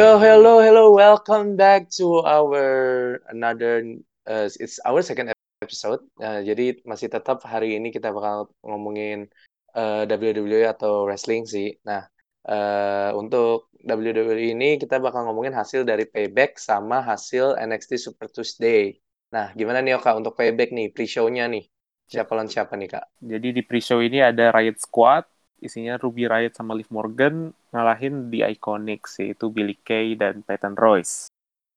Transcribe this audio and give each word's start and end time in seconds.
Yo, 0.00 0.16
hello, 0.16 0.64
hello, 0.64 0.96
welcome 0.96 1.60
back 1.60 1.92
to 1.92 2.24
our 2.24 3.20
another 3.28 3.84
uh, 4.24 4.48
it's 4.56 4.80
our 4.88 5.04
second 5.04 5.28
episode. 5.60 6.00
Uh, 6.16 6.40
jadi 6.40 6.80
masih 6.88 7.12
tetap 7.12 7.44
hari 7.44 7.76
ini 7.76 7.92
kita 7.92 8.08
bakal 8.08 8.48
ngomongin 8.64 9.28
uh, 9.76 10.08
WWE 10.08 10.72
atau 10.72 11.04
wrestling 11.04 11.44
sih. 11.44 11.76
Nah, 11.84 12.08
uh, 12.48 13.12
untuk 13.12 13.68
WWE 13.84 14.56
ini 14.56 14.80
kita 14.80 14.96
bakal 15.04 15.28
ngomongin 15.28 15.52
hasil 15.52 15.84
dari 15.84 16.08
Payback 16.08 16.56
sama 16.56 17.04
hasil 17.04 17.60
NXT 17.60 18.00
Super 18.00 18.32
Tuesday. 18.32 18.96
Nah, 19.36 19.52
gimana 19.52 19.84
nih 19.84 20.00
Oka 20.00 20.16
untuk 20.16 20.32
Payback 20.32 20.72
nih 20.72 20.96
pre-show-nya 20.96 21.44
nih? 21.52 21.68
Siapa 22.08 22.32
lawan 22.32 22.48
siapa 22.48 22.72
nih 22.72 22.88
Kak? 22.88 23.20
Jadi 23.20 23.52
di 23.52 23.60
pre-show 23.60 24.00
ini 24.00 24.24
ada 24.24 24.48
Riot 24.48 24.80
Squad, 24.80 25.28
isinya 25.60 26.00
Ruby 26.00 26.26
Riot 26.26 26.56
sama 26.56 26.76
Liv 26.76 26.88
Morgan 26.88 27.54
ngalahin 27.70 28.28
di 28.32 28.42
Iconics 28.42 29.20
yaitu 29.20 29.48
Billy 29.52 29.76
Kay 29.80 30.16
dan 30.16 30.42
Peyton 30.44 30.74
Royce. 30.76 31.30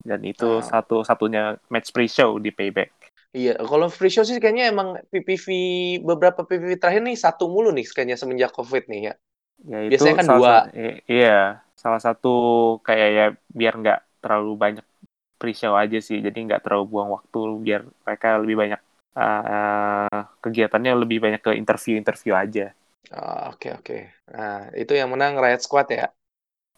Dan 0.04 0.24
itu 0.28 0.60
ah. 0.60 0.64
satu-satunya 0.64 1.60
match 1.72 1.96
pre-show 1.96 2.36
di 2.40 2.52
Payback. 2.52 2.92
Iya, 3.34 3.58
kalau 3.66 3.90
pre-show 3.90 4.22
sih 4.22 4.38
kayaknya 4.38 4.70
emang 4.70 5.02
PPV 5.10 5.48
beberapa 6.06 6.46
PPV 6.46 6.78
terakhir 6.78 7.02
nih 7.02 7.18
satu 7.18 7.50
mulu 7.50 7.74
nih 7.74 7.88
kayaknya 7.90 8.18
semenjak 8.20 8.54
COVID 8.54 8.86
nih 8.92 9.02
ya. 9.10 9.14
Ya 9.64 9.80
itu 9.88 9.92
Biasanya 9.96 10.16
kan 10.20 10.28
dua. 10.28 10.56
iya, 11.10 11.64
salah 11.74 12.02
satu 12.04 12.36
kayak 12.86 13.10
ya 13.10 13.26
biar 13.50 13.74
nggak 13.80 14.00
terlalu 14.22 14.54
banyak 14.54 14.86
pre-show 15.42 15.74
aja 15.74 15.98
sih, 15.98 16.22
jadi 16.22 16.36
nggak 16.36 16.62
terlalu 16.62 16.86
buang 16.94 17.10
waktu 17.16 17.40
biar 17.64 17.82
mereka 18.06 18.38
lebih 18.38 18.56
banyak 18.60 18.82
uh, 19.18 20.22
kegiatannya 20.44 20.94
lebih 20.94 21.18
banyak 21.18 21.42
ke 21.42 21.52
interview-interview 21.58 22.38
aja. 22.38 22.76
Oke 23.12 23.20
oh, 23.20 23.20
oke. 23.20 23.58
Okay, 23.60 23.72
okay. 23.80 24.02
Nah 24.32 24.72
itu 24.72 24.94
yang 24.96 25.12
menang 25.12 25.36
Riot 25.36 25.60
Squad 25.60 25.92
ya? 25.92 26.08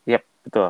Yep 0.10 0.24
betul. 0.48 0.70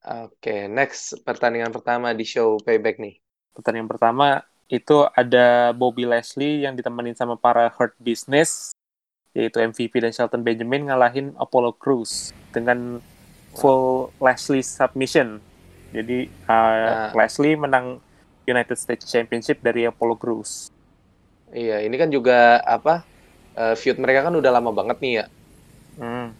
Oke 0.00 0.34
okay, 0.40 0.60
next 0.66 1.20
pertandingan 1.22 1.70
pertama 1.70 2.10
di 2.16 2.26
show 2.26 2.58
Payback 2.64 2.98
nih. 2.98 3.20
Pertandingan 3.54 3.90
pertama 3.90 4.42
itu 4.70 5.06
ada 5.14 5.74
Bobby 5.74 6.06
Leslie 6.06 6.62
yang 6.62 6.78
ditemenin 6.78 7.18
sama 7.18 7.34
para 7.34 7.70
Hurt 7.74 7.94
Business 7.98 8.70
yaitu 9.30 9.62
MVP 9.62 10.02
dan 10.02 10.10
Shelton 10.10 10.42
Benjamin 10.42 10.90
ngalahin 10.90 11.34
Apollo 11.38 11.78
Crews 11.78 12.34
dengan 12.50 12.98
full 13.54 14.10
wow. 14.18 14.30
Leslie 14.30 14.62
submission. 14.62 15.38
Jadi 15.90 16.30
uh, 16.46 17.10
nah. 17.10 17.10
Leslie 17.14 17.54
menang 17.58 17.98
United 18.46 18.78
States 18.78 19.06
Championship 19.06 19.62
dari 19.62 19.86
Apollo 19.86 20.18
Crews. 20.18 20.70
Iya, 21.50 21.82
ini 21.82 21.98
kan 21.98 22.10
juga 22.10 22.62
apa? 22.62 23.02
Uh, 23.60 23.74
feud 23.76 24.00
mereka 24.00 24.24
kan 24.24 24.34
udah 24.34 24.50
lama 24.56 24.72
banget 24.72 24.96
nih 25.04 25.12
ya. 25.20 25.24
Hmm. 26.00 26.32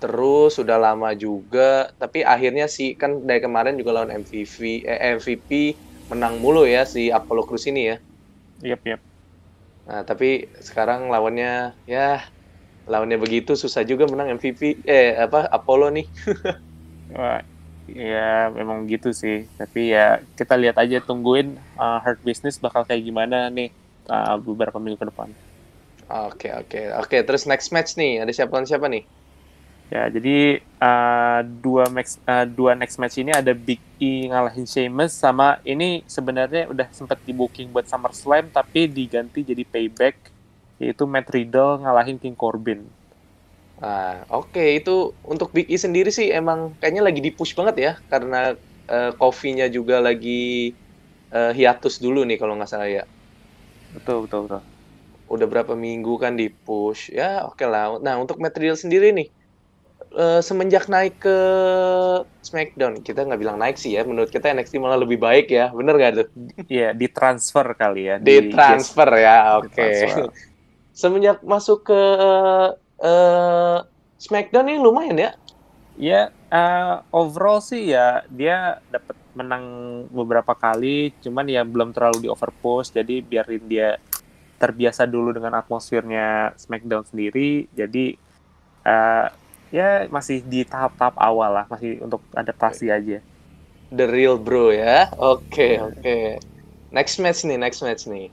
Terus 0.00 0.56
sudah 0.56 0.80
lama 0.80 1.12
juga, 1.12 1.92
tapi 1.98 2.24
akhirnya 2.24 2.70
sih 2.70 2.96
kan 2.96 3.20
dari 3.26 3.42
kemarin 3.42 3.76
juga 3.76 4.00
lawan 4.00 4.14
MVP, 4.14 4.86
eh, 4.86 5.18
MVP 5.18 5.76
menang 6.08 6.40
mulu 6.40 6.64
ya 6.64 6.88
si 6.88 7.12
Apollo 7.12 7.44
Crews 7.50 7.68
ini 7.68 7.82
ya. 7.92 7.96
Yep, 8.64 8.80
yep. 8.86 9.00
Nah, 9.84 10.02
tapi 10.06 10.48
sekarang 10.62 11.10
lawannya 11.12 11.76
ya 11.84 12.24
lawannya 12.88 13.20
begitu 13.20 13.54
susah 13.54 13.84
juga 13.84 14.08
menang 14.08 14.40
MVP 14.40 14.86
eh 14.88 15.20
apa 15.20 15.50
Apollo 15.52 15.92
nih. 15.92 16.06
Wah, 17.16 17.44
ya 17.90 18.48
memang 18.56 18.88
gitu 18.88 19.12
sih. 19.12 19.44
Tapi 19.60 19.92
ya 19.92 20.24
kita 20.32 20.56
lihat 20.56 20.80
aja 20.80 21.02
tungguin 21.04 21.60
uh, 21.76 21.98
Hard 22.00 22.24
Business 22.24 22.56
bakal 22.56 22.88
kayak 22.88 23.04
gimana 23.04 23.52
nih 23.52 23.68
uh, 24.08 24.40
beberapa 24.40 24.80
minggu 24.80 24.96
ke 24.96 25.06
depan. 25.12 25.28
Oke 26.10 26.50
oke 26.50 26.80
oke. 26.98 27.16
Terus 27.22 27.46
next 27.46 27.70
match 27.70 27.94
nih 27.94 28.26
ada 28.26 28.32
siapa 28.34 28.58
siapa 28.66 28.90
nih? 28.90 29.06
Ya 29.90 30.06
jadi 30.10 30.58
uh, 30.82 31.40
dua 31.62 31.86
match 31.90 32.18
uh, 32.26 32.46
dua 32.46 32.74
next 32.74 32.98
match 32.98 33.18
ini 33.18 33.30
ada 33.30 33.54
Big 33.54 33.78
E 34.02 34.26
ngalahin 34.26 34.66
Sheamus 34.66 35.14
sama 35.14 35.62
ini 35.62 36.02
sebenarnya 36.06 36.70
udah 36.70 36.86
sempat 36.90 37.18
di 37.22 37.34
booking 37.34 37.70
buat 37.70 37.86
SummerSlam 37.86 38.50
tapi 38.50 38.90
diganti 38.90 39.46
jadi 39.46 39.62
Payback 39.66 40.30
yaitu 40.82 41.06
Matt 41.06 41.30
Riddle 41.30 41.82
ngalahin 41.86 42.18
King 42.18 42.34
Corbin. 42.34 42.86
Ah 43.78 44.26
oke 44.30 44.54
okay. 44.54 44.82
itu 44.82 45.14
untuk 45.22 45.54
Big 45.54 45.70
E 45.70 45.78
sendiri 45.78 46.10
sih 46.10 46.30
emang 46.34 46.74
kayaknya 46.82 47.06
lagi 47.06 47.22
di 47.22 47.30
push 47.30 47.54
banget 47.54 47.76
ya 47.78 47.92
karena 48.10 48.54
uh, 48.90 49.10
coffee-nya 49.14 49.70
juga 49.70 50.02
lagi 50.02 50.74
uh, 51.34 51.54
hiatus 51.54 52.02
dulu 52.02 52.26
nih 52.26 52.38
kalau 52.38 52.58
nggak 52.58 52.70
salah 52.70 52.90
ya. 52.90 53.06
Betul 53.94 54.26
betul 54.26 54.46
betul 54.46 54.79
udah 55.30 55.46
berapa 55.46 55.72
minggu 55.78 56.18
kan 56.18 56.34
di 56.34 56.50
push. 56.50 57.14
Ya 57.14 57.46
oke 57.46 57.62
okay 57.62 57.66
lah. 57.70 58.02
Nah 58.02 58.18
untuk 58.18 58.42
material 58.42 58.74
sendiri 58.74 59.14
nih 59.14 59.30
uh, 60.18 60.42
semenjak 60.42 60.90
naik 60.90 61.22
ke 61.22 61.38
Smackdown 62.42 62.98
kita 63.06 63.22
nggak 63.22 63.40
bilang 63.40 63.56
naik 63.62 63.78
sih 63.78 63.94
ya 63.94 64.02
menurut 64.02 64.28
kita 64.34 64.50
NXT 64.50 64.82
malah 64.82 64.98
lebih 64.98 65.22
baik 65.22 65.48
ya. 65.54 65.70
Bener 65.70 65.94
gak 65.96 66.12
tuh? 66.18 66.28
Iya 66.66 66.90
di 66.92 67.06
transfer 67.06 67.66
kali 67.78 68.10
ya 68.10 68.16
di, 68.18 68.50
di 68.50 68.50
transfer 68.50 69.08
ya 69.14 69.62
oke. 69.62 69.70
Okay. 69.70 70.10
semenjak 71.00 71.40
masuk 71.46 71.86
ke 71.86 72.02
uh, 73.00 73.78
Smackdown 74.20 74.68
ini 74.68 74.78
lumayan 74.82 75.16
ya? 75.16 75.30
Ya 75.94 76.34
uh, 76.50 77.06
overall 77.14 77.62
sih 77.62 77.94
ya 77.94 78.26
dia 78.28 78.82
dapat 78.90 79.16
menang 79.30 79.64
beberapa 80.10 80.52
kali 80.58 81.14
cuman 81.22 81.46
ya 81.46 81.62
belum 81.62 81.94
terlalu 81.94 82.26
di 82.26 82.28
overpost 82.28 82.90
jadi 82.90 83.22
biarin 83.22 83.62
dia 83.70 83.96
terbiasa 84.60 85.08
dulu 85.08 85.32
dengan 85.32 85.56
atmosfernya 85.56 86.52
SmackDown 86.60 87.08
sendiri 87.08 87.64
jadi 87.72 88.20
uh, 88.84 89.32
ya 89.72 90.04
masih 90.12 90.44
di 90.44 90.68
tahap-tahap 90.68 91.16
awal 91.16 91.50
lah 91.62 91.64
masih 91.70 92.02
untuk 92.04 92.20
adaptasi 92.36 92.92
aja. 92.92 93.18
The 93.90 94.06
real 94.06 94.38
bro 94.38 94.70
ya? 94.70 95.08
Oke 95.16 95.48
okay, 95.48 95.72
oke. 95.80 95.98
Okay. 95.98 96.26
next 96.92 97.18
match 97.18 97.42
nih 97.48 97.58
next 97.58 97.80
match 97.80 98.04
nih. 98.06 98.28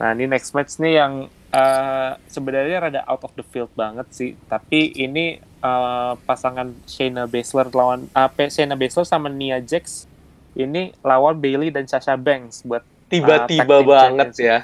Nah 0.00 0.16
ini 0.16 0.26
next 0.26 0.56
match 0.56 0.80
nih 0.80 0.98
yang 0.98 1.30
uh, 1.52 2.12
sebenarnya 2.26 2.88
rada 2.88 3.00
out 3.06 3.22
of 3.22 3.32
the 3.36 3.44
field 3.52 3.70
banget 3.76 4.08
sih 4.10 4.32
tapi 4.48 4.90
ini 4.96 5.38
uh, 5.60 6.16
pasangan 6.24 6.72
Shayna 6.88 7.28
Baszler 7.28 7.68
lawan 7.70 8.08
uh, 8.16 8.28
Shayna 8.48 8.74
Baszler 8.74 9.06
sama 9.06 9.28
Nia 9.28 9.60
Jax 9.60 10.08
ini 10.56 10.92
lawan 11.04 11.38
Bailey 11.38 11.72
dan 11.72 11.84
Sasha 11.88 12.16
Banks 12.16 12.64
buat 12.64 12.84
tiba-tiba 13.12 13.80
uh, 13.80 13.84
banget 13.84 14.30
ya 14.40 14.58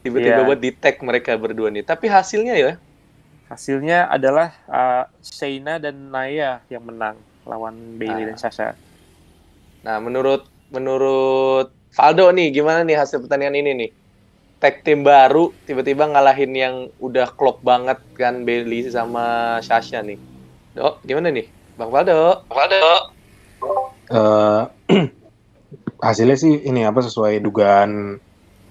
tiba-tiba 0.00 0.40
yeah. 0.42 0.46
buat 0.46 0.60
di 0.60 0.70
tag 0.72 1.00
mereka 1.04 1.36
berdua 1.36 1.68
nih. 1.68 1.84
Tapi 1.84 2.06
hasilnya 2.08 2.54
ya? 2.56 2.72
Hasilnya 3.50 4.06
adalah 4.06 4.54
uh, 4.70 5.04
Shayna 5.20 5.82
dan 5.82 6.14
Naya 6.14 6.62
yang 6.70 6.86
menang 6.86 7.18
lawan 7.44 7.98
Bailey 7.98 8.28
nah. 8.28 8.34
dan 8.34 8.38
Sasha. 8.38 8.68
Nah, 9.82 9.96
menurut 9.98 10.46
menurut 10.70 11.74
Faldo 11.90 12.30
nih 12.30 12.54
gimana 12.54 12.86
nih 12.86 12.94
hasil 12.94 13.26
pertandingan 13.26 13.58
ini 13.58 13.70
nih? 13.74 13.90
Tag 14.60 14.84
tim 14.84 15.02
baru 15.02 15.50
tiba-tiba 15.64 16.04
ngalahin 16.06 16.52
yang 16.52 16.74
udah 17.00 17.32
klop 17.32 17.64
banget 17.64 17.98
kan 18.14 18.46
Bailey 18.46 18.86
sama 18.86 19.58
Sasha 19.64 19.98
nih. 20.04 20.20
Dok, 20.76 21.02
gimana 21.02 21.34
nih? 21.34 21.50
Bang 21.74 21.90
Faldo. 21.90 22.46
Bang 22.46 22.56
Faldo. 22.56 22.84
Uh, 24.10 24.62
hasilnya 26.06 26.36
sih 26.38 26.64
ini 26.64 26.86
apa 26.86 27.02
sesuai 27.04 27.42
dugaan 27.44 28.22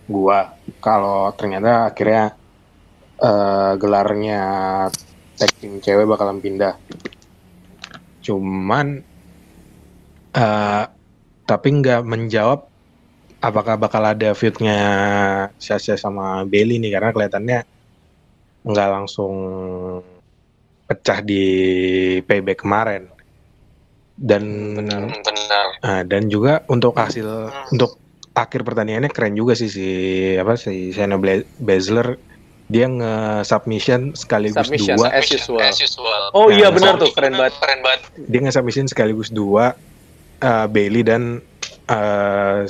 gua 0.09 0.57
kalau 0.81 1.29
ternyata 1.37 1.93
akhirnya 1.93 2.33
uh, 3.21 3.77
gelarnya 3.77 4.41
tag 5.37 5.51
team 5.61 5.77
cewek 5.77 6.09
bakalan 6.09 6.41
pindah. 6.41 6.75
Cuman 8.25 9.05
uh, 10.33 10.83
tapi 11.45 11.67
nggak 11.77 12.01
menjawab 12.03 12.65
apakah 13.39 13.79
bakal 13.79 14.03
ada 14.03 14.35
feudnya 14.35 14.79
Sasha 15.61 15.95
sama 15.95 16.43
Bailey 16.43 16.81
nih 16.81 16.91
karena 16.91 17.09
kelihatannya 17.15 17.59
nggak 18.67 18.89
langsung 18.91 19.33
pecah 20.89 21.23
di 21.23 21.45
payback 22.25 22.65
kemarin 22.65 23.07
dan 24.19 24.43
benar, 24.75 25.07
benar. 25.23 25.67
Uh, 25.79 26.03
dan 26.03 26.27
juga 26.27 26.67
untuk 26.67 26.91
hasil 26.99 27.23
hmm. 27.23 27.71
untuk 27.71 27.95
akhir 28.45 28.63
pertandingannya 28.63 29.11
keren 29.11 29.35
juga 29.35 29.53
sih 29.55 29.67
si 29.67 29.87
apa 30.39 30.55
si 30.55 30.95
Shayna 30.95 31.19
Baszler 31.59 32.15
dia 32.69 32.85
nge-submission 32.85 34.13
sekaligus 34.13 34.69
submission, 34.69 34.93
dua. 34.93 35.09
As 35.09 35.25
usual. 35.33 35.57
As 35.57 35.81
usual. 35.81 36.21
Oh 36.37 36.53
iya, 36.53 36.69
nah, 36.69 36.69
iya 36.69 36.69
benar 36.69 36.93
tuh 37.01 37.09
keren 37.17 37.33
banget. 37.33 37.57
Keren 37.57 37.79
banget. 37.81 38.01
Dia 38.29 38.39
nge-submission 38.45 38.85
sekaligus 38.85 39.33
dua 39.33 39.73
uh, 40.45 40.65
Bailey 40.69 41.01
dan 41.01 41.41
uh, 41.89 42.69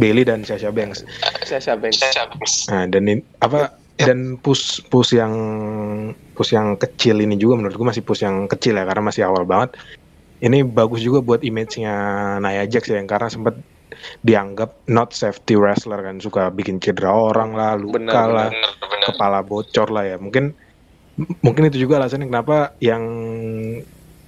Bailey 0.00 0.24
dan 0.24 0.40
Sasha 0.48 0.72
Banks. 0.72 1.04
Sasha 1.44 1.76
Banks. 1.76 2.64
Nah, 2.72 2.88
dan 2.88 3.04
ini, 3.04 3.20
apa 3.44 3.76
dan 4.00 4.40
push 4.40 4.80
push 4.88 5.12
yang 5.12 5.34
push 6.32 6.56
yang 6.56 6.80
kecil 6.80 7.20
ini 7.20 7.36
juga 7.36 7.60
menurut 7.60 7.76
gue 7.76 7.86
masih 7.92 8.04
push 8.06 8.24
yang 8.24 8.48
kecil 8.48 8.80
ya 8.80 8.88
karena 8.88 9.04
masih 9.04 9.28
awal 9.28 9.44
banget. 9.44 9.76
Ini 10.38 10.64
bagus 10.64 11.02
juga 11.02 11.18
buat 11.20 11.42
image-nya 11.42 11.92
Nia 12.40 12.64
Jax 12.64 12.88
ya 12.88 13.02
karena 13.04 13.28
sempat 13.28 13.58
dianggap 14.22 14.86
not 14.90 15.10
safety 15.14 15.54
wrestler 15.54 16.00
kan 16.02 16.18
suka 16.18 16.50
bikin 16.50 16.78
cedera 16.78 17.10
orang 17.10 17.54
lah 17.54 17.74
luka 17.74 17.98
bener, 17.98 18.14
lah 18.14 18.48
bener, 18.50 18.72
bener. 18.78 19.06
kepala 19.10 19.38
bocor 19.42 19.88
lah 19.90 20.04
ya 20.06 20.16
mungkin 20.18 20.54
mungkin 21.42 21.66
itu 21.66 21.82
juga 21.82 21.98
alasannya 21.98 22.30
kenapa 22.30 22.78
yang 22.78 23.02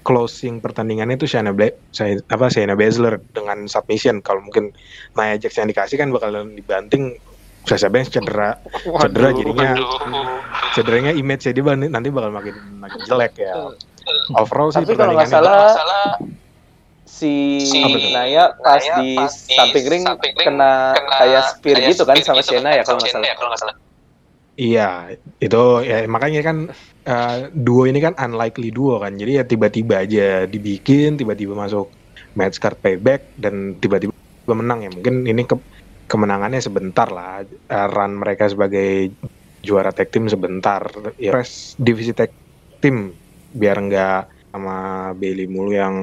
closing 0.03 0.59
pertandingannya 0.59 1.21
itu 1.21 1.29
Shayna 1.29 1.55
Bla 1.55 1.71
Shay- 1.95 2.25
apa 2.27 2.51
Shayna 2.51 2.75
Baszler 2.75 3.21
dengan 3.31 3.69
submission. 3.71 4.25
Kalau 4.25 4.43
mungkin 4.43 4.73
Nia 5.15 5.37
Jax 5.37 5.61
yang 5.61 5.69
dikasih 5.71 6.01
kan 6.01 6.09
bakalan 6.11 6.57
dibanting 6.57 7.21
Sasha 7.69 7.93
Banks 7.93 8.09
cedera 8.09 8.57
cedera 8.99 9.29
jadinya 9.37 9.77
cederanya 10.73 11.13
image 11.13 11.45
dia 11.45 11.63
bak- 11.63 11.77
nanti 11.77 12.09
bakal 12.09 12.33
makin 12.33 12.57
makin 12.81 13.01
jelek 13.05 13.39
ya. 13.39 13.71
Overall 14.35 14.73
sih 14.73 14.83
Tapi 14.83 14.97
kalau 14.97 15.13
nggak 15.15 15.29
pertandingannya 15.29 15.77
salah, 15.77 16.17
si, 17.21 17.69
tuh? 17.85 18.01
Naya 18.17 18.57
pas 18.57 18.81
di 18.81 19.21
samping 19.29 19.87
ring 19.87 20.05
kena 20.41 20.97
kayak 20.97 21.43
spear 21.57 21.77
gitu 21.85 22.09
kan 22.09 22.17
sama 22.25 22.41
Shayna 22.41 22.73
ya 22.73 22.83
kalau 22.89 23.01
nggak 23.01 23.61
salah. 23.61 23.77
Iya, 24.61 25.17
itu 25.41 25.63
ya 25.89 26.05
makanya 26.05 26.41
kan 26.45 26.57
eh, 27.09 27.37
duo 27.53 27.89
ini 27.89 28.01
kan 28.01 28.13
unlikely 28.21 28.69
duo 28.69 29.01
kan. 29.01 29.17
Jadi 29.17 29.41
ya 29.41 29.45
tiba-tiba 29.49 30.05
aja 30.05 30.45
dibikin, 30.45 31.17
tiba-tiba 31.17 31.57
masuk 31.57 31.89
match 32.37 32.61
card 32.61 32.77
payback 32.81 33.25
dan 33.41 33.81
tiba-tiba 33.81 34.13
menang 34.53 34.85
ya. 34.85 34.91
Mungkin 34.93 35.25
ini 35.25 35.49
ke 35.49 35.57
kemenangannya 36.11 36.61
sebentar 36.61 37.09
lah. 37.09 37.41
Eh, 37.47 37.87
run 37.89 38.21
mereka 38.21 38.53
sebagai 38.53 39.17
juara 39.65 39.97
tag 39.97 40.13
team 40.13 40.29
sebentar. 40.29 40.85
Ya 41.17 41.33
press 41.33 41.77
divisi 41.81 42.13
tag 42.13 42.33
team 42.85 43.17
biar 43.57 43.81
nggak 43.81 44.53
sama 44.53 45.11
Bailey 45.17 45.47
mulu 45.47 45.73
yang 45.73 45.95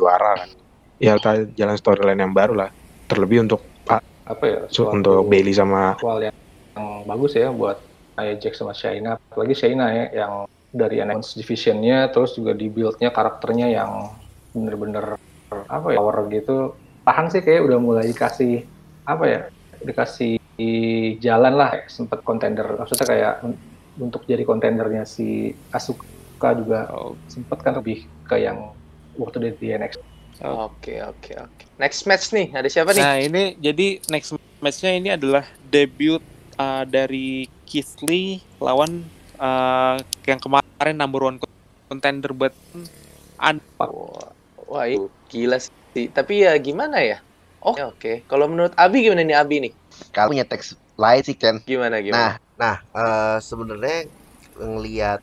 juara 0.00 0.40
kan. 0.40 0.48
Ya 0.96 1.16
kita 1.20 1.52
jalan 1.52 1.76
storyline 1.76 2.20
yang 2.24 2.32
baru 2.32 2.56
lah. 2.56 2.70
Terlebih 3.04 3.44
untuk 3.44 3.60
apa 4.30 4.44
ya 4.46 4.58
untuk 4.70 5.26
Bailey 5.26 5.50
sama 5.50 5.98
awal 5.98 6.30
yang, 6.30 6.36
yang 6.78 7.02
bagus 7.02 7.34
ya 7.34 7.50
buat 7.50 7.82
Nia 8.14 8.38
Jax 8.38 8.62
sama 8.62 8.70
Shayna 8.70 9.18
apalagi 9.18 9.58
Shayna 9.58 9.90
ya 9.90 10.06
yang 10.22 10.32
dari 10.70 11.02
NXT 11.02 11.42
divisionnya 11.42 12.14
terus 12.14 12.38
juga 12.38 12.54
di 12.54 12.70
build-nya 12.70 13.10
karakternya 13.10 13.66
yang 13.74 13.90
bener-bener 14.54 15.18
apa 15.50 15.88
ya 15.90 15.98
power 15.98 16.30
gitu 16.30 16.78
tahan 17.02 17.26
sih 17.26 17.42
kayak 17.42 17.66
udah 17.66 17.78
mulai 17.82 18.06
dikasih 18.06 18.70
apa 19.02 19.24
ya 19.26 19.40
dikasih 19.82 20.38
jalan 21.18 21.58
lah 21.58 21.74
sempat 21.90 22.22
kontender 22.22 22.78
maksudnya 22.78 23.06
kayak 23.10 23.34
un- 23.42 23.58
untuk 23.98 24.22
jadi 24.30 24.46
kontendernya 24.46 25.02
si 25.02 25.50
Asuka 25.74 26.54
juga 26.54 26.86
Oh, 26.94 27.18
sempat 27.26 27.66
kan 27.66 27.74
lebih 27.82 28.06
ke 28.22 28.38
yang 28.38 28.78
waktu 29.20 29.36
dia 29.44 29.52
di 29.52 29.68
NXT 29.76 30.00
Oke 30.40 30.96
oke 31.04 31.32
oke. 31.36 31.62
Next 31.76 32.08
match 32.08 32.32
nih 32.32 32.48
ada 32.56 32.64
siapa 32.64 32.96
nih? 32.96 33.04
Nah 33.04 33.16
ini 33.20 33.42
jadi 33.60 34.00
next 34.08 34.32
matchnya 34.64 34.96
ini 34.96 35.08
adalah 35.12 35.44
debut 35.68 36.24
uh, 36.56 36.88
dari 36.88 37.44
Keith 37.68 38.00
Lee 38.08 38.40
lawan 38.56 39.04
uh, 39.36 40.00
yang 40.24 40.40
kemarin 40.40 40.96
number 40.96 41.28
one 41.28 41.36
contender 41.92 42.32
buat 42.32 42.56
Wah, 43.80 44.32
wah 44.68 44.84
itu 44.84 45.08
gila 45.32 45.56
sih. 45.60 46.08
Tapi 46.12 46.44
ya 46.44 46.52
gimana 46.60 47.00
ya? 47.00 47.20
Oke 47.60 47.84
oke. 47.84 48.12
Kalau 48.24 48.48
menurut 48.48 48.72
Abi 48.76 49.04
gimana 49.04 49.24
nih 49.24 49.36
Abi 49.36 49.56
nih? 49.60 49.72
Kalau 50.12 50.32
punya 50.32 50.44
teks 50.48 50.76
lain 50.96 51.20
sih 51.24 51.36
Ken. 51.36 51.60
Gimana 51.64 52.00
Nah, 52.00 52.04
gimana? 52.04 52.32
nah 52.60 52.76
eh, 52.80 53.36
sebenarnya 53.40 54.08
ngelihat 54.60 55.20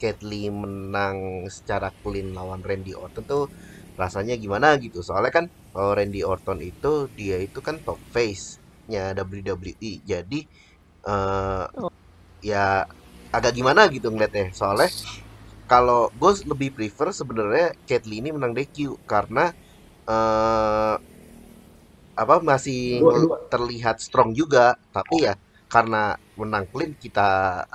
Cat 0.00 0.18
Lee 0.30 0.48
menang 0.62 1.16
secara 1.56 1.88
clean 2.02 2.28
lawan 2.38 2.60
Randy 2.68 2.92
Orton 3.02 3.24
tuh 3.32 3.44
rasanya 4.00 4.34
gimana 4.44 4.68
gitu. 4.84 4.98
Soalnya 5.06 5.32
kan 5.38 5.46
kalau 5.74 5.92
Randy 5.98 6.20
Orton 6.32 6.58
itu 6.70 6.88
dia 7.18 7.36
itu 7.46 7.58
kan 7.66 7.76
top 7.86 8.00
face-nya 8.14 9.02
WWE. 9.18 9.92
Jadi 10.10 10.38
eh 11.08 11.64
ya 12.50 12.64
agak 13.36 13.52
gimana 13.58 13.82
gitu 13.94 14.08
ngeliatnya. 14.12 14.46
Soalnya 14.58 14.88
kalau 15.70 16.00
gue 16.20 16.32
lebih 16.52 16.70
prefer 16.76 17.08
sebenarnya 17.20 17.66
Cat 17.88 18.04
Lee 18.08 18.20
ini 18.22 18.30
menang 18.36 18.52
DQ 18.56 18.96
karena 19.10 19.44
eh 20.10 20.96
apa 22.22 22.36
masih 22.50 22.80
terlihat 23.52 23.96
strong 24.06 24.30
juga 24.40 24.74
tapi 24.90 25.24
ya 25.26 25.34
karena 25.70 26.12
menang 26.40 26.66
clean 26.72 26.92
kita 26.98 27.28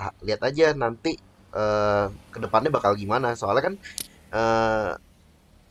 ha- 0.04 0.16
lihat 0.26 0.42
aja 0.50 0.66
nanti 0.84 1.12
eh 1.54 2.06
ke 2.34 2.40
depannya 2.42 2.70
bakal 2.74 2.98
gimana? 2.98 3.38
Soalnya 3.38 3.64
kan 3.72 3.76
eh 4.34 4.92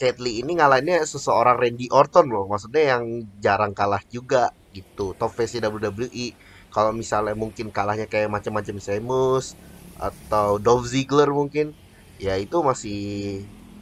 Cat 0.01 0.19
Lee 0.19 0.43
ini 0.43 0.59
ngalahinnya 0.59 1.07
seseorang 1.07 1.59
Randy 1.59 1.87
Orton 1.93 2.27
loh. 2.33 2.51
Maksudnya 2.51 2.97
yang 2.97 3.27
jarang 3.39 3.71
kalah 3.75 4.03
juga 4.11 4.51
gitu. 4.75 5.15
Top 5.15 5.31
face 5.35 5.59
WWE 5.63 6.35
kalau 6.73 6.91
misalnya 6.91 7.37
mungkin 7.37 7.69
kalahnya 7.69 8.09
kayak 8.09 8.33
macam-macam 8.33 8.81
Sheamus 8.81 9.55
atau 10.01 10.57
Dolph 10.59 10.89
Ziggler 10.89 11.29
mungkin 11.31 11.77
ya 12.17 12.35
itu 12.41 12.59
masih 12.65 13.01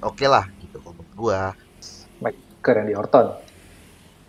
oke 0.03 0.27
lah 0.27 0.51
gitu 0.61 0.77
kalau 0.83 0.95
menurut 0.99 1.15
gua. 1.17 1.41
Ke 2.61 2.77
Randy 2.77 2.93
Orton. 2.93 3.51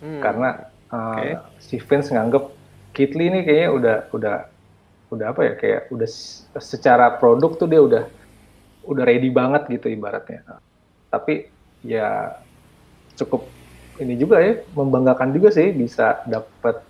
Hmm. 0.02 0.18
karena 0.18 0.66
uh, 0.90 1.14
Oke. 1.14 1.30
si 1.62 1.78
Vince 1.78 2.10
nganggep 2.10 2.50
Kit 2.90 3.14
Lee 3.14 3.30
ini 3.30 3.46
kayaknya 3.46 3.70
udah 3.70 3.96
udah 4.10 4.36
udah 5.12 5.26
apa 5.36 5.40
ya 5.44 5.54
kayak 5.60 5.92
udah 5.92 6.08
secara 6.56 7.12
produk 7.20 7.52
tuh 7.60 7.68
dia 7.68 7.80
udah 7.84 8.04
udah 8.88 9.04
ready 9.04 9.28
banget 9.28 9.68
gitu 9.68 9.92
ibaratnya 9.92 10.42
tapi 11.12 11.52
ya 11.84 12.40
cukup 13.20 13.44
ini 14.00 14.16
juga 14.16 14.40
ya 14.40 14.64
membanggakan 14.72 15.36
juga 15.36 15.52
sih 15.52 15.70
bisa 15.70 16.24
dapet 16.24 16.80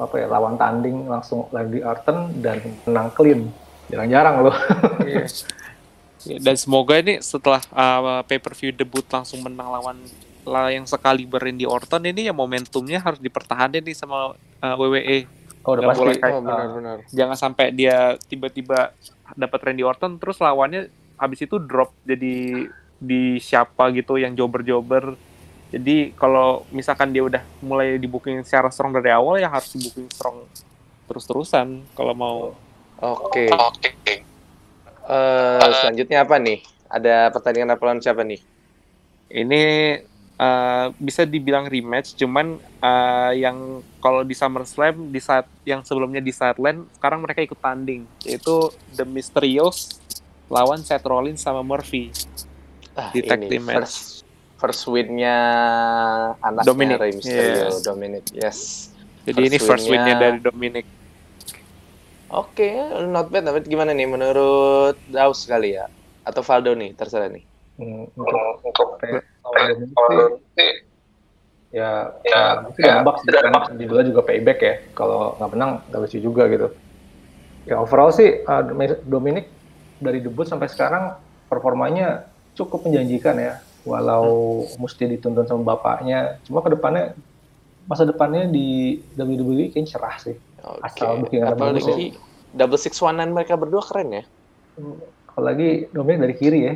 apa 0.00 0.16
ya 0.16 0.26
lawan 0.32 0.56
tanding 0.56 1.04
langsung 1.04 1.44
Randy 1.52 1.84
Orton 1.84 2.40
dan 2.40 2.64
menang 2.88 3.12
clean 3.12 3.52
jarang-jarang 3.92 4.36
loh 4.48 4.56
Iya. 5.04 5.26
Ya, 6.20 6.36
dan 6.36 6.52
semoga 6.60 7.00
ini 7.00 7.24
setelah 7.24 7.64
uh, 7.72 8.20
pay 8.28 8.36
per 8.36 8.52
view 8.52 8.76
debut 8.76 9.04
langsung 9.08 9.40
menang 9.40 9.72
lawan 9.72 9.96
lah 10.44 10.68
yang 10.68 10.84
sekali 10.84 11.24
Randy 11.24 11.64
Orton 11.64 12.04
ini 12.04 12.28
ya 12.28 12.34
momentumnya 12.36 13.00
harus 13.00 13.16
dipertahankan 13.16 13.80
nih 13.80 13.96
sama 13.96 14.36
uh, 14.36 14.76
WWE. 14.76 15.39
Oh 15.62 15.70
udah 15.74 15.82
pasti 15.88 16.00
boleh 16.00 16.14
Oh 16.14 16.20
kayak- 16.20 16.42
benar-benar. 16.42 16.96
Jangan 17.10 17.36
sampai 17.36 17.66
dia 17.70 17.96
tiba-tiba 18.26 18.92
dapat 19.34 19.60
Randy 19.62 19.82
Orton 19.82 20.16
terus 20.16 20.38
lawannya 20.38 20.88
habis 21.16 21.40
itu 21.40 21.56
drop 21.56 21.92
jadi 22.02 22.66
di 22.96 23.22
siapa 23.38 23.88
gitu 23.92 24.16
yang 24.16 24.32
jobber-jobber. 24.32 25.16
Jadi 25.70 26.12
kalau 26.12 26.66
misalkan 26.68 27.10
dia 27.10 27.22
udah 27.22 27.42
mulai 27.60 27.94
di 27.94 28.04
booking 28.04 28.42
secara 28.42 28.68
strong 28.68 28.90
dari 28.90 29.08
awal 29.08 29.38
ya 29.38 29.46
harus 29.46 29.70
di 29.70 29.80
booking 29.80 30.10
strong 30.10 30.42
terus-terusan 31.06 31.86
kalau 31.92 32.12
mau 32.12 32.36
Oke. 33.00 33.48
Eh, 35.08 35.70
selanjutnya 35.80 36.22
apa 36.22 36.36
nih? 36.36 36.60
Ada 36.86 37.30
pertandingan 37.30 37.72
apa 37.72 37.82
lawan 37.82 37.98
siapa 37.98 38.20
nih? 38.22 38.40
ini 39.30 39.62
eh, 40.40 40.86
bisa 40.96 41.28
dibilang 41.28 41.68
rematch 41.68 42.16
cuman 42.16 42.56
eh, 42.56 43.32
yang 43.38 43.84
kalau 44.00 44.24
di 44.24 44.32
SummerSlam 44.32 45.12
di 45.12 45.20
saat 45.20 45.44
yang 45.62 45.84
sebelumnya 45.84 46.18
di 46.18 46.32
sideline 46.32 46.88
sekarang 46.96 47.20
mereka 47.20 47.44
ikut 47.44 47.60
tanding 47.60 48.08
yaitu 48.24 48.72
The 48.90 49.04
Mysterios 49.04 50.00
lawan 50.48 50.80
Seth 50.80 51.04
Rollins 51.04 51.44
sama 51.44 51.60
Murphy 51.60 52.08
Ah, 52.90 53.14
Di 53.14 53.22
tag 53.22 53.38
ini 53.38 53.54
team 53.54 53.70
match. 53.70 53.78
first 53.78 54.02
first 54.58 54.82
win-nya 54.90 55.36
anaknya 56.42 56.66
Dominic, 56.66 56.98
Rey 56.98 57.12
Mysterio, 57.14 57.70
yes. 57.70 57.76
Dominic. 57.80 58.24
Yes. 58.34 58.58
jadi 59.22 59.40
ini 59.46 59.56
First 59.56 59.68
first 59.70 59.86
win-nya 59.86 60.14
dari 60.18 60.38
Dominic 60.42 60.86
Oke, 62.30 62.70
not 63.10 63.26
bad. 63.26 63.42
Tapi 63.42 63.66
gimana 63.66 63.90
nih 63.90 64.06
menurut 64.06 64.94
Daus 65.10 65.42
kali 65.46 65.74
ya? 65.74 65.90
Atau 66.22 66.46
Valdo 66.46 66.78
nih, 66.78 66.94
terserah 66.94 67.26
nih. 67.26 67.42
Hmm, 67.74 68.06
untuk 68.14 68.38
untuk 68.62 68.88
Dominic 69.54 69.90
sih, 70.56 70.72
ya 71.70 71.90
ya 72.26 72.66
nebak 72.66 73.16
sih 73.22 73.30
kan 73.30 73.76
judulnya 73.78 74.06
juga 74.10 74.20
payback 74.26 74.58
ya 74.62 74.74
kalau 74.94 75.38
nggak 75.38 75.50
menang 75.54 75.70
nggak 75.90 76.00
lucu 76.02 76.18
juga 76.18 76.42
gitu 76.50 76.68
ya 77.68 77.78
overall 77.78 78.10
sih 78.10 78.42
uh, 78.42 78.62
Dominic 79.06 79.46
dari 80.00 80.18
debut 80.24 80.48
sampai 80.48 80.66
sekarang 80.66 81.14
performanya 81.46 82.26
cukup 82.56 82.88
menjanjikan 82.88 83.36
ya 83.38 83.54
walau 83.86 84.66
mesti 84.76 85.08
dituntun 85.08 85.46
sama 85.46 85.76
bapaknya 85.76 86.40
cuma 86.44 86.60
ke 86.60 86.74
depannya 86.74 87.16
masa 87.88 88.04
depannya 88.04 88.46
di 88.50 89.00
WWE 89.16 89.72
kayaknya 89.72 89.96
cerah 89.96 90.16
sih 90.20 90.36
Oke. 90.64 90.80
Asal 90.84 91.24
bookingan 91.24 91.56
bagus 91.56 91.84
Apalagi 91.88 92.08
double 92.52 92.80
six 92.80 93.00
one 93.00 93.16
mereka 93.32 93.56
berdua 93.56 93.82
keren 93.84 94.22
ya. 94.22 94.24
Apalagi 95.40 95.88
Dominic 95.90 96.20
dari 96.20 96.34
kiri 96.36 96.60
ya 96.62 96.74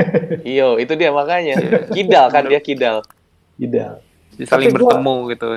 Iyo, 0.54 0.68
itu 0.78 0.94
dia 0.94 1.10
makanya. 1.10 1.58
Kidal 1.90 2.30
kan 2.30 2.46
dia 2.46 2.62
kidal. 2.62 3.02
Jadi 3.58 4.46
saling 4.46 4.70
Tapi 4.70 4.78
gua- 4.78 4.94
bertemu 4.94 5.16
gitu 5.34 5.48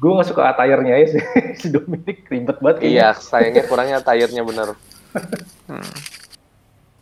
gue 0.00 0.08
nggak 0.16 0.28
suka 0.32 0.48
attire-nya 0.48 0.96
ya 0.96 1.06
si, 1.12 1.18
si 1.60 1.66
Dominic 1.68 2.24
ribet 2.32 2.56
banget 2.64 2.76
kayaknya. 2.80 2.96
Iya, 2.96 3.08
sayangnya 3.20 3.62
kurangnya 3.68 3.98
tayarnya 4.00 4.42
bener. 4.48 4.72
Hmm. 5.68 5.92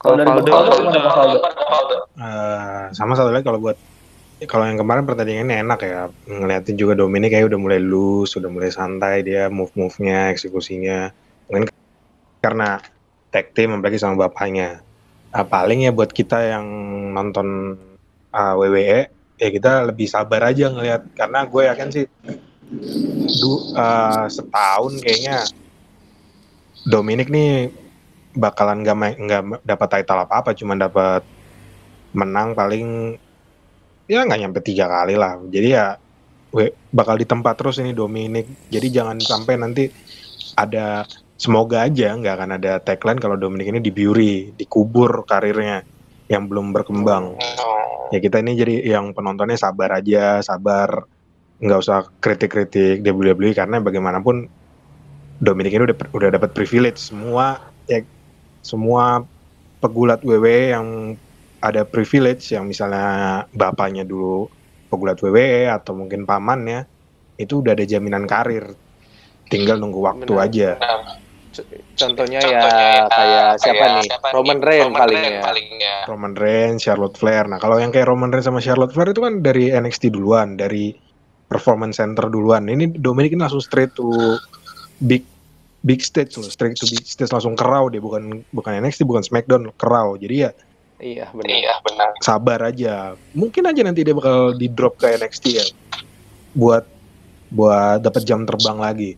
Kalau 0.02 0.14
dari 0.18 0.26
Valdo 0.26 0.50
Valdo? 0.50 1.38
Eh, 2.18 2.82
sama 2.90 3.14
satu 3.14 3.30
lagi 3.30 3.46
kalau 3.46 3.62
buat 3.62 3.78
kalau 4.46 4.66
yang 4.66 4.78
kemarin 4.78 5.06
pertandingannya 5.06 5.62
enak 5.62 5.80
ya 5.82 6.10
ngeliatin 6.26 6.78
juga 6.78 6.94
Dominic 6.98 7.34
kayak 7.34 7.50
udah 7.50 7.58
mulai 7.58 7.78
loose 7.82 8.38
udah 8.38 8.50
mulai 8.50 8.70
santai 8.70 9.26
dia 9.26 9.46
move 9.50 9.70
move 9.74 9.94
nya 9.98 10.30
eksekusinya 10.30 11.10
mungkin 11.50 11.66
karena 12.38 12.78
tag 13.34 13.50
team 13.50 13.74
apalagi 13.74 13.98
sama 13.98 14.26
bapaknya 14.26 14.78
Nah, 15.28 15.44
paling 15.44 15.84
ya 15.84 15.92
buat 15.92 16.08
kita 16.08 16.40
yang 16.40 16.66
nonton 17.12 17.76
uh, 18.32 18.54
WWE 18.56 19.12
ya 19.38 19.48
kita 19.52 19.86
lebih 19.86 20.08
sabar 20.08 20.48
aja 20.48 20.72
ngelihat. 20.72 21.02
Karena 21.14 21.44
gue 21.44 21.62
yakin 21.68 21.88
sih 21.92 22.04
du, 23.28 23.52
uh, 23.76 24.26
setahun 24.28 25.00
kayaknya 25.04 25.44
Dominic 26.88 27.28
nih 27.28 27.72
bakalan 28.36 28.84
main 28.84 29.16
nggak 29.18 29.66
dapat 29.66 29.88
title 29.98 30.24
apa 30.24 30.34
apa 30.40 30.50
cuma 30.54 30.78
dapat 30.78 31.24
menang 32.14 32.54
paling 32.54 33.18
ya 34.08 34.24
nggak 34.24 34.40
nyampe 34.40 34.60
tiga 34.64 34.88
kali 34.88 35.14
lah. 35.14 35.36
Jadi 35.44 35.68
ya 35.68 36.00
we, 36.56 36.72
bakal 36.88 37.20
di 37.20 37.28
tempat 37.28 37.60
terus 37.60 37.76
ini 37.80 37.92
Dominic. 37.92 38.48
Jadi 38.72 38.88
jangan 38.88 39.20
sampai 39.20 39.54
nanti 39.60 39.84
ada 40.56 41.04
semoga 41.38 41.86
aja 41.86 42.18
nggak 42.18 42.34
akan 42.34 42.50
ada 42.58 42.82
tagline 42.82 43.22
kalau 43.22 43.38
Dominic 43.38 43.70
ini 43.70 43.78
dibiuri 43.78 44.52
dikubur 44.58 45.22
karirnya 45.24 45.86
yang 46.26 46.50
belum 46.50 46.74
berkembang. 46.74 47.38
Ya 48.10 48.18
kita 48.18 48.42
ini 48.42 48.58
jadi 48.58 48.74
yang 48.98 49.14
penontonnya 49.14 49.56
sabar 49.56 50.02
aja 50.02 50.42
sabar. 50.42 51.06
Nggak 51.58 51.78
usah 51.78 52.06
kritik-kritik 52.22 53.02
WWE 53.02 53.50
karena 53.54 53.82
bagaimanapun 53.82 54.46
Dominic 55.38 55.78
ini 55.78 55.82
udah 55.90 55.96
udah 56.10 56.30
dapat 56.34 56.50
privilege. 56.52 56.98
Semua 56.98 57.62
ya 57.86 58.02
semua 58.62 59.22
pegulat 59.78 60.20
WWE 60.26 60.74
yang 60.74 60.86
ada 61.62 61.86
privilege 61.86 62.50
yang 62.54 62.66
misalnya 62.66 63.46
bapaknya 63.54 64.02
dulu 64.02 64.50
pegulat 64.90 65.18
WWE 65.22 65.70
atau 65.70 65.94
mungkin 65.94 66.26
pamannya 66.26 66.86
itu 67.38 67.62
udah 67.62 67.78
ada 67.78 67.86
jaminan 67.86 68.26
karir. 68.26 68.74
Tinggal 69.48 69.80
nunggu 69.80 70.02
waktu 70.02 70.28
Benar. 70.28 70.44
aja 70.44 70.70
Contohnya, 71.98 72.40
ya, 72.40 72.62
kayak 73.10 73.50
siapa 73.62 73.84
nih? 73.98 74.08
Roman 74.34 74.58
Reigns 74.62 74.94
paling 74.94 75.66
ya. 75.78 76.06
Roman 76.06 76.34
Reigns, 76.34 76.80
Charlotte 76.84 77.16
Flair. 77.18 77.46
Nah, 77.50 77.58
kalau 77.58 77.78
yang 77.78 77.90
kayak 77.90 78.06
Roman 78.06 78.30
Reigns 78.30 78.46
sama 78.46 78.62
Charlotte 78.62 78.94
Flair 78.94 79.10
itu 79.10 79.22
kan 79.22 79.42
dari 79.42 79.70
NXT 79.74 80.14
duluan, 80.14 80.54
dari 80.58 80.94
Performance 81.48 81.96
Center 81.96 82.28
duluan. 82.28 82.68
Ini 82.68 83.00
Dominic 83.00 83.32
ini 83.32 83.40
langsung 83.40 83.64
straight 83.64 83.96
to 83.96 84.36
big 85.00 85.24
big 85.80 86.04
stage 86.04 86.36
loh, 86.36 86.44
straight 86.44 86.76
to 86.76 86.84
big 86.90 87.06
stage 87.08 87.32
langsung 87.32 87.56
ke 87.56 87.64
Raw 87.64 87.88
dia 87.88 88.02
bukan 88.04 88.44
bukan 88.52 88.72
NXT, 88.84 89.08
bukan 89.08 89.24
SmackDown, 89.24 89.72
ke 89.72 89.86
Raw. 89.88 90.14
Jadi 90.20 90.36
ya 90.44 90.52
Iya, 90.98 91.30
benar. 91.30 92.10
sabar 92.18 92.58
aja. 92.66 93.14
Mungkin 93.30 93.70
aja 93.70 93.80
nanti 93.86 94.02
dia 94.02 94.14
bakal 94.18 94.58
di 94.58 94.66
drop 94.66 94.98
ke 94.98 95.14
NXT 95.14 95.44
ya. 95.54 95.64
Buat 96.58 96.90
buat 97.54 98.02
dapat 98.02 98.26
jam 98.26 98.42
terbang 98.42 98.82
lagi. 98.82 99.14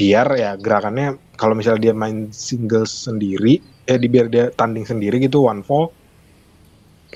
Biar 0.00 0.26
ya 0.40 0.56
gerakannya 0.56 1.20
kalau 1.38 1.54
misalnya 1.54 1.90
dia 1.90 1.94
main 1.94 2.34
single 2.34 2.84
sendiri, 2.84 3.62
eh 3.86 3.96
di 3.96 4.10
biar 4.10 4.26
dia 4.26 4.50
tanding 4.50 4.84
sendiri 4.84 5.22
gitu 5.22 5.46
one 5.46 5.62
fall 5.62 5.94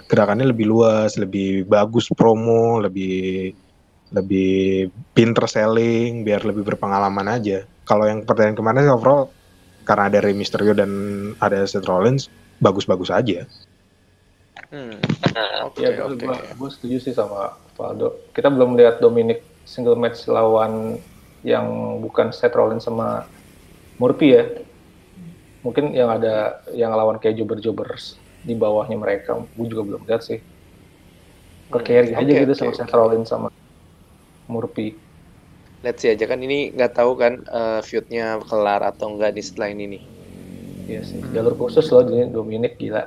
gerakannya 0.08 0.48
lebih 0.48 0.66
luas, 0.72 1.20
lebih 1.20 1.68
bagus 1.68 2.08
promo, 2.16 2.80
lebih 2.80 3.52
lebih 4.12 4.88
pinter 5.16 5.44
selling, 5.48 6.24
biar 6.24 6.44
lebih 6.44 6.64
berpengalaman 6.64 7.28
aja. 7.32 7.64
Kalau 7.84 8.04
yang 8.08 8.24
pertandingan 8.24 8.56
kemarin 8.56 8.84
sih 8.88 8.92
overall 8.92 9.32
karena 9.82 10.08
ada 10.08 10.18
Rey 10.22 10.36
Mysterio 10.36 10.72
dan 10.76 10.90
ada 11.42 11.64
Seth 11.66 11.88
Rollins 11.88 12.28
bagus-bagus 12.62 13.10
aja. 13.10 13.44
Hmm. 14.72 14.96
Ya, 15.32 15.64
Oke, 15.64 15.84
gue 15.90 16.16
oke. 16.20 16.70
setuju 16.70 16.96
sih 17.00 17.14
sama 17.16 17.56
Valdo. 17.76 18.32
Kita 18.36 18.52
belum 18.52 18.76
lihat 18.76 19.00
Dominic 19.00 19.64
single 19.64 19.96
match 19.96 20.28
lawan 20.28 21.00
yang 21.42 21.98
bukan 22.04 22.30
Seth 22.30 22.54
Rollins 22.54 22.84
sama 22.84 23.24
Murphy 24.02 24.28
ya. 24.36 24.42
Mungkin 25.64 25.94
yang 25.94 26.10
ada 26.16 26.34
yang 26.74 26.90
lawan 26.98 27.16
kayak 27.22 27.38
jobber-jobbers 27.38 28.04
di 28.42 28.54
bawahnya 28.58 28.96
mereka. 28.98 29.30
Gue 29.54 29.66
juga 29.70 29.82
belum 29.86 30.02
lihat 30.10 30.22
sih. 30.26 30.38
Ke 31.72 31.78
Hmm, 31.78 31.88
carry 31.88 32.10
aja 32.20 32.32
oke, 32.32 32.38
gitu 32.40 32.52
oke, 32.52 32.60
sama 32.60 32.72
Rollins 32.96 33.28
sama 33.32 33.48
Murphy. 34.52 34.86
Let's 35.84 36.00
see 36.02 36.10
aja 36.14 36.24
kan 36.30 36.40
ini 36.46 36.58
nggak 36.74 36.92
tahu 36.98 37.12
kan 37.22 37.32
eh, 37.58 37.80
feud-nya 37.88 38.26
kelar 38.48 38.80
atau 38.90 39.06
enggak 39.12 39.30
di 39.36 39.42
setelah 39.48 39.68
ini 39.74 39.84
nih. 39.92 40.02
Iya 40.90 41.00
sih. 41.10 41.22
Jalur 41.34 41.54
khusus 41.60 41.86
loh 41.92 42.02
jadi 42.08 42.22
Dominic 42.34 42.72
gila. 42.82 43.02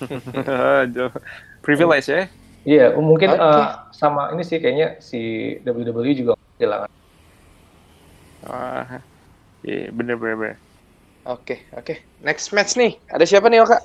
Privilege 1.62 2.08
ya. 2.08 2.28
Iya, 2.68 2.82
mungkin 3.08 3.30
Oke. 3.30 3.42
eh, 3.44 3.62
sama 4.00 4.20
ini 4.32 4.42
sih 4.48 4.58
kayaknya 4.62 4.86
si 5.08 5.16
WWE 5.64 6.12
juga 6.20 6.32
kehilangan. 6.58 6.90
Wah, 8.42 9.02
iya 9.68 9.92
bener 9.92 10.16
bener 10.16 10.36
bener. 10.40 10.56
Oke, 11.28 11.68
oke. 11.76 12.00
Next 12.24 12.56
match 12.56 12.72
nih. 12.80 12.96
Ada 13.12 13.28
siapa 13.28 13.52
nih, 13.52 13.60
Oka? 13.60 13.84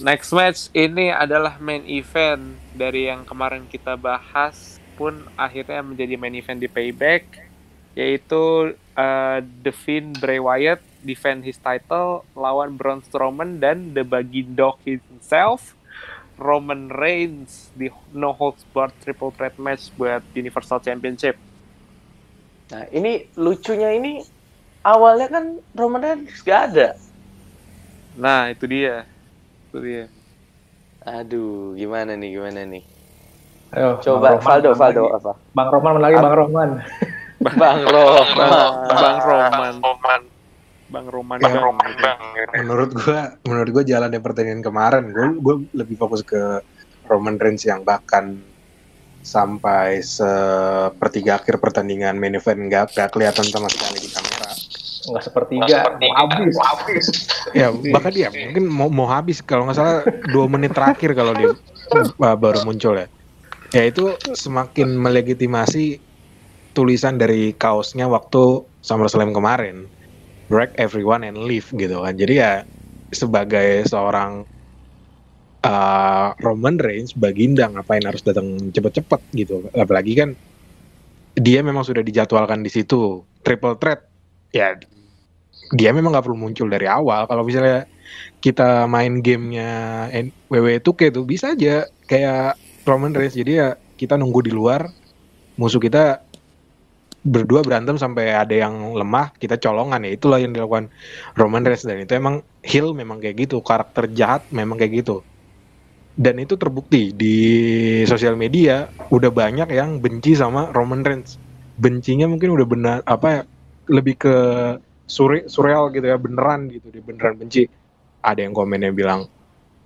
Next 0.00 0.32
match 0.32 0.72
ini 0.72 1.12
adalah 1.12 1.60
main 1.60 1.84
event 1.84 2.56
dari 2.72 3.12
yang 3.12 3.28
kemarin 3.28 3.68
kita 3.68 4.00
bahas 4.00 4.80
pun 4.96 5.28
akhirnya 5.36 5.84
menjadi 5.84 6.16
main 6.16 6.34
event 6.34 6.58
di 6.58 6.66
Payback 6.66 7.46
yaitu 7.94 8.74
uh, 8.98 9.38
The 9.62 9.70
Fiend 9.70 10.18
Bray 10.18 10.42
Wyatt 10.42 10.82
defend 11.06 11.46
his 11.46 11.60
title 11.62 12.26
lawan 12.34 12.74
Braun 12.74 13.04
Strowman 13.06 13.62
dan 13.62 13.94
The 13.94 14.02
Dog 14.56 14.82
himself 14.82 15.78
Roman 16.38 16.90
Reigns 16.90 17.70
di 17.74 17.90
No 18.14 18.34
Holds 18.34 18.66
Barred 18.70 18.94
Triple 19.02 19.34
Threat 19.34 19.58
match 19.58 19.90
buat 19.94 20.22
Universal 20.34 20.82
Championship. 20.82 21.34
Nah, 22.70 22.86
ini 22.94 23.26
lucunya 23.34 23.94
ini 23.94 24.22
awalnya 24.88 25.28
kan 25.28 25.44
Roman 25.76 26.00
Reigns 26.00 26.40
gak 26.40 26.72
ada. 26.72 26.96
Nah, 28.16 28.48
itu 28.50 28.64
dia. 28.64 29.04
Itu 29.68 29.78
dia. 29.78 30.04
Aduh, 31.04 31.76
gimana 31.76 32.16
nih, 32.16 32.28
gimana 32.34 32.64
nih? 32.64 32.82
Ayo, 33.68 34.00
Coba 34.00 34.32
Bang 34.32 34.40
Roman 34.40 34.48
Valdo, 34.48 34.68
menang 34.68 34.80
Valdo 34.80 35.02
lagi. 35.04 35.14
apa? 35.14 35.32
Bang 35.52 35.68
Roman 35.68 35.90
menang 35.92 36.02
lagi, 36.02 36.14
Apa? 36.16 36.24
Bang 36.24 36.36
Roman. 36.36 36.70
Bang 37.38 37.80
Roman. 37.84 39.74
Bang 40.88 41.06
Roman. 41.06 41.38
Bang 41.38 41.56
Roman. 41.60 41.90
Ya, 41.92 42.00
Bang. 42.00 42.20
menurut 42.56 42.90
gua 42.96 43.20
menurut 43.44 43.70
gua 43.70 43.84
jalan 43.84 44.08
yang 44.08 44.24
pertandingan 44.24 44.64
kemarin 44.64 45.04
gua 45.12 45.28
gua 45.36 45.54
lebih 45.76 46.00
fokus 46.00 46.24
ke 46.24 46.64
Roman 47.04 47.36
Reigns 47.36 47.62
yang 47.62 47.84
bahkan 47.84 48.40
sampai 49.20 50.00
sepertiga 50.00 51.36
akhir 51.36 51.60
pertandingan 51.60 52.16
main 52.16 52.32
event 52.32 52.64
nggak 52.66 52.96
nggak 52.96 53.08
kelihatan 53.12 53.44
sama 53.44 53.68
sekali 53.68 54.00
di 54.00 54.08
kamera 54.08 54.37
Enggak 55.08 55.24
sepertiga, 55.24 55.98
mau 55.98 56.62
habis. 56.68 57.06
ya 57.56 57.72
bahkan 57.92 58.12
dia 58.12 58.28
mungkin 58.28 58.64
mau 58.68 58.88
mau 58.92 59.08
habis. 59.08 59.40
Kalau 59.40 59.64
nggak 59.64 59.76
salah 59.76 60.04
dua 60.30 60.46
menit 60.46 60.76
terakhir 60.76 61.16
kalau 61.16 61.32
dia 61.32 61.56
uh, 61.96 62.36
baru 62.36 62.62
muncul 62.68 62.94
ya. 62.94 63.08
Ya 63.72 63.84
itu 63.88 64.16
semakin 64.32 64.96
melegitimasi 64.96 66.00
tulisan 66.72 67.20
dari 67.20 67.52
kaosnya 67.56 68.08
waktu 68.08 68.64
SummerSlam 68.84 69.32
kemarin. 69.32 69.88
Break 70.48 70.76
everyone 70.80 71.24
and 71.24 71.44
leave 71.44 71.68
gitu 71.76 72.00
kan. 72.00 72.16
Jadi 72.16 72.40
ya 72.40 72.64
sebagai 73.12 73.84
seorang 73.88 74.48
uh, 75.64 76.28
Roman 76.40 76.80
Reigns 76.80 77.12
Baginda 77.12 77.68
ngapain 77.68 78.04
harus 78.04 78.24
datang 78.24 78.56
cepet-cepet 78.72 79.20
gitu. 79.36 79.68
Apalagi 79.76 80.16
kan 80.16 80.32
dia 81.38 81.60
memang 81.60 81.84
sudah 81.84 82.00
dijadwalkan 82.00 82.64
di 82.64 82.70
situ. 82.72 83.22
Triple 83.44 83.76
threat. 83.76 84.08
Ya 84.56 84.72
dia 85.72 85.90
memang 85.92 86.14
nggak 86.14 86.24
perlu 86.24 86.38
muncul 86.38 86.68
dari 86.68 86.88
awal. 86.88 87.28
Kalau 87.28 87.44
misalnya 87.44 87.84
kita 88.40 88.86
main 88.88 89.20
gamenya 89.20 90.08
WWE 90.48 90.80
2K 90.80 91.12
tuh 91.12 91.24
bisa 91.28 91.52
aja 91.52 91.84
kayak 92.08 92.56
Roman 92.88 93.12
Reigns. 93.12 93.36
Jadi 93.36 93.52
ya 93.58 93.76
kita 93.98 94.16
nunggu 94.16 94.48
di 94.48 94.52
luar 94.54 94.88
musuh 95.58 95.82
kita 95.82 96.22
berdua 97.26 97.66
berantem 97.66 97.98
sampai 97.98 98.30
ada 98.32 98.54
yang 98.54 98.94
lemah 98.96 99.34
kita 99.36 99.60
colongan. 99.60 100.06
Ya 100.08 100.16
itulah 100.16 100.38
yang 100.40 100.56
dilakukan 100.56 100.88
Roman 101.36 101.66
Reigns. 101.66 101.84
Dan 101.84 102.00
itu 102.00 102.16
emang 102.16 102.40
heel 102.64 102.96
memang 102.96 103.20
kayak 103.20 103.48
gitu 103.48 103.60
karakter 103.60 104.08
jahat 104.16 104.46
memang 104.54 104.80
kayak 104.80 105.04
gitu. 105.04 105.20
Dan 106.18 106.42
itu 106.42 106.58
terbukti 106.58 107.14
di 107.14 107.36
sosial 108.02 108.34
media 108.34 108.90
udah 109.14 109.30
banyak 109.30 109.70
yang 109.70 110.02
benci 110.02 110.34
sama 110.34 110.72
Roman 110.74 111.04
Reigns. 111.04 111.38
Bencinya 111.78 112.26
mungkin 112.26 112.50
udah 112.58 112.66
benar 112.66 112.98
apa 113.06 113.26
ya, 113.30 113.40
lebih 113.86 114.18
ke 114.18 114.34
suri, 115.08 115.48
surreal 115.48 115.88
gitu 115.90 116.04
ya 116.04 116.20
beneran 116.20 116.68
gitu 116.68 116.92
dia 116.92 117.02
beneran 117.02 117.40
benci. 117.40 117.64
Ada 118.20 118.44
yang 118.44 118.52
komennya 118.52 118.92
bilang 118.92 119.24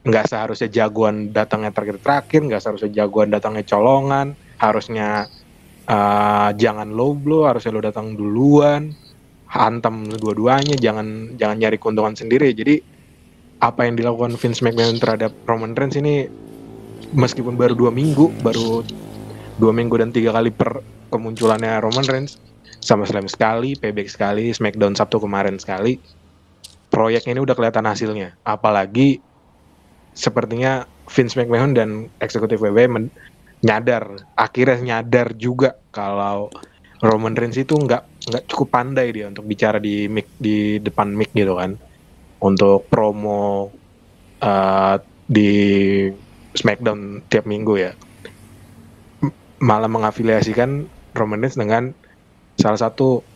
nggak 0.03 0.27
seharusnya 0.27 0.67
jagoan 0.67 1.31
datangnya 1.31 1.71
terakhir 1.71 2.03
terakhir 2.03 2.43
nggak 2.43 2.59
seharusnya 2.59 2.91
jagoan 2.91 3.31
datangnya 3.31 3.63
colongan 3.63 4.35
harusnya 4.59 5.31
eh, 5.87 6.51
jangan 6.59 6.91
low 6.91 7.15
blow 7.15 7.47
harusnya 7.47 7.71
lo 7.71 7.81
datang 7.87 8.19
duluan 8.19 8.91
hantam 9.47 10.11
dua-duanya 10.11 10.75
jangan 10.81 11.39
jangan 11.39 11.57
nyari 11.57 11.77
keuntungan 11.79 12.19
sendiri. 12.19 12.51
Jadi 12.57 12.83
apa 13.63 13.87
yang 13.87 13.95
dilakukan 13.95 14.35
Vince 14.35 14.65
McMahon 14.67 14.99
terhadap 14.99 15.31
Roman 15.47 15.77
Reigns 15.79 15.95
ini 15.95 16.27
meskipun 17.15 17.55
baru 17.55 17.79
dua 17.79 17.95
minggu 17.95 18.33
baru 18.43 18.83
dua 19.61 19.71
minggu 19.71 19.95
dan 20.01 20.11
tiga 20.11 20.35
kali 20.35 20.51
per 20.51 20.83
kemunculannya 21.13 21.79
Roman 21.79 22.07
Reigns 22.09 22.41
sama 22.83 23.07
Slam 23.07 23.31
sekali, 23.31 23.79
payback 23.79 24.11
sekali, 24.11 24.51
Smackdown 24.51 24.99
Sabtu 24.99 25.23
kemarin 25.23 25.57
sekali. 25.57 26.03
Proyek 26.91 27.25
ini 27.31 27.41
udah 27.41 27.55
kelihatan 27.57 27.87
hasilnya. 27.89 28.37
Apalagi 28.45 29.23
sepertinya 30.13 30.85
Vince 31.09 31.39
McMahon 31.39 31.73
dan 31.73 32.13
eksekutif 32.21 32.61
WWE 32.61 33.09
nyadar 33.63 34.27
akhirnya 34.35 35.01
nyadar 35.01 35.39
juga 35.39 35.79
kalau 35.95 36.51
Roman 37.03 37.35
Reigns 37.39 37.59
itu 37.59 37.79
nggak 37.79 38.03
nggak 38.31 38.45
cukup 38.51 38.69
pandai 38.75 39.15
dia 39.15 39.31
untuk 39.31 39.47
bicara 39.47 39.79
di 39.79 40.11
mic 40.11 40.27
di 40.39 40.83
depan 40.83 41.15
mic 41.15 41.31
gitu 41.35 41.55
kan 41.55 41.79
untuk 42.43 42.91
promo 42.91 43.71
uh, 44.43 44.97
di 45.31 45.51
SmackDown 46.59 47.23
tiap 47.31 47.47
minggu 47.47 47.75
ya 47.79 47.95
malah 49.63 49.87
mengafiliasikan 49.87 50.91
Roman 51.15 51.47
Reigns 51.47 51.55
dengan 51.55 51.95
salah 52.63 52.79
satu 52.79 53.27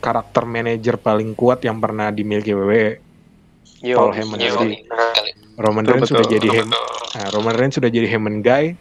karakter 0.00 0.48
manajer 0.48 0.96
paling 0.96 1.36
kuat 1.36 1.60
yang 1.68 1.76
pernah 1.78 2.08
dimiliki 2.08 2.56
WWE 2.56 3.04
Yo, 3.84 3.96
Paul 3.96 4.12
Heyman 4.16 4.40
yo. 4.40 4.56
jadi 4.56 4.68
Roman 5.60 5.84
Reigns 5.84 6.08
sudah 6.08 6.24
jadi 6.24 6.48
Hem- 6.48 6.72
nah, 7.12 7.28
Roman 7.32 7.56
Reigns 7.56 7.76
sudah 7.76 7.90
jadi 7.92 8.08
Heyman 8.08 8.40
guy. 8.40 8.76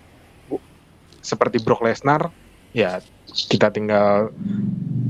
Seperti 1.19 1.59
Brock 1.59 1.83
Lesnar 1.83 2.31
ya 2.71 3.03
kita 3.51 3.67
tinggal 3.75 4.31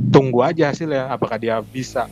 tunggu 0.09 0.41
aja 0.41 0.73
hasilnya 0.73 1.13
apakah 1.13 1.37
dia 1.37 1.61
bisa 1.61 2.09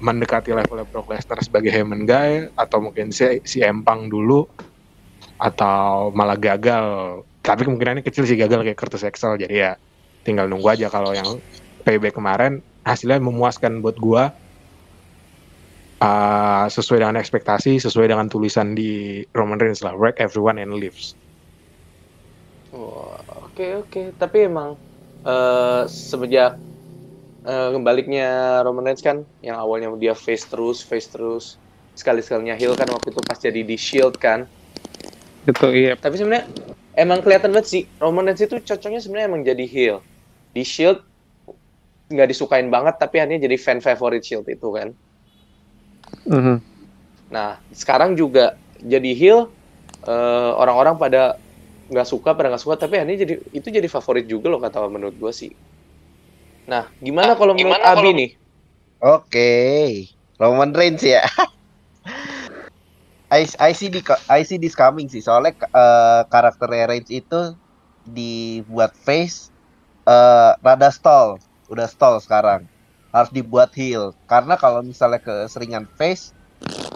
mendekati 0.00 0.52
level 0.52 0.84
Brock 0.88 1.08
Lesnar 1.12 1.40
sebagai 1.40 1.72
Heyman 1.72 2.04
guy 2.04 2.48
atau 2.52 2.80
mungkin 2.84 3.12
si, 3.12 3.40
si 3.44 3.64
Empang 3.64 4.08
dulu 4.08 4.44
atau 5.40 6.12
malah 6.12 6.36
gagal. 6.36 7.20
Tapi 7.40 7.64
kemungkinannya 7.64 8.04
kecil 8.04 8.28
sih 8.28 8.36
gagal 8.36 8.64
kayak 8.64 8.76
Curtis 8.76 9.04
Axel 9.04 9.40
jadi 9.40 9.56
ya 9.56 9.72
tinggal 10.20 10.48
nunggu 10.48 10.68
aja 10.68 10.92
kalau 10.92 11.16
yang 11.16 11.40
payback 11.82 12.16
kemarin 12.16 12.64
hasilnya 12.84 13.20
memuaskan 13.20 13.84
buat 13.84 13.96
gua 14.00 14.32
uh, 16.00 16.66
sesuai 16.68 17.04
dengan 17.04 17.16
ekspektasi 17.20 17.80
sesuai 17.80 18.12
dengan 18.12 18.28
tulisan 18.30 18.72
di 18.76 19.22
Roman 19.36 19.60
Reigns 19.60 19.84
lah 19.84 19.96
wreck 19.96 20.20
everyone 20.22 20.56
and 20.56 20.76
lives 20.76 21.16
Wah, 22.70 23.18
Oke 23.60 23.76
oke, 23.76 24.02
tapi 24.16 24.48
emang 24.48 24.78
eh, 25.20 25.82
semenjak 25.84 26.56
eh, 27.44 27.68
kebaliknya 27.76 28.62
Roman 28.64 28.88
Reigns 28.88 29.02
kan, 29.02 29.26
yang 29.44 29.60
awalnya 29.60 29.92
dia 30.00 30.14
face 30.14 30.48
terus, 30.48 30.80
face 30.80 31.10
terus, 31.10 31.58
sekali 31.92 32.22
sekalinya 32.22 32.56
heel 32.56 32.78
kan 32.78 32.86
waktu 32.88 33.10
itu 33.10 33.20
pas 33.26 33.36
jadi 33.36 33.60
di 33.60 33.76
Shield 33.76 34.16
kan. 34.16 34.48
Itu 35.44 35.66
iya. 35.74 35.92
Tapi 35.98 36.14
sebenarnya 36.16 36.46
emang 36.94 37.26
kelihatan 37.26 37.50
banget 37.50 37.66
sih 37.68 37.82
Roman 37.98 38.30
Reigns 38.30 38.40
itu 38.40 38.56
cocoknya 38.62 39.02
sebenarnya 39.02 39.26
emang 39.28 39.42
jadi 39.42 39.64
heel. 39.66 39.98
Di 40.54 40.62
Shield 40.62 41.02
nggak 42.10 42.28
disukain 42.34 42.66
banget, 42.68 42.98
tapi 42.98 43.22
akhirnya 43.22 43.46
jadi 43.46 43.56
fan 43.56 43.78
favorite 43.78 44.26
Shield 44.26 44.46
itu 44.50 44.68
kan. 44.74 44.90
Mhm. 46.26 46.58
Nah, 47.30 47.62
sekarang 47.70 48.18
juga 48.18 48.58
jadi 48.82 49.14
heel, 49.14 49.54
eh, 50.04 50.50
orang-orang 50.58 50.98
pada 50.98 51.38
nggak 51.86 52.06
suka, 52.06 52.34
pada 52.34 52.50
nggak 52.50 52.62
suka, 52.62 52.74
tapi 52.82 52.98
akhirnya 52.98 53.22
jadi 53.26 53.34
itu 53.54 53.68
jadi 53.70 53.86
favorit 53.86 54.26
juga 54.26 54.50
loh 54.50 54.58
kata 54.58 54.90
menurut 54.90 55.14
gue 55.14 55.32
sih. 55.34 55.50
Nah, 56.66 56.90
gimana 56.98 57.38
kalau 57.38 57.54
menurut 57.54 57.78
gimana 57.78 57.84
Abi 57.86 57.98
kalau- 58.02 58.18
nih? 58.18 58.30
Oke, 59.00 59.50
Roman 60.36 60.76
Reigns 60.76 61.00
ya. 61.00 61.24
I, 63.30 63.46
I 63.62 63.70
see 63.72 63.88
di 63.88 64.02
I 64.26 64.42
see 64.42 64.58
this 64.58 64.74
coming 64.74 65.06
sih. 65.06 65.22
Soalnya 65.22 65.54
eh, 65.54 66.22
karakter 66.26 66.66
Reigns 66.66 67.08
itu 67.08 67.54
dibuat 68.02 68.90
face 69.06 69.54
eh 70.04 70.52
rada 70.58 70.90
stall, 70.90 71.38
udah 71.70 71.86
stall 71.86 72.18
sekarang. 72.18 72.66
Harus 73.14 73.30
dibuat 73.30 73.72
heel. 73.78 74.12
Karena 74.26 74.58
kalau 74.58 74.82
misalnya 74.82 75.22
keseringan 75.22 75.86
face 75.96 76.34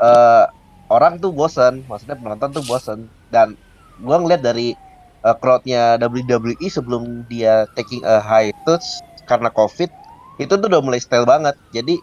eh 0.02 0.44
orang 0.92 1.16
tuh 1.16 1.32
bosen, 1.32 1.86
maksudnya 1.88 2.18
penonton 2.18 2.50
tuh 2.52 2.64
bosen 2.68 3.08
dan 3.32 3.56
gua 4.02 4.20
ngeliat 4.20 4.44
dari 4.44 4.76
eh, 5.24 5.36
crowdnya 5.40 5.96
WWE 6.02 6.68
sebelum 6.68 7.24
dia 7.30 7.64
taking 7.78 8.04
a 8.04 8.20
hiatus 8.20 9.00
karena 9.24 9.48
COVID 9.48 9.88
itu 10.42 10.52
tuh 10.52 10.66
udah 10.68 10.82
mulai 10.82 11.00
style 11.00 11.24
banget. 11.24 11.54
Jadi 11.70 11.96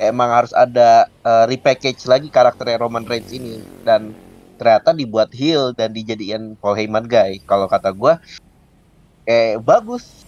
emang 0.00 0.30
harus 0.32 0.50
ada 0.56 1.06
uh, 1.22 1.44
repackage 1.46 2.02
lagi 2.10 2.26
karakternya 2.32 2.82
Roman 2.82 3.06
Reigns 3.06 3.30
ini 3.30 3.62
dan 3.86 4.10
ternyata 4.58 4.94
dibuat 4.94 5.30
heel 5.34 5.74
dan 5.74 5.94
dijadikan 5.94 6.58
Paul 6.58 6.78
Heyman 6.78 7.06
guy. 7.06 7.38
Kalau 7.44 7.68
kata 7.68 7.92
gua 7.94 8.18
eh 9.28 9.56
bagus, 9.60 10.23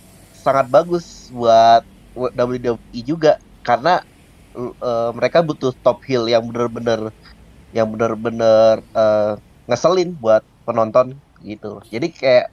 sangat 0.47 0.67
bagus 0.71 1.35
buat 1.35 1.83
WWE 2.15 3.01
juga 3.03 3.43
karena 3.67 4.01
uh, 4.55 5.11
mereka 5.13 5.43
butuh 5.43 5.75
top 5.83 6.07
heel 6.07 6.31
yang 6.31 6.47
bener-bener 6.47 7.11
yang 7.75 7.91
bener-bener 7.91 8.81
uh, 8.95 9.35
ngeselin 9.67 10.15
buat 10.17 10.47
penonton 10.63 11.19
gitu. 11.43 11.83
Jadi 11.91 12.09
kayak 12.15 12.47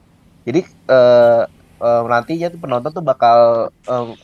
jadi 0.44 0.60
uh, 0.90 1.46
uh, 1.80 2.02
nantinya 2.10 2.50
tuh 2.52 2.60
penonton 2.60 2.90
tuh 2.92 3.04
bakal 3.06 3.70
um, 3.86 4.18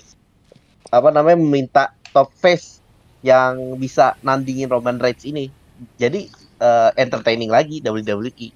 apa 0.90 1.08
namanya 1.14 1.38
meminta 1.38 1.84
top 2.10 2.34
face 2.34 2.82
yang 3.22 3.78
bisa 3.78 4.18
nandingin 4.26 4.68
Roman 4.68 4.98
Reigns 4.98 5.22
ini. 5.24 5.52
Jadi 5.96 6.28
eh, 6.60 6.90
entertaining 7.00 7.48
lagi 7.48 7.80
WWE. 7.80 8.52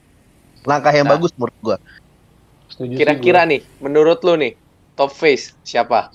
Langkah 0.65 0.93
yang 0.93 1.09
Nah. 1.09 1.17
bagus 1.17 1.33
menurut 1.37 1.57
gua. 1.61 1.77
Setuju 2.69 2.97
sih 2.97 2.99
Kira-kira 3.01 3.45
nih, 3.45 3.61
menurut 3.81 4.25
lu 4.25 4.35
nih, 4.41 4.53
top 4.95 5.11
face 5.15 5.55
siapa? 5.67 6.11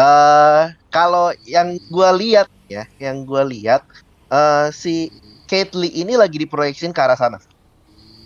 eh 0.00 0.64
kalau 0.88 1.34
yang 1.44 1.76
gua 1.90 2.14
lihat 2.14 2.48
ya, 2.70 2.86
yang 3.02 3.26
gua 3.26 3.44
lihat 3.44 3.84
eh 4.30 4.68
si 4.70 5.10
Kate 5.50 5.74
Lee 5.74 5.90
ini 5.90 6.14
lagi 6.14 6.38
diproyeksiin 6.38 6.94
ke 6.94 7.00
arah 7.02 7.18
sana. 7.18 7.42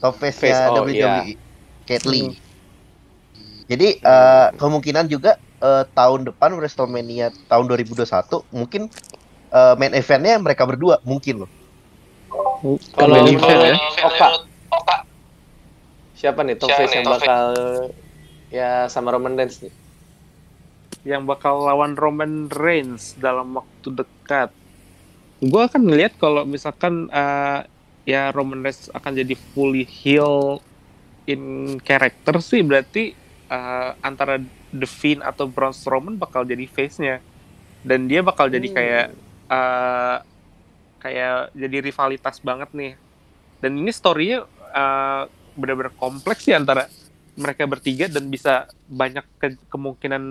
Top 0.04 0.20
Face, 0.20 0.44
oh, 0.44 0.84
WWE. 0.84 1.40
Kate 1.88 2.04
Lee. 2.04 2.36
Jadi 3.64 3.96
eh, 3.96 4.48
kemungkinan 4.60 5.08
juga 5.08 5.40
eh, 5.64 5.88
tahun 5.96 6.28
depan 6.28 6.52
WrestleMania 6.60 7.32
tahun 7.48 7.64
2021 7.72 8.04
mungkin 8.52 8.92
eh, 9.48 9.74
main 9.80 9.96
eventnya 9.96 10.36
mereka 10.36 10.68
berdua 10.68 11.00
mungkin 11.08 11.48
loh. 11.48 11.50
Kalau 12.92 13.16
Main 13.16 13.32
event 13.32 13.60
ya. 13.72 13.76
Oka, 14.04 14.28
Oka. 14.68 14.96
siapa 16.12 16.44
nih 16.44 16.60
top 16.60 16.68
Siapa 16.68 16.80
face 16.84 16.92
nih 16.92 16.96
yang 17.00 17.06
top 17.08 17.16
face? 17.16 17.24
bakal 17.24 17.46
ya 18.54 18.86
sama 18.86 19.10
Roman 19.10 19.34
Reigns 19.34 19.58
nih? 19.58 19.74
Yang 21.02 21.22
bakal 21.26 21.66
lawan 21.66 21.98
Roman 21.98 22.46
Reigns 22.48 23.18
dalam 23.18 23.58
waktu 23.58 23.90
dekat. 23.90 24.54
Gua 25.42 25.66
akan 25.66 25.90
ngelihat 25.90 26.14
kalau 26.16 26.46
misalkan 26.46 27.10
eh, 27.10 27.66
ya 28.06 28.30
Roman 28.30 28.62
Reigns 28.62 28.88
akan 28.94 29.12
jadi 29.12 29.34
fully 29.34 29.82
heel 29.82 30.62
in 31.26 31.76
character 31.82 32.38
sih 32.38 32.62
berarti 32.62 33.12
eh, 33.50 33.90
antara 34.00 34.38
The 34.70 34.88
Fiend 34.88 35.20
atau 35.20 35.50
Braun 35.50 35.74
Strowman 35.74 36.16
bakal 36.16 36.46
jadi 36.46 36.64
face-nya 36.64 37.20
dan 37.84 38.08
dia 38.08 38.24
bakal 38.24 38.48
jadi 38.48 38.64
Hmm. 38.64 38.76
kayak 38.76 39.06
eh, 39.50 40.16
kayak 41.02 41.34
jadi 41.52 41.76
rivalitas 41.84 42.40
banget 42.40 42.70
nih 42.72 42.92
dan 43.60 43.76
ini 43.76 43.92
story-nya 43.92 44.48
eh, 44.72 45.22
benar-benar 45.54 45.92
kompleks 45.94 46.48
sih 46.48 46.56
antara 46.56 46.88
mereka 47.34 47.66
bertiga 47.66 48.06
dan 48.06 48.30
bisa 48.30 48.70
banyak 48.86 49.26
ke- 49.42 49.60
kemungkinan 49.66 50.22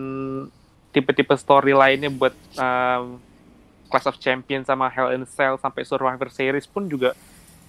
tipe-tipe 0.95 1.35
story 1.35 1.75
lainnya 1.75 2.07
buat 2.07 2.31
um, 2.55 3.19
Clash 3.91 4.07
of 4.09 4.17
Champions 4.17 4.69
sama 4.69 4.87
Hell 4.89 5.13
in 5.13 5.27
Cell 5.27 5.59
sampai 5.59 5.83
Survivor 5.83 6.29
Series 6.31 6.65
pun 6.65 6.87
juga 6.87 7.13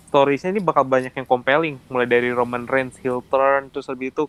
storiesnya 0.09 0.55
ini 0.55 0.62
bakal 0.62 0.87
banyak 0.87 1.11
yang 1.12 1.27
compelling. 1.27 1.77
Mulai 1.90 2.07
dari 2.07 2.31
Roman 2.31 2.64
Reigns 2.64 2.97
heel 3.03 3.20
turn 3.27 3.68
terus 3.68 3.90
habis 3.90 4.14
itu 4.14 4.25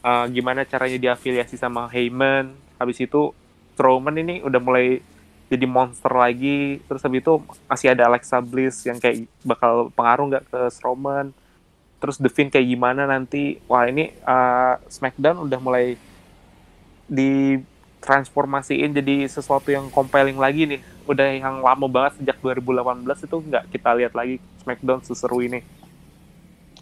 uh, 0.00 0.26
gimana 0.32 0.64
caranya 0.64 0.96
diafiliasi 0.96 1.60
sama 1.60 1.86
Heyman. 1.92 2.56
Habis 2.80 3.04
itu 3.04 3.36
Strowman 3.76 4.16
ini 4.20 4.44
udah 4.44 4.60
mulai 4.60 5.00
jadi 5.52 5.66
monster 5.68 6.12
lagi. 6.12 6.80
Terus 6.88 7.04
habis 7.04 7.20
itu 7.20 7.34
masih 7.68 7.88
ada 7.92 8.08
Alexa 8.08 8.40
Bliss 8.40 8.82
yang 8.88 8.96
kayak 8.96 9.28
bakal 9.44 9.92
pengaruh 9.92 10.24
nggak 10.32 10.44
ke 10.48 10.60
Strowman 10.72 11.36
terus 12.00 12.16
The 12.16 12.32
Fiend 12.32 12.50
kayak 12.50 12.66
gimana 12.66 13.04
nanti 13.04 13.60
wah 13.68 13.84
ini 13.84 14.10
uh, 14.24 14.80
SmackDown 14.88 15.44
udah 15.44 15.60
mulai 15.60 16.00
ditransformasiin 17.06 18.96
jadi 18.96 19.28
sesuatu 19.28 19.68
yang 19.68 19.92
compelling 19.92 20.40
lagi 20.40 20.64
nih 20.64 20.80
udah 21.04 21.26
yang 21.28 21.60
lama 21.60 21.86
banget 21.86 22.24
sejak 22.24 22.40
2018 22.40 23.04
itu 23.04 23.36
nggak 23.36 23.64
kita 23.70 23.90
lihat 24.00 24.12
lagi 24.16 24.40
SmackDown 24.64 25.04
seseru 25.04 25.44
ini 25.44 25.60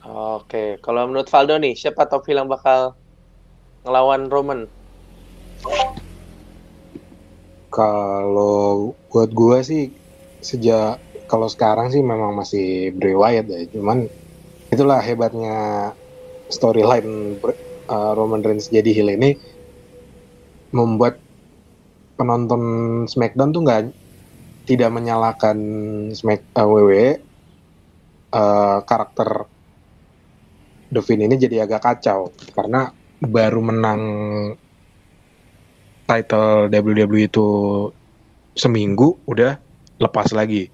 Oke, 0.08 0.80
kalau 0.80 1.04
menurut 1.04 1.28
Valdo 1.28 1.60
nih, 1.60 1.76
siapa 1.76 2.08
top 2.08 2.24
yang 2.32 2.48
bakal 2.48 2.96
ngelawan 3.84 4.30
Roman? 4.32 4.64
Kalau 7.68 8.96
buat 9.12 9.30
gua 9.34 9.60
sih 9.60 9.92
sejak 10.40 10.96
kalau 11.28 11.50
sekarang 11.50 11.92
sih 11.92 12.00
memang 12.00 12.32
masih 12.32 12.94
Bray 12.96 13.12
Wyatt 13.12 13.52
ya. 13.52 13.60
Cuman 13.68 14.08
itulah 14.68 15.00
hebatnya 15.00 15.90
storyline 16.52 17.40
uh, 17.88 18.12
Roman 18.12 18.44
Reigns 18.44 18.68
jadi 18.68 18.92
heel 18.92 19.12
ini 19.12 19.36
membuat 20.72 21.16
penonton 22.20 22.62
SmackDown 23.08 23.54
tuh 23.54 23.62
nggak 23.64 23.82
tidak 24.68 24.90
menyalahkan 24.92 25.56
Smack 26.12 26.44
uh, 26.52 26.68
WWE 26.68 27.16
eh, 28.36 28.78
karakter 28.84 29.48
Devin 30.92 31.24
ini 31.24 31.40
jadi 31.40 31.64
agak 31.64 31.80
kacau 31.84 32.28
karena 32.52 32.92
baru 33.24 33.60
menang 33.64 34.02
title 36.08 36.68
WWE 36.72 37.28
itu 37.28 37.48
seminggu 38.56 39.20
udah 39.28 39.60
lepas 40.00 40.32
lagi. 40.32 40.72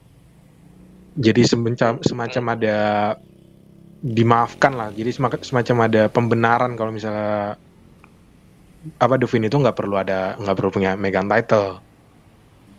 Jadi 1.18 1.42
semacam 1.46 1.98
semacam 2.02 2.44
ada 2.54 2.78
dimaafkan 4.04 4.76
lah. 4.76 4.88
Jadi 4.92 5.10
semac- 5.16 5.40
semacam 5.40 5.88
ada 5.88 6.02
pembenaran 6.12 6.76
kalau 6.76 6.92
misalnya 6.92 7.56
apa 9.00 9.16
Devin 9.16 9.48
itu 9.48 9.56
nggak 9.56 9.80
perlu 9.80 9.96
ada 9.96 10.36
nggak 10.36 10.56
perlu 10.60 10.70
punya 10.70 10.92
megang 10.92 11.24
title. 11.24 11.80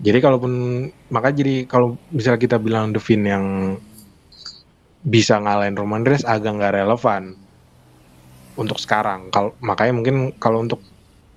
Jadi 0.06 0.22
kalaupun 0.22 0.54
maka 1.10 1.34
jadi 1.34 1.66
kalau 1.66 1.98
misalnya 2.14 2.38
kita 2.38 2.58
bilang 2.62 2.94
Devin 2.94 3.26
yang 3.26 3.46
bisa 5.02 5.42
ngalahin 5.42 5.74
Roman 5.74 6.06
Reigns 6.06 6.26
agak 6.26 6.62
nggak 6.62 6.78
relevan 6.78 7.34
untuk 8.54 8.78
sekarang. 8.78 9.34
Kalau 9.34 9.58
makanya 9.66 9.94
mungkin 9.98 10.16
kalau 10.38 10.62
untuk 10.62 10.78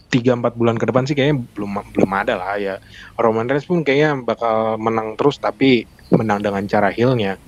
3-4 0.08 0.56
bulan 0.56 0.76
ke 0.80 0.88
depan 0.88 1.04
sih 1.04 1.12
kayaknya 1.16 1.44
belum 1.56 1.80
belum 1.96 2.10
ada 2.12 2.36
lah 2.36 2.60
ya. 2.60 2.76
Roman 3.16 3.48
Reigns 3.48 3.64
pun 3.64 3.80
kayaknya 3.80 4.20
bakal 4.20 4.76
menang 4.76 5.16
terus 5.16 5.40
tapi 5.40 5.88
menang 6.12 6.44
dengan 6.44 6.64
cara 6.68 6.92
heelnya. 6.92 7.40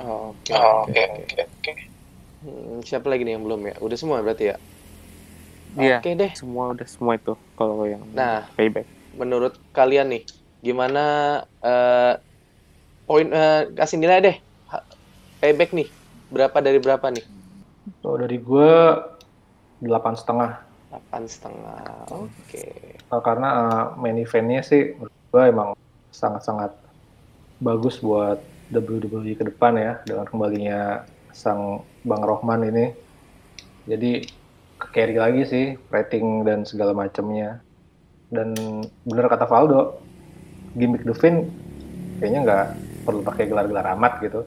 Oke, 0.00 0.52
oke, 0.56 1.00
oke, 1.12 1.42
oke. 1.44 1.72
Hmm, 2.40 2.80
siapa 2.80 3.06
lagi 3.12 3.28
nih 3.28 3.36
yang 3.36 3.44
belum 3.44 3.60
ya? 3.68 3.74
Udah 3.84 3.96
semua 4.00 4.24
berarti 4.24 4.52
ya? 4.52 4.56
Iya. 5.76 6.00
Oke 6.00 6.16
deh. 6.16 6.32
Semua 6.32 6.72
udah 6.72 6.86
semua 6.88 7.20
itu 7.20 7.36
kalau 7.54 7.84
yang 7.84 8.02
Nah, 8.16 8.48
payback. 8.56 8.88
menurut 9.14 9.58
kalian 9.76 10.08
nih, 10.08 10.22
gimana 10.64 11.04
eh, 11.60 12.14
poin 13.04 13.26
eh, 13.28 13.68
kasih 13.76 13.98
nilai 14.00 14.18
deh 14.22 14.36
payback 15.40 15.72
nih 15.72 15.88
berapa 16.30 16.56
dari 16.62 16.78
berapa 16.78 17.06
nih? 17.10 17.24
Kalau 18.04 18.16
dari 18.20 18.38
gue 18.38 18.72
delapan 19.82 20.14
setengah. 20.14 20.50
Delapan 20.92 21.22
setengah. 21.26 21.82
Oke. 22.12 22.96
Uh, 23.10 23.22
karena 23.24 23.48
uh, 23.50 23.84
main 23.98 24.14
eventnya 24.20 24.62
sih 24.62 24.94
menurut 24.94 25.16
gue 25.32 25.42
emang 25.42 25.68
sangat-sangat 26.14 26.70
bagus 27.58 27.98
buat 27.98 28.38
WWE 28.70 29.34
ke 29.34 29.44
depan 29.46 29.74
ya 29.74 29.98
dengan 30.06 30.26
kembalinya 30.26 31.02
sang 31.34 31.82
Bang 32.06 32.22
Rohman 32.22 32.62
ini. 32.66 32.94
Jadi 33.90 34.22
ke 34.80 34.86
carry 34.94 35.18
lagi 35.18 35.42
sih 35.44 35.66
rating 35.90 36.46
dan 36.46 36.62
segala 36.62 36.94
macamnya. 36.94 37.58
Dan 38.30 38.54
bener 39.02 39.26
kata 39.26 39.50
Valdo, 39.50 39.98
gimmick 40.78 41.02
Devin 41.02 41.50
kayaknya 42.22 42.40
nggak 42.46 42.66
perlu 43.02 43.20
pakai 43.26 43.50
gelar-gelar 43.50 43.90
amat 43.98 44.22
gitu. 44.22 44.46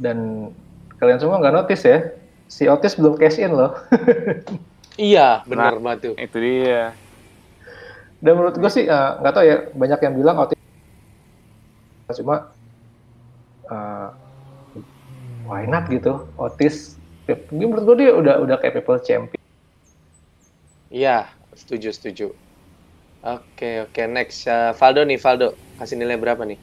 Dan 0.00 0.50
kalian 0.96 1.20
semua 1.20 1.36
nggak 1.38 1.54
notice 1.54 1.84
ya, 1.84 1.98
si 2.48 2.64
Otis 2.64 2.96
belum 2.96 3.20
cash 3.20 3.38
in 3.38 3.52
loh. 3.52 3.76
Iya, 4.98 5.46
benar 5.46 5.78
banget 5.78 6.10
tuh. 6.10 6.14
Itu 6.18 6.42
dia. 6.42 6.90
Dan 8.18 8.34
menurut 8.34 8.58
gue 8.58 8.66
sih 8.66 8.82
eh, 8.82 9.10
nggak 9.22 9.30
tahu 9.30 9.44
ya 9.46 9.56
banyak 9.70 10.00
yang 10.02 10.14
bilang 10.18 10.36
Otis 10.42 10.58
cuma 12.18 12.50
eh, 13.68 14.08
why 15.48 15.64
not 15.68 15.88
gitu 15.88 16.28
Otis 16.40 16.96
ini 17.28 17.64
menurut 17.68 17.84
gue 17.84 17.96
dia 18.04 18.12
udah 18.16 18.34
udah 18.44 18.56
kayak 18.60 18.80
people 18.80 19.00
champion 19.04 19.36
Iya, 20.88 21.28
setuju, 21.52 21.92
setuju. 21.92 22.26
Oke, 23.20 23.84
oke, 23.84 24.02
next. 24.08 24.48
Eh, 24.48 24.72
Valdo 24.72 25.04
nih, 25.04 25.20
Valdo. 25.20 25.52
Kasih 25.76 26.00
nilai 26.00 26.16
berapa 26.16 26.42
nih? 26.48 26.56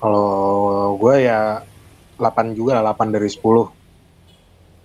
Kalau 0.00 0.96
gue 0.96 1.14
ya 1.26 1.60
8 2.16 2.54
juga 2.54 2.78
lah, 2.78 2.94
8 2.94 3.10
dari 3.10 3.26
10. 3.26 3.66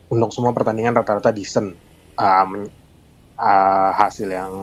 Untuk 0.10 0.34
semua 0.34 0.52
pertandingan 0.52 0.98
rata-rata 0.98 1.30
decent. 1.30 1.78
Men- 2.50 2.74
ah, 3.38 3.92
hasil 3.96 4.28
yang 4.34 4.54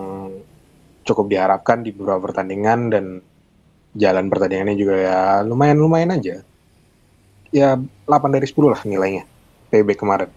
cukup 1.06 1.26
diharapkan 1.30 1.82
di 1.86 1.90
beberapa 1.94 2.30
pertandingan 2.30 2.80
dan 2.90 3.04
jalan 3.92 4.32
pertandingannya 4.32 4.76
juga 4.76 4.94
ya 4.96 5.18
lumayan-lumayan 5.44 6.16
aja. 6.16 6.40
Ya 7.52 7.76
8 8.08 8.32
dari 8.32 8.48
10 8.48 8.72
lah 8.72 8.80
nilainya. 8.88 9.28
PB 9.68 9.96
kemarin. 9.96 10.28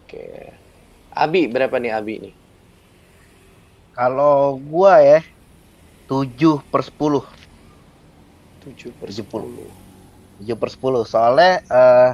Oke. 0.00 0.52
Abi, 1.16 1.48
berapa 1.48 1.76
nih 1.80 1.92
Abi 1.96 2.14
nih? 2.28 2.34
Kalau 3.96 4.60
gua 4.60 5.00
ya 5.00 5.20
7 6.06 6.60
per 6.68 6.84
10 6.84 7.24
7 8.60 8.92
per 8.92 9.08
70. 9.08 9.72
10. 10.44 10.44
7 10.44 10.60
per 10.60 10.68
10 10.68 11.08
soalnya 11.08 11.64
eh, 11.64 12.10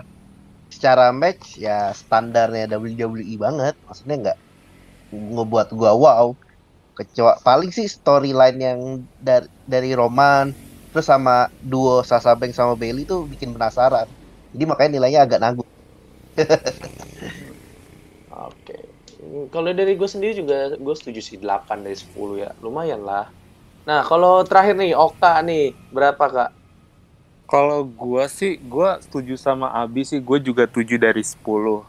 secara 0.71 1.11
match 1.11 1.59
ya 1.59 1.91
standarnya 1.93 2.71
WWE 2.79 3.35
banget 3.37 3.75
maksudnya 3.85 4.17
nggak 4.31 4.39
ngebuat 5.13 5.69
gua 5.77 5.93
wow 5.93 6.27
kecuali 6.93 7.39
paling 7.41 7.71
sih 7.73 7.89
storyline 7.89 8.59
yang 8.61 8.81
dari 9.17 9.49
dari 9.65 9.91
Roman 9.97 10.53
terus 10.93 11.09
sama 11.09 11.49
duo 11.65 12.05
Sasha 12.05 12.37
Banks 12.37 12.61
sama 12.61 12.77
Bailey 12.77 13.09
tuh 13.09 13.25
bikin 13.25 13.57
penasaran 13.57 14.07
jadi 14.53 14.65
makanya 14.69 14.91
nilainya 15.01 15.21
agak 15.25 15.41
nanggung 15.41 15.69
Oke. 18.33 18.77
Hmm, 19.21 19.47
Kalau 19.53 19.71
dari 19.77 19.95
gue 19.95 20.09
sendiri 20.09 20.33
juga 20.33 20.73
gue 20.75 20.95
setuju 20.97 21.21
sih 21.21 21.37
8 21.37 21.85
dari 21.85 21.97
10 21.97 22.43
ya. 22.43 22.51
Lumayan 22.65 23.05
lah. 23.05 23.29
Nah, 23.83 24.01
kalau 24.07 24.47
terakhir 24.47 24.79
nih 24.79 24.95
Okta 24.95 25.43
nih, 25.43 25.75
berapa 25.91 26.23
Kak? 26.23 26.51
Kalau 27.51 27.85
gua 27.85 28.31
sih, 28.31 28.57
gua 28.57 28.97
setuju 29.03 29.37
sama 29.37 29.69
Abi 29.75 30.07
sih, 30.07 30.23
gue 30.23 30.39
juga 30.41 30.65
7 30.65 30.97
dari 30.97 31.21
10. 31.21 31.85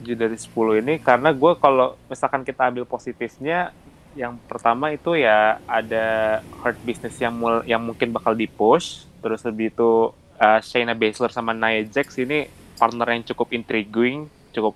7 0.00 0.16
dari 0.16 0.38
10 0.38 0.80
ini 0.80 0.94
karena 1.02 1.34
gua 1.34 1.58
kalau 1.58 1.98
misalkan 2.08 2.46
kita 2.46 2.72
ambil 2.72 2.88
positifnya, 2.88 3.74
yang 4.16 4.36
pertama 4.44 4.92
itu 4.92 5.16
ya 5.16 5.60
ada 5.64 6.40
hard 6.64 6.78
business 6.84 7.16
yang 7.20 7.32
mul- 7.32 7.64
yang 7.68 7.80
mungkin 7.80 8.12
bakal 8.12 8.32
di 8.36 8.48
push, 8.48 9.08
terus 9.20 9.44
lebih 9.44 9.72
itu 9.72 10.12
uh, 10.40 10.60
Shayna 10.60 10.92
Baszler 10.92 11.32
sama 11.32 11.56
Nia 11.56 11.84
Jax 11.88 12.20
ini 12.20 12.48
partner 12.76 13.14
yang 13.14 13.24
cukup 13.24 13.52
intriguing, 13.54 14.28
cukup 14.52 14.74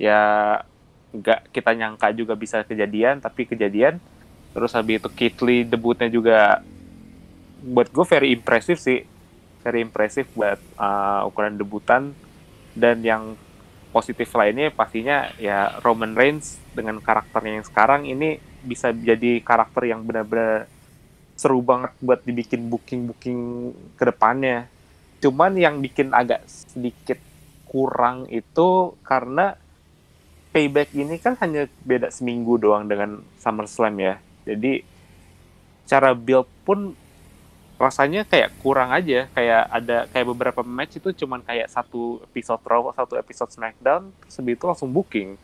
ya 0.00 0.60
nggak 1.12 1.52
kita 1.52 1.70
nyangka 1.76 2.08
juga 2.16 2.32
bisa 2.32 2.64
kejadian, 2.64 3.20
tapi 3.20 3.44
kejadian. 3.44 4.00
Terus 4.52 4.72
habis 4.76 5.00
itu 5.00 5.08
Keith 5.12 5.40
Lee 5.44 5.64
debutnya 5.64 6.08
juga 6.12 6.60
buat 7.62 7.88
gue 7.88 8.04
very 8.08 8.28
impressive 8.36 8.80
sih. 8.80 9.04
Very 9.62 9.80
impressive 9.84 10.28
buat 10.34 10.58
uh, 10.76 11.28
ukuran 11.28 11.56
debutan. 11.56 12.12
Dan 12.72 13.04
yang 13.04 13.36
positif 13.92 14.32
lainnya 14.32 14.72
pastinya 14.72 15.28
ya 15.36 15.78
Roman 15.84 16.16
Reigns 16.16 16.56
dengan 16.72 16.98
karakternya 16.98 17.60
yang 17.60 17.66
sekarang 17.68 18.08
ini 18.08 18.40
bisa 18.64 18.90
jadi 18.90 19.44
karakter 19.44 19.84
yang 19.86 20.02
benar-benar 20.02 20.66
seru 21.36 21.60
banget 21.60 21.92
buat 22.00 22.24
dibikin 22.24 22.72
booking-booking 22.72 23.40
ke 23.98 24.04
depannya. 24.08 24.70
Cuman 25.20 25.54
yang 25.54 25.78
bikin 25.78 26.10
agak 26.16 26.46
sedikit 26.48 27.18
kurang 27.68 28.28
itu 28.32 28.96
karena 29.04 29.54
payback 30.52 30.92
ini 30.92 31.16
kan 31.18 31.34
hanya 31.40 31.66
beda 31.82 32.12
seminggu 32.12 32.60
doang 32.60 32.86
dengan 32.86 33.24
SummerSlam 33.40 33.94
ya. 33.98 34.14
Jadi 34.44 34.84
cara 35.88 36.14
build 36.14 36.46
pun 36.62 36.94
rasanya 37.82 38.22
kayak 38.22 38.54
kurang 38.62 38.94
aja 38.94 39.26
kayak 39.34 39.62
ada 39.66 39.96
kayak 40.14 40.26
beberapa 40.30 40.62
match 40.62 41.02
itu 41.02 41.10
cuman 41.26 41.42
kayak 41.42 41.66
satu 41.66 42.22
episode 42.30 42.62
Raw 42.62 42.94
satu 42.94 43.18
episode 43.18 43.50
SmackDown 43.50 44.14
habis 44.14 44.38
itu 44.38 44.64
langsung 44.70 44.90
booking. 44.94 45.34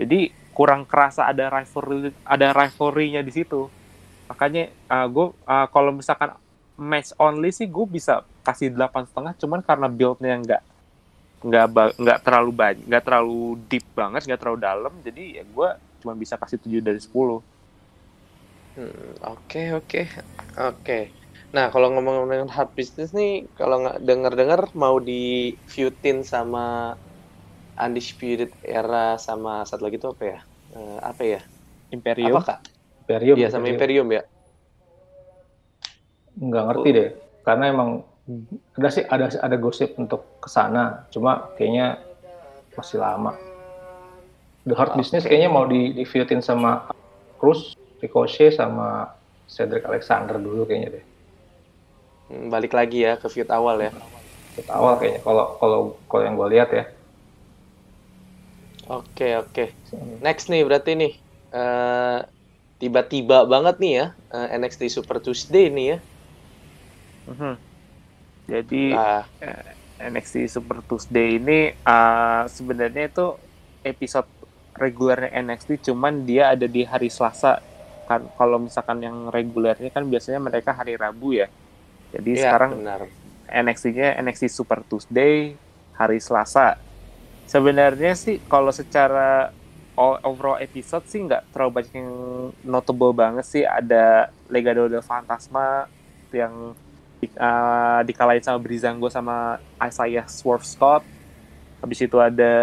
Jadi 0.00 0.32
kurang 0.56 0.88
kerasa 0.88 1.28
ada 1.28 1.52
rivalry 1.52 2.16
ada 2.24 2.46
rivalry-nya 2.56 3.20
di 3.20 3.32
situ. 3.36 3.68
Makanya 4.32 4.72
uh, 4.88 5.06
gue 5.06 5.26
uh, 5.44 5.66
kalau 5.68 5.92
misalkan 5.92 6.32
match 6.80 7.12
only 7.20 7.52
sih 7.52 7.68
gue 7.68 7.86
bisa 7.88 8.24
kasih 8.44 8.72
delapan 8.72 9.04
setengah 9.08 9.32
cuman 9.36 9.60
karena 9.64 9.88
build-nya 9.88 10.34
nggak 10.44 10.62
nggak 11.46 11.66
nggak 12.00 12.18
terlalu 12.24 12.50
banyak 12.52 12.84
nggak 12.88 13.04
terlalu 13.04 13.60
deep 13.68 13.84
banget 13.92 14.24
nggak 14.24 14.40
terlalu 14.40 14.58
dalam 14.60 14.92
jadi 15.04 15.22
ya 15.40 15.44
gue 15.44 15.68
cuma 16.04 16.12
bisa 16.16 16.36
kasih 16.40 16.60
7 16.60 16.80
dari 16.84 17.00
10 17.00 17.12
Hmm, 18.76 19.16
Oke, 19.24 19.72
oke, 19.72 20.04
oke. 20.60 20.98
Nah, 21.56 21.72
kalau 21.72 21.88
ngomong-ngomong 21.96 22.52
hard 22.52 22.76
business 22.76 23.16
nih, 23.16 23.48
kalau 23.56 23.80
nggak 23.80 24.04
denger-dengar 24.04 24.60
mau 24.76 25.00
di 25.00 25.56
feudin 25.64 26.20
sama 26.20 26.92
Undisputed 27.80 28.52
Era 28.60 29.16
sama 29.16 29.64
satu 29.64 29.88
lagi 29.88 29.96
tuh 29.96 30.12
apa 30.12 30.24
ya? 30.24 30.38
Eh, 30.76 30.98
apa 31.00 31.22
ya? 31.24 31.40
Imperium 31.88 32.36
Apa 32.36 32.44
kak? 32.44 32.60
Imperium 33.04 33.36
Iya 33.40 33.48
sama 33.48 33.66
Imperium 33.72 34.08
ya. 34.12 34.22
nggak 36.36 36.64
ngerti 36.68 36.88
deh 36.92 37.08
karena 37.40 37.64
emang 37.72 37.90
ada 38.76 38.88
sih 38.92 39.04
ada 39.08 39.32
ada 39.40 39.56
gosip 39.56 39.96
untuk 39.96 40.36
ke 40.36 40.48
sana 40.52 41.08
cuma 41.08 41.56
kayaknya 41.56 41.96
masih 42.76 43.00
lama 43.00 43.32
The 44.68 44.74
Hard 44.76 45.00
Business 45.00 45.24
kayaknya 45.24 45.48
mau 45.48 45.64
di 45.64 45.96
di 45.96 46.04
feudin 46.04 46.44
sama 46.44 46.92
Cruz 47.40 47.72
Ricochet 48.02 48.60
sama 48.60 49.08
Cedric 49.48 49.88
Alexander 49.88 50.36
dulu 50.36 50.68
kayaknya 50.68 51.00
deh 51.00 51.04
Balik 52.30 52.72
lagi 52.74 53.06
ya 53.06 53.14
ke 53.16 53.26
feud 53.30 53.48
awal 53.50 53.78
ya. 53.78 53.92
Feud 54.58 54.68
awal 54.70 54.98
kayaknya 54.98 55.20
kalau 55.22 55.44
kalau 55.62 55.78
kalau 56.10 56.22
yang 56.26 56.34
gue 56.34 56.48
lihat 56.58 56.70
ya. 56.74 56.84
Oke, 58.86 59.34
oke. 59.38 59.64
Next 60.22 60.46
nih 60.46 60.62
berarti 60.62 60.94
nih 60.94 61.12
eh, 61.50 62.18
tiba-tiba 62.78 63.46
banget 63.46 63.76
nih 63.82 63.92
ya 63.98 64.06
eh, 64.34 64.58
NXT 64.58 64.90
Super 64.90 65.18
Tuesday 65.18 65.70
nih 65.70 65.86
ya. 65.94 65.98
Mhm. 67.26 67.54
Jadi 68.46 68.82
Ah, 68.94 69.26
NXT 69.98 70.46
Super 70.46 70.84
Tuesday 70.84 71.40
ini 71.40 71.72
uh, 71.82 72.44
sebenarnya 72.46 73.08
itu 73.08 73.26
episode 73.82 74.28
regulernya 74.76 75.32
NXT 75.40 75.88
cuman 75.90 76.28
dia 76.28 76.52
ada 76.52 76.68
di 76.68 76.84
hari 76.84 77.08
Selasa 77.08 77.64
kan 78.06 78.22
kalau 78.38 78.60
misalkan 78.62 79.02
yang 79.02 79.32
regulernya 79.32 79.90
kan 79.90 80.04
biasanya 80.06 80.38
mereka 80.38 80.76
hari 80.76 80.94
Rabu 80.94 81.34
ya 81.34 81.48
jadi 82.14 82.30
iya, 82.34 82.42
sekarang 82.46 82.70
benar. 82.82 83.00
NXT-nya 83.46 84.18
NXT 84.22 84.50
Super 84.50 84.82
Tuesday 84.86 85.54
hari 85.94 86.18
Selasa. 86.18 86.78
Sebenarnya 87.46 88.18
sih 88.18 88.42
kalau 88.50 88.74
secara 88.74 89.54
all- 89.94 90.20
overall 90.26 90.58
episode 90.58 91.06
sih 91.06 91.22
nggak 91.22 91.54
terlalu 91.54 91.82
banyak 91.82 91.94
yang 91.94 92.12
notable 92.66 93.14
banget 93.14 93.46
sih. 93.46 93.62
Ada 93.62 94.34
Legado 94.50 94.90
del 94.90 95.02
Fantasma 95.02 95.86
yang 96.34 96.74
di, 97.22 97.30
uh, 97.38 98.02
dikalahin 98.04 98.44
sama 98.44 98.58
Brizango 98.60 99.08
sama 99.08 99.56
Isaiah 99.80 100.26
Swerve 100.28 100.66
Scott 100.68 101.02
habis 101.80 102.00
itu 102.00 102.16
ada 102.18 102.54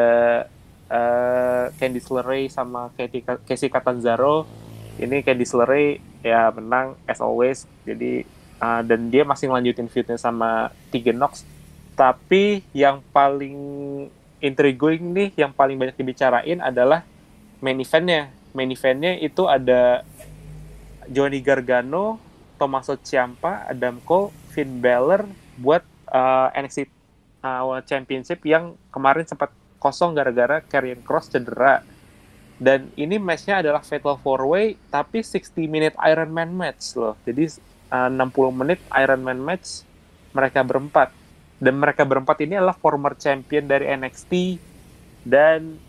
uh, 0.89 1.65
Candice 1.77 2.10
LeRae 2.10 2.49
sama 2.49 2.89
Katie- 2.97 3.23
Casey 3.45 3.69
Catanzaro. 3.69 4.45
Ini 4.99 5.25
Candice 5.25 5.53
LeRae 5.58 5.97
ya 6.21 6.49
menang 6.53 6.97
as 7.06 7.21
always. 7.21 7.65
Jadi 7.86 8.25
dan 8.86 9.12
dia 9.12 9.23
masih 9.28 9.49
ngelanjutin 9.49 9.89
feudnya 9.91 10.15
sama 10.15 10.71
Tegan 10.93 11.19
Nox 11.19 11.43
tapi 11.93 12.65
yang 12.73 13.06
paling 13.13 13.58
intriguing 14.41 15.13
nih 15.13 15.30
yang 15.38 15.54
paling 15.54 15.78
banyak 15.78 15.95
dibicarain 15.95 16.60
adalah 16.60 17.06
main 17.62 17.78
eventnya. 17.78 18.34
Main 18.54 18.69
eventnya 18.73 19.17
itu 19.21 19.45
ada 19.45 20.02
Johnny 21.10 21.39
Gargano 21.39 22.17
Tommaso 22.58 22.97
Ciampa 22.99 23.65
Adam 23.69 24.02
Cole 24.04 24.34
Finn 24.52 24.82
Balor 24.82 25.26
buat 25.58 25.86
uh, 26.10 26.49
NXT 26.54 26.89
uh, 27.45 27.82
Championship 27.86 28.41
yang 28.45 28.73
kemarin 28.89 29.26
sempat 29.26 29.54
kosong 29.78 30.17
gara-gara 30.17 30.60
Karrion 30.65 31.02
Cross 31.06 31.34
cedera. 31.34 31.86
Dan 32.58 32.93
ini 32.95 33.17
matchnya 33.17 33.60
adalah 33.60 33.82
Fatal 33.82 34.15
4 34.17 34.23
Way 34.23 34.67
tapi 34.89 35.26
60 35.26 35.67
minute 35.67 35.95
Iron 36.10 36.32
Man 36.32 36.54
match 36.54 36.95
loh. 36.95 37.17
Jadi 37.26 37.60
uh, 37.93 38.10
60 38.12 38.51
menit 38.60 38.79
Iron 39.01 39.21
Man 39.27 39.39
match 39.47 39.86
mereka 40.38 40.62
berempat 40.69 41.10
dan 41.63 41.75
mereka 41.84 42.03
berempat 42.12 42.38
ini 42.45 42.53
adalah 42.60 42.77
former 42.84 43.13
champion 43.23 43.65
dari 43.71 43.86
NXT 43.89 44.34
dan 45.23 45.82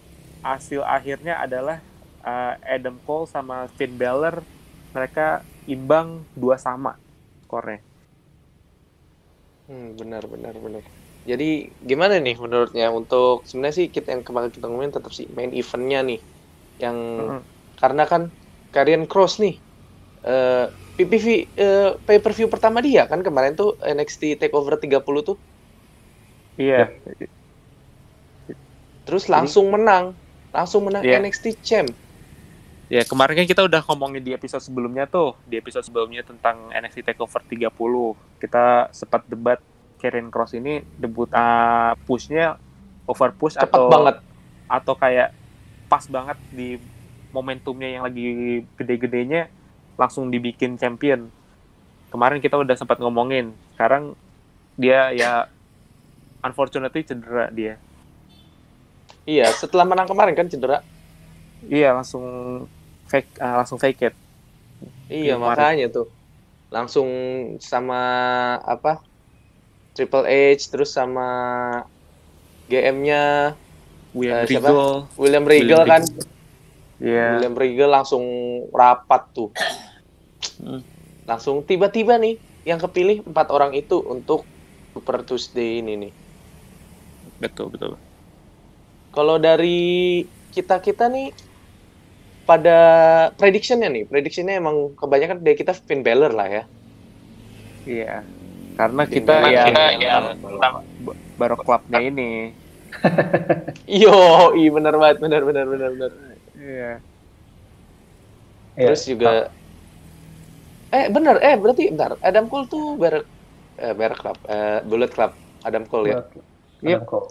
hasil 0.45 0.83
akhirnya 0.87 1.35
adalah 1.45 1.79
uh, 2.23 2.55
Adam 2.75 2.97
Cole 3.07 3.27
sama 3.31 3.57
Finn 3.77 3.97
Balor 4.03 4.47
mereka 4.95 5.47
imbang 5.67 6.29
dua 6.37 6.57
sama 6.61 6.93
skornya 7.45 7.81
Hmm, 9.69 9.97
benar, 10.01 10.23
benar, 10.33 10.55
benar. 10.65 10.83
Jadi 11.31 11.45
gimana 11.91 12.15
nih 12.25 12.37
menurutnya 12.45 12.85
untuk 12.99 13.49
sebenarnya 13.49 13.77
sih 13.81 13.87
kita 13.97 14.09
yang 14.15 14.23
kemarin 14.29 14.51
kita 14.55 14.65
ngomongin 14.69 14.95
tetap 14.97 15.13
sih 15.19 15.27
main 15.37 15.53
eventnya 15.61 15.99
nih 16.09 16.19
yang 16.85 16.99
Mhm. 17.17 17.41
karena 17.81 18.03
kan 18.13 18.23
Karrion 18.75 19.05
Cross 19.11 19.33
nih 19.43 19.55
eh 20.29 20.67
PPV 20.95 21.27
eh, 21.59 21.91
pay 22.07 22.19
per 22.23 22.31
view 22.31 22.47
pertama 22.47 22.79
dia 22.79 23.07
kan 23.11 23.19
kemarin 23.19 23.59
tuh 23.59 23.75
NXT 23.83 24.39
Takeover 24.39 24.79
30 24.79 25.03
tuh. 25.27 25.37
Iya. 26.55 26.95
Terus 29.05 29.27
langsung 29.27 29.75
menang. 29.75 30.15
Langsung 30.55 30.87
menang 30.87 31.03
Iya. 31.03 31.19
NXT 31.19 31.47
Champ. 31.67 31.91
Ya 32.87 33.03
kemarin 33.03 33.43
kan 33.43 33.47
kita 33.49 33.67
udah 33.67 33.83
ngomongin 33.91 34.23
di 34.23 34.37
episode 34.37 34.63
sebelumnya 34.63 35.09
tuh, 35.11 35.35
di 35.49 35.59
episode 35.59 35.83
sebelumnya 35.83 36.23
tentang 36.23 36.71
NXT 36.71 37.11
Takeover 37.11 37.43
30. 37.43 37.75
Kita 38.39 38.93
sempat 38.95 39.27
debat 39.27 39.59
Karen 39.99 40.29
Cross 40.31 40.55
ini 40.55 40.85
debut 41.01 41.27
uh, 41.33 41.97
pushnya 42.05 42.61
over 43.09 43.33
push 43.35 43.57
cepet 43.57 43.73
atau 43.73 43.89
banget. 43.89 44.17
atau 44.69 44.95
kayak 44.95 45.33
pas 45.89 46.05
banget 46.07 46.39
di 46.53 46.77
momentumnya 47.33 47.89
yang 47.89 48.03
lagi 48.05 48.63
gede-gedenya 48.77 49.49
langsung 49.95 50.29
dibikin 50.29 50.75
champion. 50.75 51.31
Kemarin 52.09 52.39
kita 52.39 52.55
udah 52.55 52.75
sempat 52.75 52.99
ngomongin. 52.99 53.51
Sekarang 53.73 54.15
dia 54.75 55.11
ya 55.11 55.47
unfortunately 56.41 57.03
cedera 57.03 57.49
dia. 57.49 57.75
iya 59.25 59.49
setelah 59.49 59.83
menang 59.83 60.05
kemarin 60.05 60.35
kan 60.35 60.45
cedera 60.45 60.85
Iya 61.65 61.97
langsung 61.97 62.21
fake 63.07 63.41
uh, 63.41 63.57
langsung 63.57 63.79
fake 63.79 64.01
it. 64.03 64.15
iya 65.09 65.33
Kemarin. 65.35 65.57
makanya 65.57 65.87
tuh 65.89 66.07
langsung 66.69 67.09
sama 67.57 68.01
apa 68.61 69.01
Triple 69.93 70.27
H 70.27 70.69
terus 70.69 70.91
sama 70.91 71.25
GM-nya 72.67 73.55
William 74.13 74.43
Eh, 74.43 74.49
siapa? 74.51 74.69
Regal. 74.69 74.91
William 75.17 75.45
Regal 75.45 75.65
William 75.81 75.89
kan 75.89 76.03
Iya. 77.01 77.27
William 77.39 77.55
Regal 77.55 77.91
langsung 77.91 78.25
rapat 78.71 79.23
tuh 79.33 79.49
Hmm. 80.57 80.83
langsung 81.25 81.63
tiba-tiba 81.63 82.15
nih 82.17 82.37
yang 82.63 82.79
kepilih 82.79 83.25
empat 83.25 83.49
orang 83.49 83.73
itu 83.73 83.99
untuk 84.01 84.45
Super 84.93 85.23
Tuesday 85.23 85.81
ini 85.81 85.93
nih 85.99 86.13
Betul 87.41 87.73
betul. 87.73 87.99
kalau 89.11 89.37
dari 89.37 90.23
kita 90.51 90.79
kita 90.79 91.11
nih 91.11 91.35
pada 92.45 92.79
predictionnya 93.35 93.89
nih 93.89 94.05
predictionnya 94.05 94.61
emang 94.61 94.93
kebanyakan 94.95 95.41
dari 95.41 95.57
kita 95.57 95.73
Finn 95.75 96.05
Balor 96.05 96.31
lah 96.31 96.49
ya 96.49 96.65
Iya. 97.85 98.25
Karena 98.75 99.03
Finn 99.05 99.15
kita 99.21 99.35
Balor. 99.35 99.51
ya 99.51 99.65
Kita 99.65 99.85
yang 99.99 100.25
baru 101.35 101.57
klubnya 101.59 102.01
ini. 102.01 102.55
yo 103.91 104.15
i 104.55 104.71
bener 104.71 104.95
banget 104.95 105.19
bener 105.19 105.43
bener 105.43 105.67
bener 105.67 105.91
bener 105.91 106.13
Iya. 106.55 106.93
Iya. 108.75 108.87
terus 108.87 109.03
juga 109.05 109.51
eh 110.95 111.07
bener 111.11 111.37
eh 111.43 111.55
berarti 111.59 111.91
bentar 111.91 112.15
Adam 112.23 112.47
Cole 112.47 112.67
tuh 112.71 112.85
Bear 113.01 113.15
eh, 113.83 113.95
Bear 113.99 114.13
Club 114.15 114.39
eh, 114.47 114.79
Bullet 114.87 115.11
Club 115.11 115.31
Adam 115.67 115.85
Cole 115.91 116.07
ya 116.15 116.19
Iya. 116.85 117.01
Adam 117.01 117.07
Cole. 117.09 117.27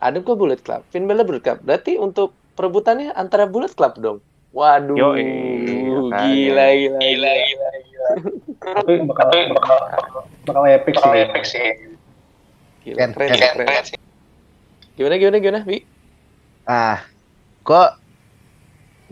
Adam 0.00 0.22
Cole 0.26 0.38
Bullet 0.40 0.60
Club 0.64 0.82
Finn 0.90 1.04
Balor 1.06 1.24
Bullet 1.28 1.44
Club 1.44 1.58
berarti 1.62 1.92
untuk 2.00 2.34
perebutannya 2.56 3.12
antara 3.14 3.44
Bullet 3.46 3.72
Club 3.76 3.92
dong 4.00 4.18
waduh 4.50 4.98
Yoi, 4.98 5.22
makanya. 6.10 6.26
gila 6.26 6.66
gila 6.74 7.32
gila 7.38 7.70
gila 7.86 8.10
Tapi 8.60 8.92
bakal 9.06 9.28
bakal 9.54 9.78
bakal 10.46 10.62
epic 10.68 10.94
sih. 10.98 11.10
epic 11.22 11.44
sih. 11.46 11.68
Gila, 12.80 12.96
Ken, 12.96 13.10
keren, 13.12 13.28
Ken, 13.36 13.50
keren. 13.54 13.68
Gimana 14.96 15.14
gimana 15.20 15.38
gimana, 15.40 15.60
Bi? 15.68 15.78
Ah, 16.68 16.98
kok 17.64 17.88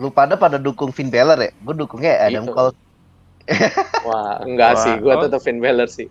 lu 0.01 0.09
pada 0.12 0.37
pada 0.40 0.57
dukung 0.61 0.92
Finn 0.92 1.09
Balor 1.12 1.38
ya? 1.48 1.51
Gue 1.64 1.74
dukungnya 1.77 2.16
Adam 2.22 2.44
Gitu. 2.44 2.53
Cole. 2.55 2.72
Wah, 4.04 4.44
enggak 4.44 4.72
Wah, 4.74 4.82
sih, 4.84 4.92
gua 5.00 5.14
oh. 5.16 5.22
tetap 5.24 5.40
Finn 5.40 5.58
Balor 5.58 5.88
sih. 5.88 6.08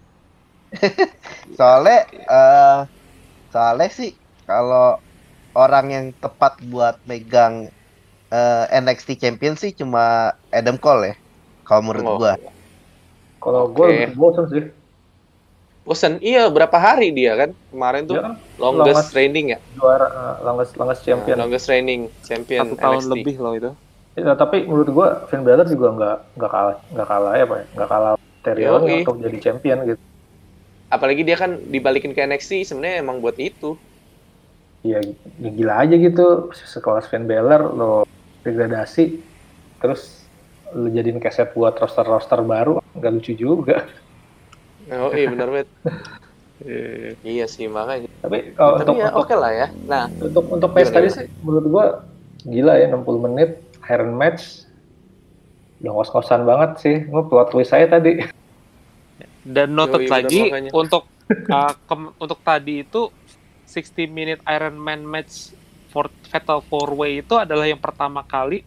Soalnya 1.54 2.00
eh 2.12 2.80
soalnya 3.50 3.89
sih 3.89 4.12
kalau 4.43 5.00
orang 5.54 5.86
yang 5.88 6.06
tepat 6.13 6.60
buat 6.65 7.00
megang 7.04 7.71
eh, 8.28 8.65
NXT 8.73 9.17
Champion 9.17 9.56
sih 9.56 9.71
cuma 9.71 10.34
Adam 10.52 10.76
Cole 10.76 11.13
ya. 11.13 11.15
Kalau 11.63 11.82
menurut 11.84 12.06
Oh. 12.06 12.17
gua. 12.17 12.34
Kalau 13.38 13.62
Oke. 13.69 13.76
gue 13.78 14.12
bosen 14.13 14.45
sih. 14.50 14.63
Bosen, 15.82 16.19
iya 16.19 16.52
berapa 16.52 16.76
hari 16.76 17.15
dia 17.15 17.32
kan? 17.38 17.50
Kemarin 17.71 18.04
tuh 18.04 18.19
kan 18.19 18.36
longest 18.60 18.91
longest- 19.08 19.15
reigning 19.15 19.56
ya? 19.56 19.60
juara 19.71 20.04
uh, 20.10 20.36
longest 20.43 20.76
longest 20.76 21.02
champion. 21.08 21.39
Nah, 21.39 21.47
longest 21.47 21.71
reigning 21.71 22.12
champion 22.28 22.67
Satu 22.67 22.76
tahun 22.76 23.00
NXT. 23.00 23.12
lebih 23.15 23.36
loh 23.39 23.54
itu. 23.56 23.71
Ya, 24.18 24.34
tapi 24.34 24.66
menurut 24.66 24.90
gue 24.90 25.08
Finn 25.30 25.46
Balor 25.46 25.70
juga 25.70 25.88
nggak 25.94 26.18
nggak 26.42 26.52
kalah 26.52 26.78
nggak 26.90 27.08
kalah 27.08 27.34
ya 27.38 27.46
pak 27.46 27.58
ya 27.62 27.66
nggak 27.78 27.90
kalah 27.94 28.14
Terion 28.42 28.82
Yoi. 28.82 29.06
untuk 29.06 29.16
jadi 29.22 29.38
champion 29.38 29.78
gitu. 29.86 30.02
Apalagi 30.90 31.22
dia 31.22 31.38
kan 31.38 31.62
dibalikin 31.70 32.18
ke 32.18 32.26
NXT 32.26 32.66
sebenarnya 32.66 33.06
emang 33.06 33.22
buat 33.22 33.38
itu. 33.38 33.78
Ya, 34.82 35.06
ya 35.38 35.50
gila 35.54 35.86
aja 35.86 35.96
gitu 36.02 36.50
sekelas 36.50 37.06
Finn 37.14 37.30
Balor 37.30 37.62
lo 37.78 37.92
degradasi 38.42 39.22
terus 39.78 40.26
lo 40.74 40.90
jadiin 40.90 41.22
keset 41.22 41.54
buat 41.54 41.78
roster-roster 41.78 42.42
baru 42.42 42.82
nggak 42.98 43.14
lucu 43.22 43.38
juga. 43.38 43.86
Oh 44.90 45.14
iya 45.14 45.30
benar 45.30 45.48
banget. 45.54 45.70
Iya. 46.58 47.14
iya 47.22 47.46
sih 47.46 47.70
makanya. 47.70 48.10
Tapi 48.18 48.58
kalau 48.58 48.82
Tapi 48.82 48.90
untuk 48.90 48.96
ya 48.98 49.14
untuk 49.14 49.30
oke 49.30 49.36
lah 49.38 49.52
ya. 49.54 49.68
Nah, 49.86 50.10
untuk 50.10 50.46
untuk 50.50 50.74
match 50.74 50.90
tadi 50.90 51.08
sih 51.14 51.30
menurut 51.46 51.66
gua 51.70 51.86
gila 52.42 52.74
ya 52.82 52.90
60 52.90 53.26
menit 53.30 53.62
Iron 53.91 54.13
match 54.15 54.67
udah 55.78 55.91
ngos-ngosan 55.93 56.41
banget 56.43 56.71
sih. 56.82 56.95
Gue 57.06 57.23
plot 57.28 57.54
twist 57.54 57.71
saya 57.71 57.86
tadi. 57.88 58.23
Dan 59.47 59.78
noted 59.78 60.04
Yoi, 60.06 60.12
lagi 60.12 60.41
makanya. 60.47 60.71
untuk 60.76 61.08
uh, 61.30 61.73
untuk 62.19 62.39
tadi 62.43 62.84
itu 62.84 63.08
60 63.67 64.08
minute 64.12 64.41
Iron 64.47 64.76
Man 64.76 65.08
match 65.08 65.56
for 65.91 66.12
Fatal 66.28 66.60
Four 66.63 66.95
Way 66.95 67.23
itu 67.23 67.36
adalah 67.39 67.67
yang 67.67 67.80
pertama 67.80 68.23
kali 68.23 68.63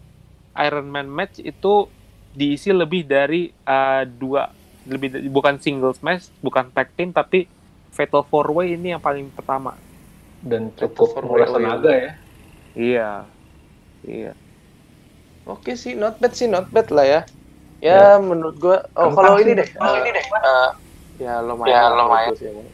Iron 0.57 0.89
Man 0.89 1.09
match 1.09 1.41
itu 1.41 1.89
diisi 2.31 2.71
lebih 2.71 3.05
dari 3.05 3.51
uh, 3.51 4.07
dua 4.07 4.49
lebih 4.89 5.09
dari- 5.13 5.29
bukan 5.29 5.61
singles 5.61 6.01
match, 6.01 6.33
bukan 6.41 6.73
tag 6.73 6.93
team 6.97 7.13
tapi 7.13 7.45
Fatal 7.93 8.25
Four 8.25 8.49
Way 8.55 8.81
ini 8.81 8.97
yang 8.97 9.03
paling 9.03 9.29
pertama. 9.35 9.77
Dan 10.41 10.73
cukup 10.73 11.13
for 11.13 11.23
menguras 11.27 11.53
real, 11.53 11.57
tenaga 11.61 11.93
ya. 11.93 12.13
Iya. 12.73 13.11
Iya. 14.01 14.33
Oke 15.49 15.73
sih, 15.77 15.93
not 15.97 16.21
bad 16.21 16.33
sih, 16.37 16.49
not 16.49 16.67
bad 16.75 16.89
lah 16.93 17.07
ya. 17.07 17.21
Ya, 17.81 18.21
menurut 18.21 18.55
gua, 18.61 18.77
oh 18.93 19.09
kalau 19.17 19.41
ini 19.41 19.57
deh, 19.57 19.69
kalau 19.73 19.95
ini 20.05 20.11
deh, 20.13 20.27
eh, 20.29 20.69
ya 21.25 21.41
lumayan, 21.41 21.73
Ya, 21.73 21.89
lah 21.89 21.97
lumayan. 21.97 22.33
sih 22.37 22.47
emang. 22.53 22.69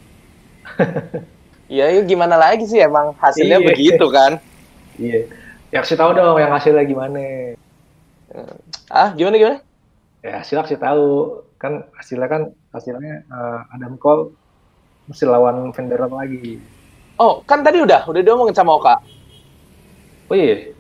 ya, 1.70 1.87
ya 1.94 2.00
gimana 2.07 2.37
lagi 2.38 2.64
sih 2.66 2.79
emang 2.83 3.14
hasilnya 3.22 3.59
Iya. 3.62 3.68
begitu 3.70 4.07
kan? 4.11 4.33
Iya. 4.98 5.18
Ya 5.72 5.79
kasih 5.83 5.98
tahu 6.00 6.11
dong 6.18 6.37
yang 6.42 6.52
hasilnya 6.57 6.85
gimana. 6.87 7.20
Ah, 8.90 9.14
gimana 9.18 9.37
gimana? 9.38 9.59
Ya 10.26 10.42
hasilnya 10.42 10.62
kasih 10.66 10.81
tahu. 10.83 11.07
Kan 11.62 11.72
hasilnya 11.98 12.29
kan 12.35 12.42
hasilnya 12.74 13.12
eh, 13.37 13.59
Adam 13.74 13.94
Cole 14.02 14.22
mesti 15.09 15.24
lawan 15.26 15.57
Balor 15.72 16.11
lagi. 16.12 16.61
Oh, 17.16 17.40
kan 17.48 17.64
tadi 17.64 17.81
udah, 17.81 18.05
udah 18.11 18.20
diomongin 18.20 18.52
sama 18.57 18.76
Oka. 18.76 18.94
Oh 20.31 20.35
iya. 20.37 20.76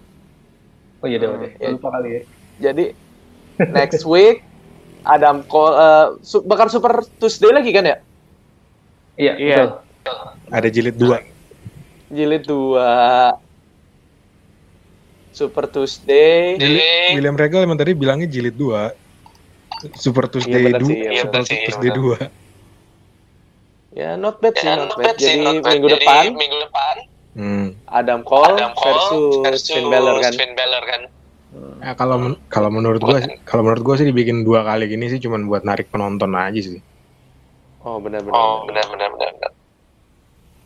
Oh 1.06 1.08
iya 1.08 1.22
deh, 1.22 1.30
Hmm, 1.30 1.38
deh. 1.46 1.50
iya. 1.62 1.70
Lupa 1.70 1.88
kali 1.94 2.08
ya. 2.10 2.22
Jadi 2.58 2.84
next 3.78 4.02
week 4.02 4.42
Adam 5.06 5.46
Cole 5.46 5.78
eh, 5.78 6.06
su- 6.26 6.42
bakal 6.42 6.66
Super 6.66 6.98
Tuesday 7.22 7.54
lagi 7.54 7.70
kan 7.70 7.86
ya? 7.86 7.96
Iya, 9.14 9.32
Iya. 9.38 9.62
betul. 9.62 9.70
Ada 10.50 10.68
jilid 10.74 10.98
dua. 10.98 11.22
Jilid 12.10 12.42
2 12.42 12.90
Super 15.30 15.70
Tuesday. 15.70 16.58
William 17.14 17.38
Regal 17.38 17.62
emang 17.62 17.78
tadi 17.78 17.94
bilangnya 17.94 18.26
jilid 18.26 18.58
dua. 18.58 18.90
Super 19.94 20.26
Tuesday 20.26 20.74
bener 20.74 20.82
dua, 20.82 20.90
sih, 20.90 20.98
iya 21.06 21.22
Super 21.22 21.40
sih, 21.46 21.54
iya 21.54 21.66
Tuesday 21.70 21.90
dua. 21.94 22.18
Ya, 23.94 24.10
not 24.18 24.42
bad 24.42 24.54
sih, 24.58 24.66
not, 24.74 24.90
bad. 24.98 25.14
Jadi 25.14 25.62
minggu 25.62 25.86
depan 25.86 26.24
Hmm. 27.36 27.65
Adam 27.86 28.20
Cole, 28.26 28.58
versus, 28.82 29.62
Finn 29.70 29.86
Balor 29.86 30.18
kan. 30.18 31.02
Ya, 31.80 31.92
kalau 31.94 32.16
men- 32.18 32.40
kalau 32.50 32.68
menurut 32.68 32.98
gua 32.98 33.22
sih- 33.22 33.38
kalau 33.46 33.62
menurut 33.62 33.82
gua 33.86 33.94
sih 33.94 34.06
dibikin 34.10 34.42
dua 34.42 34.66
kali 34.66 34.90
gini 34.90 35.06
sih 35.06 35.22
cuman 35.22 35.46
buat 35.46 35.62
narik 35.62 35.88
penonton 35.94 36.34
aja 36.34 36.58
sih. 36.58 36.82
Oh, 37.86 38.02
benar-benar. 38.02 38.90
benar 38.90 39.10
benar. 39.14 39.50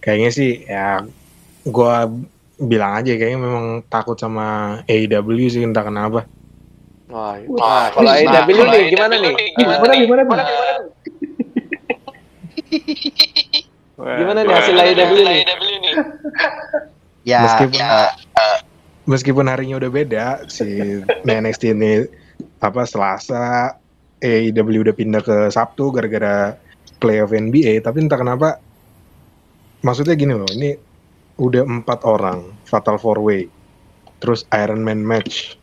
Kayaknya 0.00 0.30
sih 0.32 0.64
ya 0.64 1.04
gua 1.68 2.08
bilang 2.56 3.04
aja 3.04 3.12
kayaknya 3.12 3.40
memang 3.40 3.66
takut 3.92 4.16
sama 4.16 4.80
AEW 4.88 5.48
sih 5.52 5.60
entah 5.60 5.84
kenapa. 5.84 6.24
Wah, 7.10 7.36
Wah, 7.52 7.90
kalau 7.92 8.08
nah, 8.08 8.48
AEW 8.48 8.58
nih 8.64 8.82
gimana 8.88 9.14
nih? 9.20 9.34
Gimana, 9.52 9.92
gimana, 10.00 10.22
gimana? 10.24 10.44
Gimana 14.00 14.38
nih 14.46 14.54
hasil 14.56 14.76
AEW 14.80 15.12
nih? 15.20 15.44
Ya, 17.20 17.44
Meskipun 17.44 17.76
ya, 17.76 18.16
meskipun 19.04 19.46
harinya 19.50 19.76
udah 19.82 19.90
beda 19.90 20.24
si 20.46 21.02
NXT 21.26 21.76
ini 21.76 22.06
apa 22.62 22.86
Selasa 22.86 23.76
AEW 24.20 24.84
udah 24.84 24.94
pindah 24.94 25.22
ke 25.24 25.36
Sabtu 25.50 25.90
gara-gara 25.90 26.54
playoff 27.00 27.32
NBA 27.32 27.80
tapi 27.80 28.04
entah 28.04 28.20
kenapa 28.20 28.60
maksudnya 29.80 30.14
gini 30.14 30.36
loh 30.36 30.48
ini 30.52 30.76
udah 31.40 31.64
empat 31.64 32.04
orang 32.04 32.52
Fatal 32.68 33.00
Four 33.00 33.18
Way 33.24 33.48
terus 34.20 34.44
Iron 34.52 34.84
Man 34.84 35.00
match. 35.00 35.56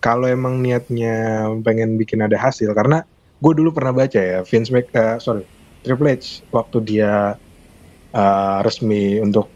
Kalau 0.00 0.28
emang 0.28 0.60
niatnya 0.60 1.48
pengen 1.64 1.96
bikin 2.00 2.24
ada 2.24 2.36
hasil 2.36 2.72
karena 2.72 3.04
gue 3.40 3.52
dulu 3.52 3.72
pernah 3.76 3.92
baca 3.92 4.20
ya 4.20 4.40
Vince 4.44 4.72
Mc 4.72 4.88
eh, 4.96 5.16
sorry 5.20 5.44
Triple 5.84 6.16
H 6.16 6.48
waktu 6.48 6.78
dia 6.84 7.36
eh, 8.12 8.58
resmi 8.64 9.20
untuk 9.20 9.52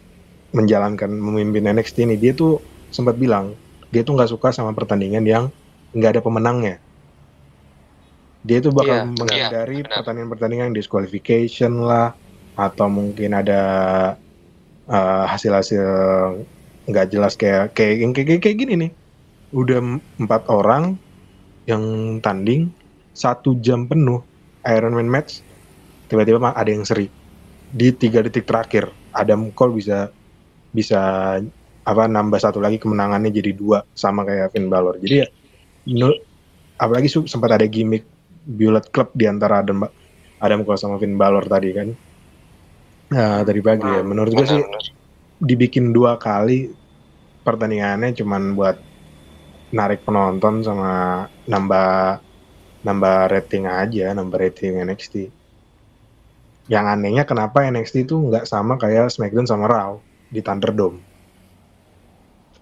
menjalankan 0.53 1.13
memimpin 1.13 1.69
NXT 1.69 2.09
ini 2.09 2.17
dia 2.17 2.33
tuh 2.33 2.61
sempat 2.89 3.21
bilang 3.21 3.53
dia 3.93 4.05
tuh 4.05 4.17
nggak 4.17 4.33
suka 4.33 4.49
sama 4.53 4.73
pertandingan 4.73 5.25
yang 5.25 5.45
nggak 5.93 6.19
ada 6.19 6.23
pemenangnya. 6.25 6.77
Dia 8.45 8.65
tuh 8.65 8.73
bakal 8.73 9.05
Iya, 9.05 9.17
menghindari 9.17 9.79
pertandingan-pertandingan 9.85 10.73
disqualification 10.77 11.85
lah 11.85 12.13
atau 12.57 12.87
mungkin 12.89 13.37
ada 13.37 13.61
eh, 14.89 15.25
hasil-hasil 15.29 15.85
nggak 16.89 17.07
jelas 17.13 17.37
kayak 17.37 17.77
kayak 17.77 17.95
yang 18.01 18.13
kayak, 18.17 18.41
kayak, 18.41 18.57
gini 18.57 18.75
nih. 18.89 18.93
Udah 19.53 19.81
empat 20.21 20.49
orang 20.49 20.97
yang 21.69 22.17
tanding 22.25 22.73
satu 23.13 23.57
jam 23.61 23.89
penuh 23.89 24.25
Iron 24.65 24.97
Man 24.97 25.09
match 25.09 25.41
tiba-tiba 26.09 26.53
ada 26.53 26.69
yang 26.69 26.85
seri. 26.85 27.09
Di 27.69 27.93
tiga 27.93 28.25
detik 28.25 28.49
terakhir 28.49 28.89
Adam 29.13 29.53
Cole 29.53 29.77
bisa 29.77 30.09
bisa 30.73 31.01
apa 31.89 32.05
nambah 32.05 32.37
satu 32.37 32.61
lagi 32.61 32.77
kemenangannya 32.77 33.33
jadi 33.33 33.57
dua 33.57 33.81
sama 33.97 34.25
kayak 34.29 34.53
Finn 34.53 34.69
Balor. 34.69 35.01
Jadi 35.01 35.15
ya 35.25 35.27
menurut 35.89 36.21
apalagi 36.77 37.09
sempat 37.09 37.57
ada 37.57 37.65
gimmick 37.65 38.05
Bullet 38.45 38.89
Club 38.93 39.09
di 39.17 39.25
antara 39.25 39.65
Adam 39.65 39.89
Adam 40.39 40.61
Cole 40.63 40.81
sama 40.81 41.01
Finn 41.01 41.17
Balor 41.17 41.49
tadi 41.49 41.69
kan? 41.73 41.89
Nah 43.13 43.41
tadi 43.41 43.61
pagi 43.65 43.89
ya. 43.89 44.05
Menurut 44.05 44.33
gue 44.37 44.47
sih 44.47 44.63
dibikin 45.41 45.95
dua 45.97 46.21
kali 46.21 46.69
pertandingannya 47.47 48.13
cuman 48.13 48.53
buat 48.53 48.77
narik 49.73 50.05
penonton 50.05 50.65
sama 50.65 51.25
nambah 51.45 52.21
nambah 52.85 53.17
rating 53.33 53.69
aja 53.69 54.13
nambah 54.17 54.39
rating 54.41 54.81
NXT 54.81 55.29
yang 56.69 56.85
anehnya 56.89 57.25
kenapa 57.25 57.65
NXT 57.65 58.09
itu 58.09 58.17
nggak 58.17 58.45
sama 58.49 58.77
kayak 58.77 59.13
SmackDown 59.13 59.49
sama 59.49 59.69
Raw 59.69 60.01
di 60.29 60.41
Thunderdome. 60.45 60.99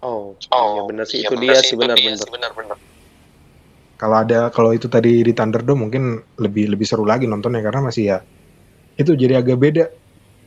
Oh, 0.05 0.37
iya 0.39 0.83
benar 0.87 1.05
sih 1.09 1.25
itu 1.25 1.35
dia 1.41 1.59
sih 1.65 1.75
benar-benar. 1.75 2.79
kalau 3.97 4.17
ada 4.21 4.53
kalau 4.53 4.77
itu 4.77 4.93
tadi 4.93 5.25
di 5.25 5.33
Thunderdome 5.33 5.89
mungkin 5.89 6.21
lebih 6.37 6.69
lebih 6.69 6.85
seru 6.85 7.09
lagi 7.09 7.25
nontonnya 7.25 7.65
karena 7.65 7.89
masih 7.89 8.05
ya 8.13 8.19
itu 8.97 9.13
jadi 9.13 9.41
agak 9.41 9.59
beda. 9.61 9.85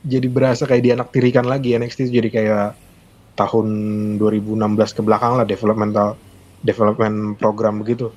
Jadi 0.00 0.26
berasa 0.32 0.64
kayak 0.64 0.80
dianaktirikan 0.80 1.44
lagi 1.44 1.76
NXT 1.76 2.08
itu 2.08 2.24
jadi 2.24 2.28
kayak 2.32 2.68
tahun 3.36 3.66
2016 4.16 4.96
ke 4.96 5.02
belakang 5.04 5.36
lah 5.36 5.44
developmental 5.44 6.16
development 6.64 7.36
program 7.36 7.84
begitu. 7.84 8.08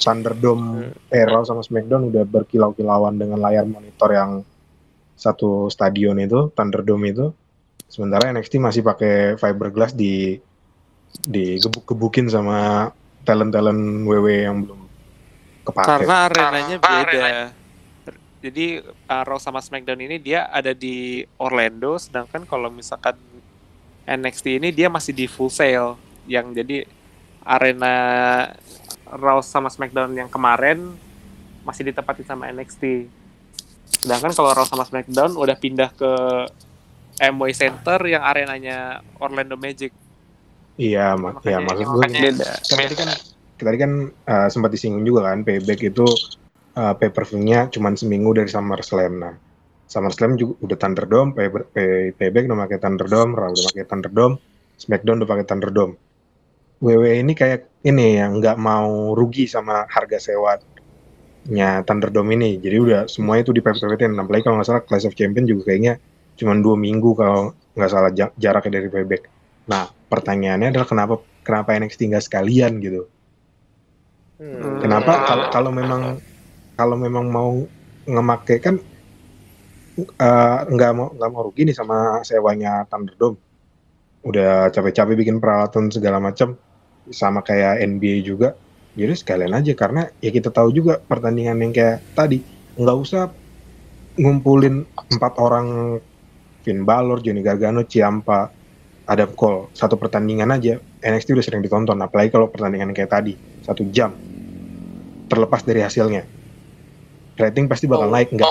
Thunderdome 0.00 0.96
eh, 1.12 1.26
Raw 1.28 1.44
sama 1.44 1.60
SmackDown 1.60 2.08
udah 2.08 2.24
berkilau-kilauan 2.24 3.20
dengan 3.20 3.42
layar 3.42 3.68
monitor 3.68 4.08
yang 4.14 4.30
satu 5.18 5.68
stadion 5.68 6.16
itu 6.16 6.48
Thunderdome 6.56 7.04
itu 7.12 7.26
sementara 7.90 8.30
NXT 8.30 8.62
masih 8.62 8.82
pakai 8.86 9.34
fiberglass 9.34 9.92
di 9.92 10.38
digebuk-gebukin 11.26 12.30
sama 12.30 12.88
talent-talent 13.26 14.06
WW 14.06 14.26
yang 14.46 14.62
belum 14.62 14.80
kepake. 15.66 15.86
Karena 15.90 16.14
arenanya 16.30 16.76
beda. 16.78 17.50
Jadi 18.40 18.80
uh, 18.80 19.22
Raw 19.26 19.36
sama 19.36 19.60
SmackDown 19.60 20.00
ini 20.00 20.16
dia 20.16 20.48
ada 20.48 20.72
di 20.72 21.20
Orlando, 21.36 22.00
sedangkan 22.00 22.48
kalau 22.48 22.72
misalkan 22.72 23.18
NXT 24.08 24.56
ini 24.56 24.72
dia 24.72 24.88
masih 24.88 25.12
di 25.12 25.28
Full 25.28 25.52
Sail, 25.52 26.00
yang 26.24 26.56
jadi 26.56 26.88
arena 27.44 27.94
Raw 29.04 29.44
sama 29.44 29.68
SmackDown 29.68 30.16
yang 30.16 30.32
kemarin 30.32 30.96
masih 31.68 31.92
ditempati 31.92 32.24
sama 32.24 32.48
NXT. 32.48 33.12
Sedangkan 34.00 34.32
kalau 34.32 34.56
Raw 34.56 34.64
sama 34.64 34.88
SmackDown 34.88 35.36
udah 35.36 35.56
pindah 35.60 35.92
ke 35.92 36.12
Amway 37.20 37.52
Center 37.52 38.00
yang 38.08 38.24
arenanya 38.24 39.04
Orlando 39.20 39.60
Magic. 39.60 39.92
Iya, 40.80 41.12
mak 41.20 41.44
ya 41.44 41.60
Makanya- 41.60 41.68
maksud 41.68 41.86
gue 41.92 42.02
Beda. 42.08 42.50
kan 42.56 42.76
tadi 42.80 42.94
kan 42.96 43.08
tadi 43.60 43.76
kan 43.76 43.92
uh, 44.08 44.48
sempat 44.48 44.72
disinggung 44.72 45.04
juga 45.04 45.28
kan 45.28 45.44
payback 45.44 45.84
itu 45.84 46.08
uh, 46.80 46.96
pay 46.96 47.12
per 47.12 47.28
view-nya 47.28 47.68
cuma 47.68 47.92
seminggu 47.92 48.32
dari 48.32 48.48
SummerSlam. 48.48 49.12
Nah, 49.20 49.34
SummerSlam 49.84 50.40
juga 50.40 50.56
udah 50.64 50.76
Thunderdome, 50.80 51.30
pay, 51.36 51.52
pay, 51.52 51.90
payback 52.16 52.48
udah 52.48 52.58
pakai 52.64 52.78
Thunderdome, 52.80 53.36
Raw 53.36 53.52
udah 53.52 53.64
pakai 53.68 53.84
Thunderdome, 53.84 54.34
SmackDown 54.80 55.20
udah 55.20 55.28
pakai 55.28 55.44
Thunderdome. 55.44 55.92
WWE 56.80 57.20
ini 57.20 57.36
kayak 57.36 57.68
ini 57.84 58.16
yang 58.16 58.40
nggak 58.40 58.56
mau 58.56 59.12
rugi 59.12 59.44
sama 59.44 59.84
harga 59.92 60.16
sewanya 60.16 61.84
Thunderdome 61.84 62.32
ini. 62.40 62.56
Jadi 62.56 62.76
udah 62.80 63.00
semuanya 63.04 63.44
itu 63.44 63.52
dipepet-pepetin. 63.52 64.16
Apalagi 64.16 64.48
kalau 64.48 64.56
nggak 64.56 64.68
salah 64.72 64.82
Clash 64.88 65.04
of 65.04 65.12
Champion 65.12 65.44
juga 65.44 65.68
kayaknya 65.68 66.00
cuma 66.40 66.56
dua 66.56 66.76
minggu 66.80 67.12
kalau 67.12 67.52
nggak 67.76 67.90
salah 67.92 68.10
ja- 68.16 68.34
jaraknya 68.40 68.80
dari 68.80 68.88
payback. 68.88 69.22
Nah, 69.68 69.84
pertanyaannya 70.08 70.72
adalah 70.72 70.88
kenapa 70.88 71.14
kenapa 71.44 71.76
NXT 71.76 72.08
nggak 72.10 72.24
sekalian 72.24 72.80
gitu? 72.80 73.04
Hmm. 74.40 74.80
Kenapa 74.80 75.12
kalau 75.28 75.44
kalau 75.52 75.70
memang 75.70 76.02
kalau 76.80 76.96
memang 76.96 77.28
mau 77.28 77.52
ngemake 78.08 78.56
kan 78.64 78.80
eh, 80.00 80.58
nggak 80.64 80.90
mau 80.96 81.08
nggak 81.12 81.30
mau 81.30 81.42
rugi 81.46 81.68
nih 81.68 81.76
sama 81.76 82.24
sewanya 82.24 82.88
Thunderdome. 82.88 83.36
Udah 84.24 84.68
capek-capek 84.72 85.16
bikin 85.16 85.36
peralatan 85.40 85.92
segala 85.92 86.20
macam 86.20 86.56
sama 87.12 87.40
kayak 87.44 87.84
NBA 87.84 88.16
juga. 88.24 88.48
Jadi 88.96 89.14
sekalian 89.14 89.54
aja 89.54 89.72
karena 89.76 90.08
ya 90.18 90.30
kita 90.34 90.50
tahu 90.50 90.74
juga 90.74 90.98
pertandingan 90.98 91.62
yang 91.62 91.72
kayak 91.72 92.02
tadi 92.16 92.42
nggak 92.80 92.98
usah 92.98 93.22
ngumpulin 94.18 94.84
empat 95.14 95.32
orang 95.38 95.66
Finn 96.60 96.84
Balor, 96.84 97.20
Johnny 97.20 97.40
Gargano, 97.40 97.82
Ciampa, 97.84 98.52
Adam 99.10 99.34
Cole 99.34 99.74
satu 99.74 99.98
pertandingan 99.98 100.54
aja 100.54 100.78
NXT 101.02 101.34
udah 101.34 101.42
sering 101.44 101.62
ditonton 101.66 101.98
apalagi 101.98 102.30
kalau 102.30 102.46
pertandingan 102.46 102.94
kayak 102.94 103.10
tadi 103.10 103.34
satu 103.66 103.82
jam 103.90 104.14
terlepas 105.26 105.66
dari 105.66 105.82
hasilnya 105.82 106.22
rating 107.34 107.66
pasti 107.66 107.90
bakal 107.90 108.06
Oh, 108.06 108.14
naik 108.14 108.30
nggak 108.30 108.50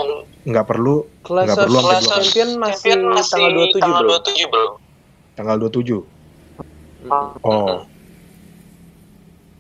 nggak 0.50 0.66
perlu 0.68 1.08
Nggak 1.24 1.56
of 1.56 1.64
perlu 1.64 1.78
sampai 1.80 1.88
Clash 1.88 2.04
dua 2.04 2.12
kali. 2.12 2.28
Champion 2.28 2.50
masih, 2.60 2.92
tanggal 3.32 3.52
27 4.12 4.52
bro. 4.52 4.68
tanggal 5.36 5.56
27 5.56 6.04
Mm-mm. 7.00 7.48
oh 7.48 7.80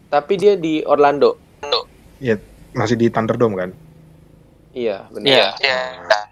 Tapi 0.09 0.33
dia 0.35 0.57
di 0.57 0.81
Orlando. 0.83 1.37
masih 2.69 2.95
di 2.97 3.07
Thunderdome 3.07 3.55
kan 3.55 3.69
Iya, 4.69 5.09
benar. 5.09 5.57
Iya. 5.57 6.28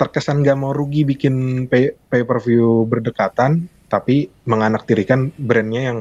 Terkesan 0.00 0.40
nggak 0.40 0.56
mau 0.56 0.72
rugi 0.72 1.04
bikin 1.04 1.68
pay, 1.68 1.92
pay 2.08 2.24
per 2.24 2.40
view 2.40 2.88
berdekatan 2.88 3.68
tapi 3.92 4.32
menganaktirikan 4.48 5.28
brandnya 5.36 5.92
yang 5.92 5.98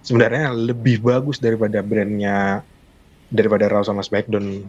sebenarnya 0.00 0.56
lebih 0.56 1.04
bagus 1.04 1.36
daripada 1.36 1.84
brandnya 1.84 2.64
daripada 3.28 3.68
Raw 3.68 3.84
sama 3.84 4.00
SmackDown 4.00 4.64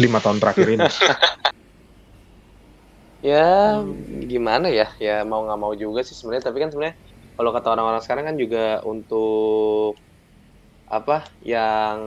lima 0.00 0.18
tahun 0.24 0.38
terakhir 0.40 0.66
ini 0.80 0.88
Ya, 3.18 3.82
gimana 4.30 4.70
ya? 4.70 4.94
Ya 5.02 5.26
mau 5.26 5.42
nggak 5.42 5.58
mau 5.58 5.74
juga 5.74 6.06
sih 6.06 6.14
sebenarnya. 6.14 6.46
Tapi 6.50 6.58
kan 6.62 6.70
sebenarnya 6.70 6.96
kalau 7.34 7.50
kata 7.50 7.68
orang-orang 7.74 8.02
sekarang 8.02 8.24
kan 8.30 8.36
juga 8.38 8.78
untuk 8.86 9.98
apa 10.88 11.26
yang 11.42 11.98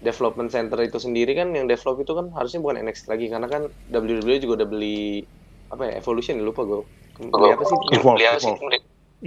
development 0.00 0.50
center 0.54 0.78
itu 0.80 0.98
sendiri 1.00 1.32
kan 1.36 1.52
yang 1.56 1.66
develop 1.68 2.00
itu 2.04 2.12
kan 2.18 2.26
harusnya 2.36 2.60
bukan 2.64 2.80
NXT 2.84 3.04
lagi 3.12 3.26
karena 3.32 3.46
kan 3.52 3.62
WWE 3.92 4.36
juga 4.42 4.64
udah 4.64 4.68
beli 4.72 5.24
apa 5.72 5.82
ya 5.88 5.92
Evolution 6.00 6.40
ya, 6.40 6.44
lupa 6.44 6.62
gue 6.68 6.80
beli 7.20 7.50
apa 7.52 7.64
sih 7.68 7.78
Evolve, 7.92 8.16
Beli 8.16 8.24
apa 8.26 8.40
sih? 8.40 8.54
Evolve. 8.56 8.80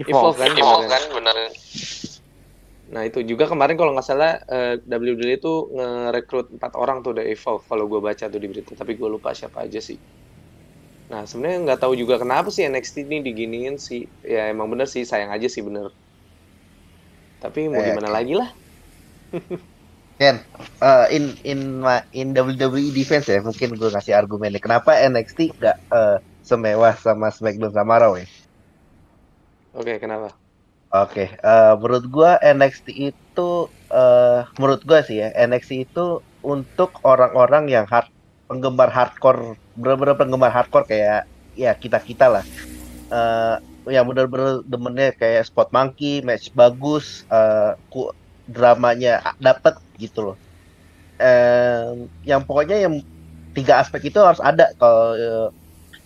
Evolve 0.09 0.37
kan 0.41 0.51
Evolve 0.57 0.87
kan 0.89 1.03
benar. 1.13 1.35
Nah 2.93 3.01
itu 3.09 3.19
juga 3.25 3.45
kemarin 3.51 3.75
kalau 3.79 3.91
nggak 3.95 4.07
salah 4.07 4.31
eh, 4.49 4.75
WWE 4.85 5.39
itu 5.39 5.53
ngerekrut 5.77 6.47
empat 6.57 6.73
orang 6.83 6.97
tuh 7.05 7.13
dari 7.17 7.33
Evolve 7.37 7.63
kalau 7.69 7.85
gue 7.91 7.99
baca 8.01 8.25
tuh 8.33 8.39
di 8.41 8.47
berita 8.51 8.73
tapi 8.75 8.97
gue 8.99 9.09
lupa 9.09 9.33
siapa 9.33 9.65
aja 9.65 9.79
sih. 9.81 9.97
Nah 11.11 11.21
sebenarnya 11.29 11.57
nggak 11.65 11.79
tahu 11.83 11.93
juga 12.01 12.15
kenapa 12.21 12.49
sih 12.49 12.65
NXT 12.65 12.95
ini 13.07 13.17
diginiin 13.27 13.75
sih. 13.77 14.01
Ya 14.25 14.49
emang 14.53 14.67
bener 14.73 14.87
sih 14.89 15.03
sayang 15.05 15.31
aja 15.35 15.47
sih 15.49 15.61
bener. 15.61 15.93
Tapi 17.43 17.69
mau 17.69 17.81
Eh, 17.81 17.85
gimana 17.85 18.09
lagi 18.09 18.33
lah. 18.39 18.49
Ken, 20.23 20.39
eh, 20.79 21.05
in 21.11 21.35
in 21.43 21.83
in 22.15 22.31
WWE 22.31 22.95
defense 22.95 23.27
ya, 23.27 23.43
mungkin 23.43 23.75
gue 23.75 23.89
ngasih 23.91 24.15
argumennya. 24.15 24.63
Kenapa 24.63 24.95
NXT 24.95 25.59
nggak 25.59 25.77
eh, 25.91 26.17
semewah 26.47 26.95
sama 26.95 27.27
SmackDown 27.27 27.75
sama 27.75 27.99
Raw 27.99 28.15
ya? 28.15 28.27
Oke 29.75 29.99
kenapa? 29.99 30.31
Oke, 30.93 31.25
eh, 31.33 31.73
menurut 31.81 32.05
gua 32.07 32.31
NXT 32.39 32.87
itu, 33.11 33.49
eh, 33.91 34.39
menurut 34.61 34.85
gua 34.87 35.01
sih 35.03 35.19
ya, 35.25 35.33
NXT 35.33 35.89
itu 35.89 36.21
untuk 36.45 37.01
orang-orang 37.03 37.67
yang 37.67 37.85
hard, 37.89 38.07
penggemar 38.47 38.93
hardcore, 38.93 39.57
bener-bener 39.75 40.15
penggemar 40.15 40.53
hardcore 40.53 40.85
kayak 40.85 41.25
ya 41.57 41.73
kita 41.73 41.97
kita 41.99 42.29
lah, 42.29 42.45
eh, 43.11 43.55
yang 43.91 44.05
bener-bener 44.05 44.61
demennya 44.69 45.11
kayak 45.17 45.49
spot 45.49 45.73
monkey, 45.75 46.21
match 46.21 46.53
bagus, 46.53 47.25
eh, 47.33 47.73
ku, 47.89 48.13
dramanya 48.45 49.33
dapet 49.41 49.73
gitu 50.05 50.19
loh. 50.27 50.35
Eh, 51.21 51.85
yang 52.29 52.41
pokoknya 52.47 52.75
yang 52.85 52.95
tiga 53.57 53.73
aspek 53.83 54.01
itu 54.09 54.19
harus 54.27 54.41
ada 54.49 54.65
kalau 54.81 55.03
eh, 55.17 55.47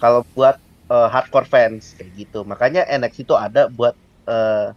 kalau 0.01 0.21
buat 0.35 0.55
eh, 0.93 1.07
hardcore 1.13 1.47
fans 1.53 1.83
kayak 1.97 2.11
gitu. 2.19 2.37
Makanya 2.51 2.81
NXT 2.89 3.23
itu 3.27 3.35
ada 3.37 3.61
buat 3.77 3.95
eh, 4.31 4.67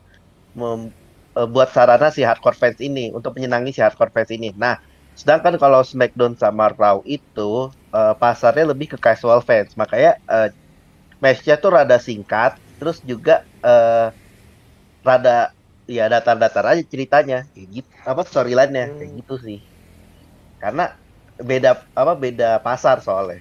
mem- 0.59 0.93
eh, 1.39 1.49
buat 1.55 1.69
sarana 1.77 2.09
si 2.17 2.21
hardcore 2.29 2.59
fans 2.61 2.79
ini 2.83 3.11
untuk 3.17 3.33
menyenangi 3.37 3.71
si 3.77 3.81
hardcore 3.85 4.13
fans 4.15 4.31
ini. 4.37 4.49
Nah, 4.57 4.77
sedangkan 5.19 5.55
kalau 5.63 5.81
SmackDown 5.87 6.35
sama 6.43 6.73
Raw 6.75 6.99
itu 7.07 7.51
eh, 7.97 8.15
pasarnya 8.23 8.65
lebih 8.73 8.87
ke 8.97 8.99
casual 9.01 9.41
fans. 9.49 9.73
Makanya 9.81 10.13
eh, 10.33 10.49
match-nya 11.23 11.57
tuh 11.63 11.71
rada 11.77 11.99
singkat, 12.03 12.53
terus 12.81 12.99
juga 13.05 13.43
eh, 13.67 14.09
rada 15.07 15.51
ya 15.99 16.05
datar-datar 16.13 16.65
aja 16.73 16.83
ceritanya, 16.93 17.37
kayak 17.53 17.69
gitu. 17.77 17.91
Apa 18.11 18.23
storyline-nya 18.31 18.85
kayak 18.97 19.11
Hmm. 19.13 19.19
gitu 19.21 19.35
sih. 19.47 19.59
Karena 20.63 20.85
beda 21.51 21.71
apa 22.01 22.13
beda 22.25 22.49
pasar 22.67 22.97
soalnya. 23.07 23.41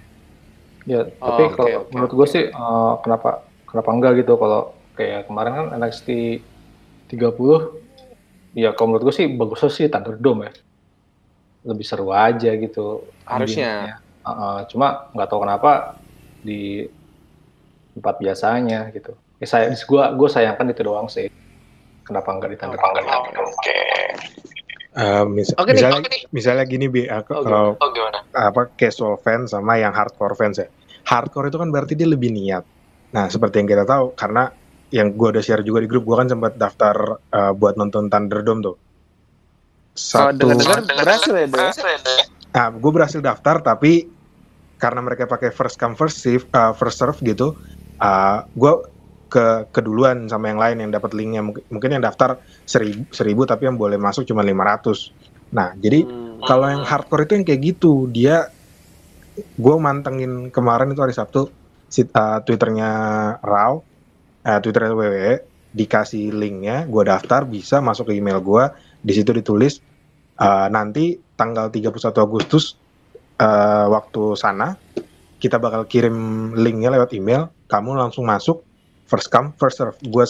Ya, 0.87 0.99
Oh, 1.21 1.27
tapi 1.27 1.41
oke, 1.53 1.55
kalau 1.57 1.69
oke, 1.83 1.91
menurut 1.93 2.11
oke. 2.11 2.17
gue 2.17 2.27
sih 2.33 2.43
eh, 2.49 2.91
kenapa 3.03 3.29
kenapa 3.69 3.89
enggak 3.95 4.11
gitu 4.23 4.33
kalau 4.41 4.61
kayak 4.97 5.19
kemarin 5.27 5.53
kan 5.57 5.65
NXT 5.79 6.09
30 7.09 7.57
ya 8.61 8.69
kalau 8.75 8.87
menurut 8.95 9.05
gue 9.09 9.15
sih 9.19 9.27
bagusnya 9.39 9.69
sih 9.77 9.85
Thunderdome 9.93 10.41
ya. 10.47 10.51
Lebih 11.69 11.85
seru 11.89 12.07
aja 12.15 12.49
gitu. 12.63 12.79
Harusnya. 13.27 13.69
endingnya. 13.69 13.93
Heeh, 14.25 14.55
cuma 14.71 14.87
nggak 15.15 15.27
tahu 15.29 15.39
kenapa 15.43 15.69
di 16.47 16.87
tempat 17.95 18.15
biasanya 18.23 18.77
gitu. 18.95 19.11
Ya 19.41 19.47
saya 19.47 19.65
gua 19.89 20.11
gua 20.17 20.29
sayangkan 20.31 20.67
itu 20.71 20.81
doang 20.83 21.07
sih. 21.11 21.27
Kenapa 22.09 22.29
enggak 22.33 22.49
di 22.49 22.57
Thunderdome? 22.57 23.05
Oke. 23.37 23.79
Eh, 24.97 25.23
mis- 25.29 25.53
Oke 25.53 25.69
nih, 25.69 25.85
misalnya 25.85 26.09
nih. 26.09 26.21
misalnya 26.33 26.65
gini 26.65 26.85
bi 26.89 27.05
aku- 27.05 27.37
Oh, 27.37 27.43
kalau 27.45 27.77
Oh 27.77 27.89
gimana? 27.93 28.25
apa 28.33 28.73
casual 28.73 29.21
fans 29.21 29.53
sama 29.53 29.77
yang 29.77 29.93
hardcore 29.93 30.33
fans 30.33 30.57
ya. 30.57 30.65
Hardcore 31.05 31.53
itu 31.53 31.61
kan 31.61 31.69
berarti 31.69 31.93
dia 31.93 32.09
lebih 32.09 32.33
niat. 32.33 32.65
Nah, 33.13 33.29
seperti 33.29 33.61
yang 33.61 33.69
kita 33.69 33.85
tahu 33.85 34.17
karena 34.17 34.49
yang 34.89 35.13
gua 35.13 35.37
udah 35.37 35.43
share 35.45 35.61
juga 35.61 35.85
di 35.85 35.89
grup 35.89 36.01
gua 36.09 36.25
kan 36.25 36.33
sempat 36.33 36.57
daftar 36.57 37.21
eh, 37.29 37.53
buat 37.53 37.77
nonton 37.77 38.09
Thunderdome 38.09 38.61
tuh. 38.65 38.75
Kalau 39.93 40.33
Satu, 40.33 40.49
dengar-dengar 40.49 41.05
berhasil 41.05 41.33
ya, 41.35 41.45
Dek? 41.45 41.53
Berhasil 41.53 41.85
ya, 41.85 41.99
Dek? 42.01 42.23
ah, 42.49 42.69
gue 42.73 42.91
berhasil 42.91 43.19
daftar 43.21 43.61
tapi 43.61 44.09
karena 44.79 45.03
mereka 45.05 45.27
pakai 45.27 45.51
first 45.53 45.75
come 45.77 45.93
first 45.93 46.23
serve, 46.23 46.47
eh, 46.49 46.73
first 46.73 46.97
serve 46.97 47.19
gitu, 47.21 47.53
uh, 47.99 48.41
gue 48.47 48.73
ke 49.29 49.69
keduluan 49.69 50.25
sama 50.25 50.49
yang 50.49 50.59
lain 50.59 50.77
yang 50.83 50.91
dapat 50.91 51.13
linknya. 51.13 51.45
Mungkin, 51.45 51.89
yang 51.93 52.03
daftar 52.03 52.41
seribu, 52.65 53.05
seribu 53.13 53.45
tapi 53.45 53.69
yang 53.69 53.77
boleh 53.77 54.01
masuk 54.01 54.25
cuma 54.25 54.41
500 54.41 55.13
Nah, 55.49 55.73
jadi 55.73 56.05
Hmm. 56.05 56.45
kalau 56.45 56.69
yang 56.69 56.83
hardcore 56.85 57.25
itu 57.25 57.33
yang 57.41 57.45
kayak 57.45 57.61
gitu, 57.73 58.05
dia 58.09 58.53
gue 59.39 59.75
mantengin 59.79 60.53
kemarin 60.53 60.93
itu 60.93 61.01
hari 61.01 61.15
Sabtu 61.15 61.49
si, 61.89 62.05
uh, 62.05 62.39
twitternya 62.45 62.91
Raw, 63.41 63.81
uh, 64.45 64.59
twitternya 64.61 64.93
WWE 64.93 65.33
dikasih 65.73 66.33
linknya, 66.33 66.85
gue 66.85 67.03
daftar 67.05 67.45
bisa 67.45 67.81
masuk 67.81 68.09
ke 68.09 68.13
email 68.17 68.41
gue, 68.41 68.63
di 69.01 69.13
situ 69.13 69.33
ditulis 69.33 69.81
uh, 70.41 70.67
nanti 70.69 71.17
tanggal 71.37 71.69
31 71.73 72.25
Agustus 72.25 72.77
uh, 73.41 73.85
waktu 73.89 74.37
sana 74.37 74.75
kita 75.39 75.55
bakal 75.55 75.87
kirim 75.87 76.51
linknya 76.57 76.91
lewat 76.91 77.15
email, 77.15 77.47
kamu 77.71 77.95
langsung 77.95 78.27
masuk 78.27 78.68
first 79.09 79.33
come 79.33 79.51
first 79.57 79.81
serve. 79.81 79.97
Gue 80.05 80.29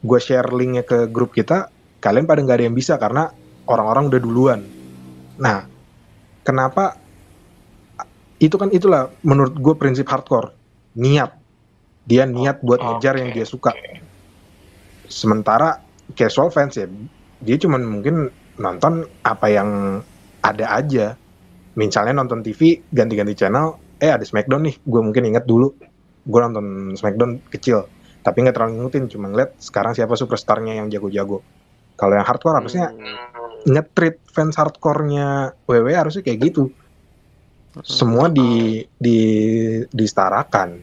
gue 0.00 0.18
share 0.18 0.48
linknya 0.48 0.82
ke 0.82 1.06
grup 1.12 1.36
kita, 1.36 1.68
kalian 2.00 2.24
pada 2.24 2.40
nggak 2.40 2.56
ada 2.58 2.64
yang 2.66 2.76
bisa 2.76 2.96
karena 2.96 3.28
orang-orang 3.68 4.08
udah 4.08 4.20
duluan. 4.20 4.60
Nah, 5.36 5.68
kenapa 6.42 6.96
itu 8.40 8.56
kan 8.56 8.72
itulah 8.72 9.12
menurut 9.22 9.54
gue 9.54 9.74
prinsip 9.76 10.08
hardcore 10.08 10.56
niat. 10.96 11.36
Dia 12.04 12.28
niat 12.28 12.60
buat 12.60 12.80
ngejar 12.80 13.20
yang 13.20 13.30
dia 13.32 13.44
suka. 13.44 13.76
sementara 15.04 15.84
casual 16.16 16.48
fans 16.48 16.80
ya 16.80 16.88
dia 17.44 17.60
cuman 17.60 17.84
mungkin 17.84 18.32
nonton 18.56 19.04
apa 19.20 19.46
yang 19.52 20.00
ada 20.40 20.80
aja. 20.80 21.12
Misalnya 21.76 22.16
nonton 22.16 22.40
TV 22.40 22.80
ganti-ganti 22.88 23.36
channel 23.36 23.76
eh 24.00 24.08
ada 24.08 24.24
Smackdown 24.24 24.64
nih 24.64 24.76
gue 24.80 25.00
mungkin 25.04 25.28
inget 25.28 25.44
dulu. 25.44 25.76
Gue 26.24 26.40
nonton 26.40 26.96
Smackdown 26.96 27.40
kecil 27.52 27.84
tapi 28.24 28.40
nggak 28.40 28.56
terlalu 28.56 28.72
ngikutin 28.80 29.04
cuma 29.12 29.28
ngeliat 29.28 29.52
sekarang 29.60 29.92
siapa 29.92 30.16
superstarnya 30.16 30.80
yang 30.80 30.88
jago-jago 30.88 31.44
kalau 31.94 32.14
yang 32.18 32.26
hardcore 32.26 32.58
harusnya 32.58 32.90
Hmm. 32.90 33.70
nge-treat 33.70 34.20
fans 34.28 34.58
hardcore-nya 34.58 35.56
WW 35.64 35.88
harusnya 35.94 36.20
kayak 36.20 36.52
gitu. 36.52 36.68
Semua 37.80 38.28
di 38.28 38.82
di 38.98 39.18
disetarakan. 39.88 40.78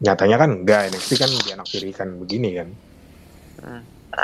Nyatanya 0.00 0.36
kan 0.38 0.50
enggak, 0.54 0.80
NXT 0.94 1.10
kan 1.18 1.30
dianaktirikan 1.44 2.08
begini 2.22 2.50
kan. 2.56 2.68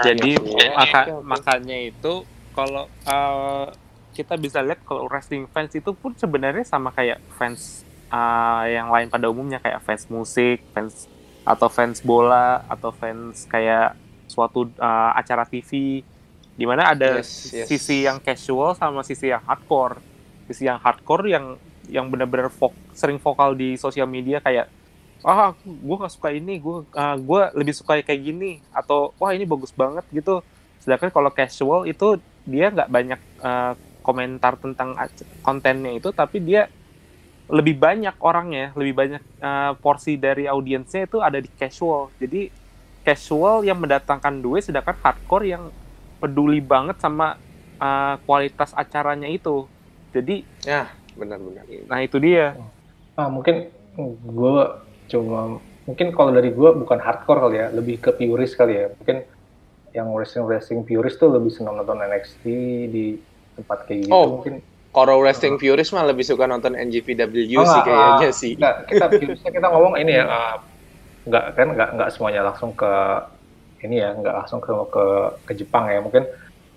Jadi 0.02 0.40
Iya, 0.40 0.72
maka 0.72 1.00
oke, 1.04 1.12
oke. 1.20 1.26
makanya 1.26 1.76
itu 1.84 2.24
kalau 2.54 2.88
eh, 3.06 3.66
kita 4.14 4.38
bisa 4.38 4.62
lihat 4.62 4.80
kalau 4.86 5.10
wrestling 5.10 5.50
fans 5.50 5.74
itu 5.74 5.90
pun 5.92 6.14
sebenarnya 6.14 6.62
sama 6.62 6.94
kayak 6.94 7.18
fans 7.34 7.82
uh, 8.14 8.62
yang 8.70 8.88
lain 8.94 9.10
pada 9.10 9.26
umumnya 9.26 9.58
kayak 9.58 9.82
fans 9.82 10.06
musik, 10.06 10.62
fans 10.70 11.10
atau 11.44 11.68
fans 11.68 12.00
bola 12.00 12.64
atau 12.66 12.90
fans 12.90 13.44
kayak 13.44 13.94
suatu 14.24 14.66
uh, 14.80 15.12
acara 15.14 15.44
TV 15.44 16.00
di 16.54 16.64
mana 16.64 16.90
ada 16.90 17.20
Yes, 17.20 17.52
yes. 17.52 17.66
sisi 17.68 18.02
yang 18.02 18.18
casual 18.18 18.72
sama 18.74 19.04
sisi 19.04 19.28
yang 19.28 19.42
hardcore. 19.42 20.00
Sisi 20.48 20.64
yang 20.64 20.80
hardcore 20.80 21.28
yang 21.28 21.56
yang 21.86 22.08
benar-benar 22.08 22.48
vok- 22.48 22.76
sering 22.96 23.20
vokal 23.20 23.52
di 23.52 23.76
sosial 23.76 24.08
media 24.08 24.40
kayak 24.40 24.72
ah 25.20 25.52
gue 25.64 25.96
gak 26.00 26.12
suka 26.12 26.32
ini 26.32 26.60
gue 26.60 26.84
gue 27.20 27.42
lebih 27.56 27.72
suka 27.72 27.96
kayak 28.00 28.20
gini 28.20 28.60
atau 28.72 29.12
wah 29.16 29.32
ini 29.32 29.48
bagus 29.48 29.72
banget 29.72 30.04
gitu 30.12 30.44
sedangkan 30.80 31.08
kalau 31.08 31.32
casual 31.32 31.88
itu 31.88 32.20
dia 32.44 32.68
nggak 32.68 32.92
banyak 32.92 33.20
uh, 33.40 33.72
komentar 34.04 34.60
tentang 34.60 34.92
kontennya 35.40 35.96
itu 35.96 36.12
tapi 36.12 36.44
dia 36.44 36.68
lebih 37.48 37.76
banyak 37.76 38.16
orangnya 38.20 38.72
lebih 38.72 38.94
banyak 38.96 39.22
uh, 39.38 39.76
porsi 39.78 40.16
dari 40.16 40.48
audiensnya 40.48 41.04
itu 41.04 41.20
ada 41.20 41.36
di 41.36 41.50
casual 41.54 42.08
jadi 42.16 42.48
casual 43.04 43.68
yang 43.68 43.76
mendatangkan 43.76 44.40
duit 44.40 44.64
sedangkan 44.64 44.96
hardcore 44.96 45.44
yang 45.44 45.68
peduli 46.18 46.64
banget 46.64 46.96
sama 46.96 47.36
uh, 47.76 48.16
kualitas 48.24 48.72
acaranya 48.72 49.28
itu 49.28 49.68
jadi 50.14 50.46
Ya, 50.64 50.88
benar-benar. 51.18 51.68
nah 51.84 52.00
itu 52.00 52.16
dia 52.16 52.56
Ah, 53.14 53.30
mungkin 53.30 53.70
gue 54.26 54.56
cuma 55.06 55.62
mungkin 55.86 56.10
kalau 56.10 56.34
dari 56.34 56.50
gue 56.50 56.70
bukan 56.74 56.98
hardcore 56.98 57.46
kali 57.46 57.56
ya, 57.62 57.66
lebih 57.70 58.02
ke 58.02 58.10
purist 58.10 58.58
kali 58.58 58.74
ya. 58.74 58.86
Mungkin 58.90 59.22
yang 59.94 60.10
wrestling 60.10 60.42
wrestling 60.50 60.82
purist 60.82 61.22
tuh 61.22 61.30
lebih 61.30 61.54
senang 61.54 61.78
nonton 61.78 62.02
NXT 62.02 62.42
di 62.90 63.22
tempat 63.54 63.86
kayak 63.86 64.10
gitu. 64.10 64.14
Oh. 64.16 64.26
Mungkin 64.42 64.58
Kalau 64.94 65.18
wrestling 65.18 65.58
purist 65.58 65.90
mah 65.90 66.06
lebih 66.06 66.22
suka 66.22 66.46
nonton 66.46 66.78
NJPW 66.78 67.58
Oh, 67.58 67.66
sih 67.66 67.80
kayaknya 67.82 68.30
ah, 68.30 68.32
sih. 68.32 68.52
Enggak, 68.54 68.74
kita 68.86 69.04
puristnya 69.18 69.50
kita 69.50 69.66
ngomong 69.74 69.94
ini 69.98 70.12
ya, 70.14 70.24
ah, 70.30 70.54
nggak 71.26 71.44
kan 71.58 71.68
nggak 71.74 71.90
nggak 71.98 72.10
semuanya 72.14 72.46
langsung 72.46 72.70
ke 72.78 72.92
ini 73.82 73.98
ya, 73.98 74.14
nggak 74.14 74.34
langsung 74.38 74.62
ke 74.62 74.70
ke 74.70 75.04
ke 75.50 75.52
Jepang 75.58 75.90
ya. 75.90 75.98
Mungkin 75.98 76.30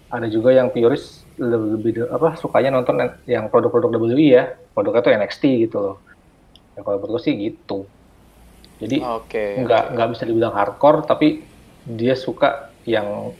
ada 0.10 0.26
juga 0.34 0.50
yang 0.50 0.74
purist 0.74 1.30
lebih, 1.38 1.70
lebih 1.78 1.92
apa 2.10 2.34
sukanya 2.42 2.82
nonton 2.82 3.06
yang 3.30 3.54
produk-produk 3.54 4.02
WWE 4.02 4.28
ya, 4.34 4.44
produknya 4.74 5.06
tuh 5.06 5.14
NXT 5.14 5.44
gitu 5.70 5.78
loh. 5.78 5.98
Ya, 6.74 6.82
kalau 6.82 6.98
menurut 6.98 7.22
sih 7.22 7.38
gitu. 7.38 7.86
Jadi 8.82 8.98
Oke. 9.06 9.62
nggak 9.62 9.94
nggak 9.94 10.08
bisa 10.18 10.24
dibilang 10.26 10.54
hardcore 10.58 11.06
tapi 11.06 11.46
dia 11.86 12.18
suka 12.18 12.74
yang 12.90 13.34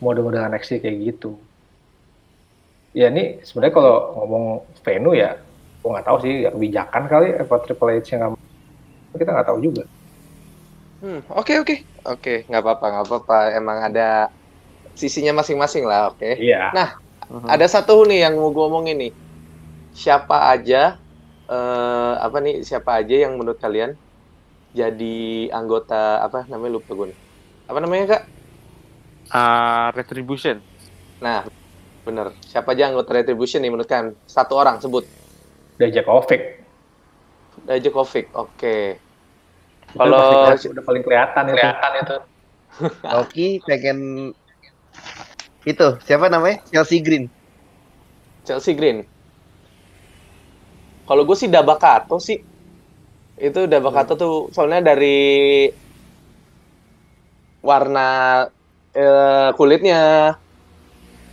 mode-mode 0.00 0.40
NXT 0.40 0.80
kayak 0.80 0.96
gitu 1.12 1.40
ya 2.94 3.06
ini 3.10 3.42
sebenarnya 3.42 3.74
kalau 3.74 3.94
ngomong 4.16 4.44
venue 4.86 5.14
ya 5.18 5.30
gua 5.82 5.90
nggak 5.98 6.06
tahu 6.08 6.18
sih 6.24 6.34
ya 6.46 6.50
kebijakan 6.54 7.02
kali 7.12 7.28
apa 7.36 7.54
Triple 7.62 7.92
H 8.00 8.06
yang 8.14 8.20
nggak 8.22 9.18
kita 9.20 9.30
nggak 9.34 9.48
tahu 9.50 9.58
juga 9.62 9.84
Hmm, 11.04 11.20
Oke 11.36 11.60
oke 11.60 11.74
oke 12.08 12.34
nggak 12.48 12.62
apa-apa 12.64 12.86
nggak 12.88 13.04
apa-apa. 13.04 13.38
Emang 13.60 13.78
ada 13.92 14.32
sisinya 14.96 15.36
masing-masing 15.44 15.84
lah. 15.84 16.08
Oke. 16.16 16.32
iya 16.40 16.72
Mhm. 17.28 17.48
Ada 17.48 17.66
satu 17.68 18.04
nih 18.08 18.24
yang 18.24 18.40
mau 18.40 18.52
gue 18.52 18.64
omongin 18.64 18.96
nih. 19.00 19.12
Siapa 19.92 20.48
aja 20.52 20.96
eh, 21.48 22.12
apa 22.24 22.36
nih 22.40 22.64
siapa 22.64 23.04
aja 23.04 23.14
yang 23.28 23.36
menurut 23.36 23.60
kalian 23.60 23.92
jadi 24.72 25.16
anggota 25.52 26.24
apa 26.24 26.48
namanya 26.48 26.80
lupa 26.80 26.90
gue 26.96 27.06
nih. 27.12 27.18
Apa 27.68 27.78
namanya 27.84 28.04
kak? 28.16 28.22
Uh, 29.34 29.88
retribution 29.96 30.60
Nah 31.24 31.48
bener. 32.04 32.36
Siapa 32.44 32.76
aja 32.76 32.92
anggota 32.92 33.16
Retribution 33.16 33.64
nih 33.64 33.72
menurut 33.72 33.88
kalian? 33.88 34.14
Satu 34.28 34.54
orang 34.60 34.78
sebut. 34.78 35.08
Dajakovic 35.80 36.62
Dajakovic. 37.66 38.30
Oke. 38.36 39.00
Itu 39.90 39.98
Kalau 39.98 40.52
udah 40.52 40.84
paling 40.84 41.02
kelihatan 41.02 41.42
itu 41.50 41.54
kelihatan 41.56 41.92
itu. 41.98 42.16
Oki 43.22 43.46
pengen 43.62 43.98
itu 45.64 45.86
siapa 46.04 46.26
namanya 46.26 46.60
Chelsea 46.68 46.98
Green 46.98 47.30
Chelsea 48.44 48.76
Green. 48.76 49.02
Kalau 51.08 51.24
gue 51.24 51.36
sih 51.36 51.48
Dabakato 51.48 52.20
sih. 52.20 52.38
Itu 53.34 53.66
Dabakato 53.66 54.14
tuh 54.14 54.34
soalnya 54.54 54.94
dari 54.94 55.66
warna 57.64 58.44
eh, 58.92 59.50
kulitnya, 59.56 60.36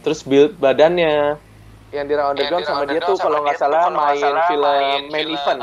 terus 0.01 0.25
build 0.25 0.57
badannya, 0.57 1.37
yang 1.91 2.05
di 2.07 2.13
Raw 2.15 2.31
Underground 2.33 2.65
sama 2.65 2.83
dia 2.87 3.01
tuh 3.03 3.17
kalau 3.19 3.43
nggak 3.45 3.57
salah 3.59 3.91
main 3.91 4.35
film 4.49 5.07
main 5.11 5.27
event, 5.29 5.61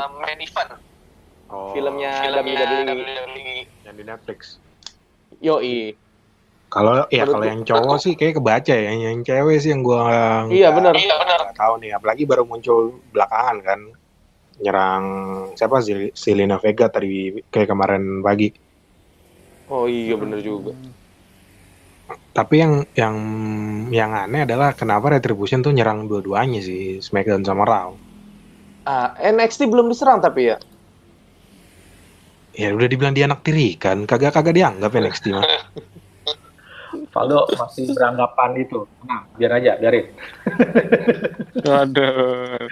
Oh, 1.49 1.73
filmnya 1.73 2.29
WWE. 2.29 3.65
yang 3.81 3.95
di 3.97 4.03
Netflix. 4.05 4.61
Yoi. 5.41 5.97
Kalau 6.69 7.09
ya 7.09 7.25
kalau 7.25 7.41
yang 7.41 7.65
cowok 7.65 7.97
sih 7.97 8.13
kayak 8.13 8.37
kebaca 8.37 8.69
ya, 8.69 8.93
yang, 8.93 9.01
yang 9.01 9.19
cewek 9.25 9.57
sih 9.57 9.73
yang 9.73 9.81
gua 9.81 10.45
Iya 10.45 10.69
benar. 10.69 10.93
nggak 10.93 11.57
tahu 11.57 11.81
nih, 11.81 11.97
apalagi 11.97 12.29
baru 12.29 12.45
muncul 12.45 13.01
belakangan 13.09 13.57
kan 13.65 13.79
nyerang 14.61 15.05
siapa 15.57 15.81
sih 15.81 16.13
Selena 16.13 16.61
Vega 16.61 16.85
tadi 16.93 17.41
kayak 17.49 17.73
kemarin 17.73 18.21
pagi. 18.21 18.53
Oh 19.73 19.89
iya 19.89 20.13
benar 20.13 20.45
juga. 20.45 20.77
Tapi 22.33 22.55
yang 22.61 22.73
yang 22.95 23.15
yang 23.91 24.11
aneh 24.15 24.47
adalah 24.47 24.71
kenapa 24.73 25.11
Retribution 25.11 25.59
tuh 25.59 25.75
nyerang 25.75 26.07
dua-duanya 26.07 26.63
sih 26.63 27.03
SmackDown 27.03 27.43
sama 27.43 27.65
Raw. 27.67 27.89
Ah, 28.87 29.13
NXT 29.19 29.69
belum 29.69 29.91
diserang 29.91 30.23
tapi 30.23 30.53
ya. 30.53 30.57
Ya 32.57 32.73
udah 32.73 32.87
dibilang 32.89 33.13
dia 33.13 33.29
anak 33.29 33.45
tiri 33.45 33.77
kan, 33.77 34.03
kagak 34.09 34.33
kagak 34.33 34.55
dianggap 34.57 34.91
NXT 34.91 35.35
mah. 35.35 35.45
Valdo 37.13 37.45
masih 37.57 37.89
beranggapan 37.93 38.49
itu 38.65 38.85
nah 39.05 39.25
biar 39.37 39.61
aja 39.61 39.77
biarin 39.77 40.09
Aduh. 41.83 42.65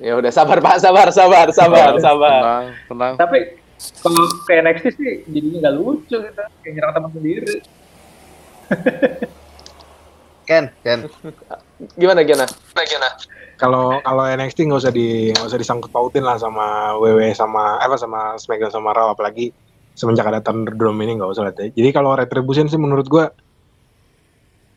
Ya 0.00 0.16
udah 0.16 0.32
sabar 0.32 0.56
Pak, 0.64 0.80
sabar, 0.80 1.12
sabar, 1.12 1.52
sabar, 1.52 1.92
sabar. 2.00 2.32
Tenang, 2.40 2.64
tenang. 2.88 3.14
tapi 3.20 3.59
kalau 4.00 4.22
ke 4.44 4.52
NXT 4.60 4.86
sih 4.96 5.12
jadinya 5.28 5.58
nggak 5.68 5.74
lucu 5.80 6.16
gitu. 6.20 6.42
Kayak 6.64 6.72
nyerang 6.76 6.92
teman 6.96 7.10
sendiri. 7.16 7.56
Ken 10.48 10.64
Ken. 10.82 11.00
Gimana 11.96 12.20
gimana? 12.26 12.46
Kalau 13.56 14.00
kalau 14.04 14.24
NXT 14.24 14.68
nggak 14.68 14.80
usah 14.84 14.92
di 14.92 15.32
nggak 15.32 15.48
usah 15.48 15.60
disangkut 15.60 15.90
pautin 15.92 16.24
lah 16.24 16.36
sama 16.36 16.96
WWE 17.00 17.32
sama 17.32 17.80
apa 17.80 17.96
sama 17.96 18.36
SmackDown 18.36 18.72
sama 18.72 18.92
Raw. 18.92 19.16
Apalagi 19.16 19.52
semenjak 19.96 20.28
ada 20.28 20.40
Thunderdome 20.40 21.04
ini 21.04 21.20
nggak 21.20 21.30
usah 21.32 21.48
lah. 21.48 21.54
Jadi 21.56 21.88
kalau 21.92 22.16
Retribution 22.16 22.68
sih 22.68 22.80
menurut 22.80 23.08
gua 23.08 23.32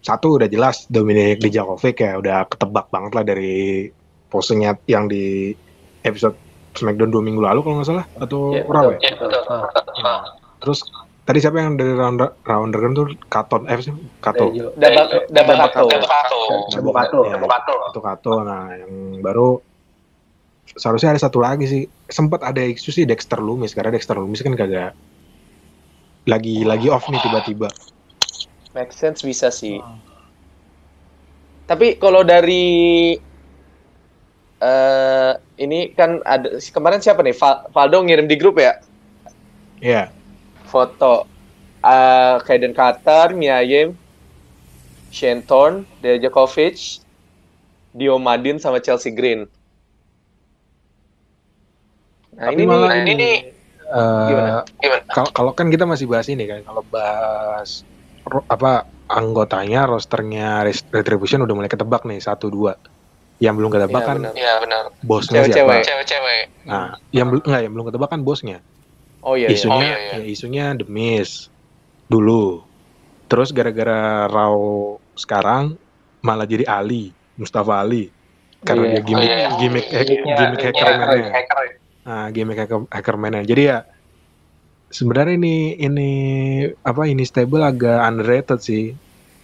satu 0.04 0.36
udah 0.36 0.52
jelas 0.52 0.84
Dominic 0.92 1.40
Dijakovic 1.40 2.04
ya 2.04 2.20
udah 2.20 2.44
ketebak 2.52 2.92
banget 2.92 3.12
lah 3.16 3.24
dari 3.24 3.88
posenya 4.28 4.76
yang 4.92 5.08
di 5.08 5.56
episode 6.04 6.36
SmackDown 6.74 7.10
dua 7.10 7.22
minggu 7.22 7.40
lalu 7.40 7.60
kalau 7.62 7.76
nggak 7.78 7.90
salah 7.90 8.06
atau 8.16 8.52
Iya, 8.52 8.62
Raw 8.66 8.86
ya. 8.92 9.00
betul. 9.14 9.30
Ah, 9.48 9.70
Nah, 10.00 10.20
terus 10.58 10.80
tadi 11.24 11.40
siapa 11.40 11.58
yang 11.58 11.78
dari 11.78 11.94
round 11.94 12.20
round 12.44 12.64
Underground 12.68 12.96
tuh 12.96 13.06
Katon 13.28 13.66
eh 13.66 13.78
sih 13.80 13.94
Kato. 14.20 14.52
Dabak, 14.76 15.30
Dabakato. 15.30 15.88
Dabakato. 15.88 17.20
Ya, 17.24 17.38
itu 17.88 18.00
Kato. 18.02 18.34
Nah, 18.42 18.74
yang 18.74 18.92
baru 19.20 19.62
seharusnya 20.66 21.14
ada 21.14 21.22
satu 21.22 21.40
lagi 21.40 21.66
sih. 21.66 21.84
Sempat 22.06 22.42
ada 22.42 22.60
isu 22.60 22.90
sih 22.90 23.06
Dexter 23.06 23.38
Lumis 23.38 23.72
karena 23.72 23.94
Dexter 23.94 24.18
Lumis 24.18 24.42
kan 24.42 24.54
kagak 24.54 24.98
lagi 26.24 26.64
lagi 26.64 26.88
off 26.88 27.06
nih 27.08 27.20
tiba-tiba. 27.20 27.68
Make 28.74 28.92
sense 28.92 29.22
bisa 29.22 29.48
sih. 29.48 29.78
Tapi 31.64 31.96
kalau 31.96 32.26
dari 32.26 33.16
eh 34.64 35.32
ini 35.64 35.80
kan 35.98 36.12
ada 36.34 36.48
kemarin 36.76 37.02
siapa 37.04 37.22
nih? 37.26 37.36
Val- 37.42 37.64
Valdo 37.76 37.98
ngirim 38.06 38.28
di 38.32 38.36
grup 38.42 38.56
ya 38.66 38.74
Iya. 39.82 40.14
foto 40.72 41.14
eh 41.94 42.36
Kaiden 42.46 42.74
Carter, 42.80 43.28
Mia 43.40 43.60
Yim, 43.70 43.90
Shane 45.10 45.44
Thorne, 45.48 45.86
Dijakovic, 46.02 46.78
Dio 47.98 48.20
Madin 48.20 48.60
sama 48.60 48.80
Chelsea 48.86 49.12
Green. 49.16 49.48
Nah, 52.34 52.50
Tapi 52.50 52.62
ini 52.62 52.64
malah 52.66 52.90
nih, 52.98 53.02
ini, 53.02 53.12
ini 53.14 53.14
nih 53.22 53.36
Eh, 53.94 54.26
Gimana? 54.26 54.50
Kalau 55.14 55.30
kalau 55.38 55.52
kan 55.54 55.68
kita 55.70 55.86
masih 55.86 56.08
bahas 56.10 56.26
ini 56.34 56.44
kan, 56.50 56.66
kalau 56.66 56.82
bahas 56.88 57.86
ro- 58.26 58.48
apa 58.50 58.90
anggotanya, 59.06 59.86
rosternya 59.86 60.66
Retribution 60.90 61.46
udah 61.46 61.54
mulai 61.54 61.70
ketebak 61.70 62.02
nih 62.10 62.18
satu 62.18 62.50
dua. 62.50 62.74
Yang 63.38 63.54
belum 63.56 63.70
ketebak 63.70 63.90
Iya, 63.96 64.08
kan 64.08 64.18
benar. 64.18 64.34
Iya 64.34 64.54
benar. 64.60 64.84
bosnya 65.02 65.40
Cewek-cewek. 65.40 65.74
siapa? 65.74 65.88
Cewek-cewek. 65.88 66.42
Nah, 66.64 66.88
yang 67.10 67.28
belum 67.28 67.44
nggak 67.44 67.62
yang 67.62 67.74
belum 67.74 67.86
ketebak 67.88 68.10
kan 68.10 68.22
bosnya. 68.22 68.58
Oh 69.20 69.34
iya, 69.34 69.48
iya. 69.48 69.56
isunya 69.56 69.76
Oh, 69.76 69.82
iya, 69.82 69.98
iya. 69.98 70.16
ya 70.16 70.26
isunya 70.26 70.66
The 70.74 70.86
Miz 70.86 71.48
dulu 72.06 72.62
terus 73.26 73.50
gara-gara 73.50 74.28
Raw 74.28 74.56
sekarang 75.14 75.80
malah 76.20 76.44
jadi 76.44 76.64
Ali, 76.66 77.10
Mustafa 77.34 77.80
Ali. 77.80 78.12
Karena 78.62 78.86
Iya. 78.86 78.92
dia 78.94 79.02
gimmick 79.02 79.24
Oh, 79.24 79.34
iya. 79.34 79.50
gimmick 79.58 79.86
hack- 79.86 80.08
Gimmicknya- 80.08 80.38
gimmick 80.38 80.60
gimmicknya 80.62 80.84
hackerman-nya. 80.86 81.32
hacker 81.32 81.60
ya. 81.60 81.74
Nah, 82.04 82.26
gimmick 82.30 82.58
hacker 82.58 82.80
hackerman-nya. 82.90 83.42
Jadi 83.44 83.62
ya 83.66 83.78
sebenarnya 84.90 85.34
ini 85.34 85.56
ini 85.78 86.10
apa 86.80 87.02
ini 87.04 87.24
stable 87.24 87.60
agak 87.62 88.00
underrated 88.02 88.60
sih. 88.60 88.94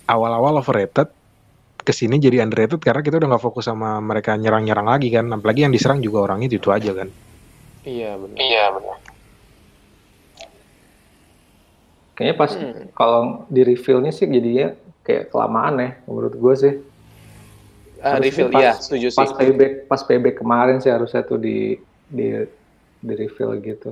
Awal-awal 0.05 0.57
overrated, 0.57 1.07
ke 1.89 1.93
sini 1.97 2.21
jadi 2.21 2.45
underrated 2.45 2.77
karena 2.77 3.01
kita 3.01 3.17
udah 3.17 3.33
nggak 3.33 3.41
fokus 3.41 3.65
sama 3.65 3.97
mereka 3.97 4.37
nyerang-nyerang 4.37 4.85
lagi 4.85 5.09
kan. 5.09 5.25
Apalagi 5.25 5.65
yang 5.65 5.73
diserang 5.73 6.05
juga 6.05 6.29
orangnya 6.29 6.45
itu, 6.45 6.61
-itu 6.61 6.69
aja 6.69 6.93
kan. 6.93 7.09
Iya 7.81 8.13
benar. 8.13 8.37
Iya 8.37 8.63
benar. 8.77 8.97
Kayaknya 12.13 12.35
pas 12.37 12.51
Hmm. 12.53 12.85
kalau 12.93 13.21
di 13.49 13.61
reveal-nya 13.65 14.11
sih 14.13 14.29
jadinya 14.29 14.75
kayak 15.01 15.33
kelamaan 15.33 15.73
ya 15.81 15.89
menurut 16.05 16.33
gue 16.37 16.53
sih. 16.53 16.73
Ah, 17.99 18.15
Harusnya 18.15 18.45
reveal, 18.45 18.49
pas- 18.53 18.61
iya 18.61 18.71
setuju 18.77 19.07
sih. 19.09 19.17
Pas 19.17 19.31
payback 19.33 19.73
pas 19.89 20.01
payback 20.05 20.35
kemarin 20.37 20.77
sih 20.77 20.91
harusnya 20.93 21.25
tuh 21.25 21.41
di 21.41 21.73
di 22.05 22.27
di 22.99 23.13
reveal 23.17 23.57
gitu. 23.59 23.91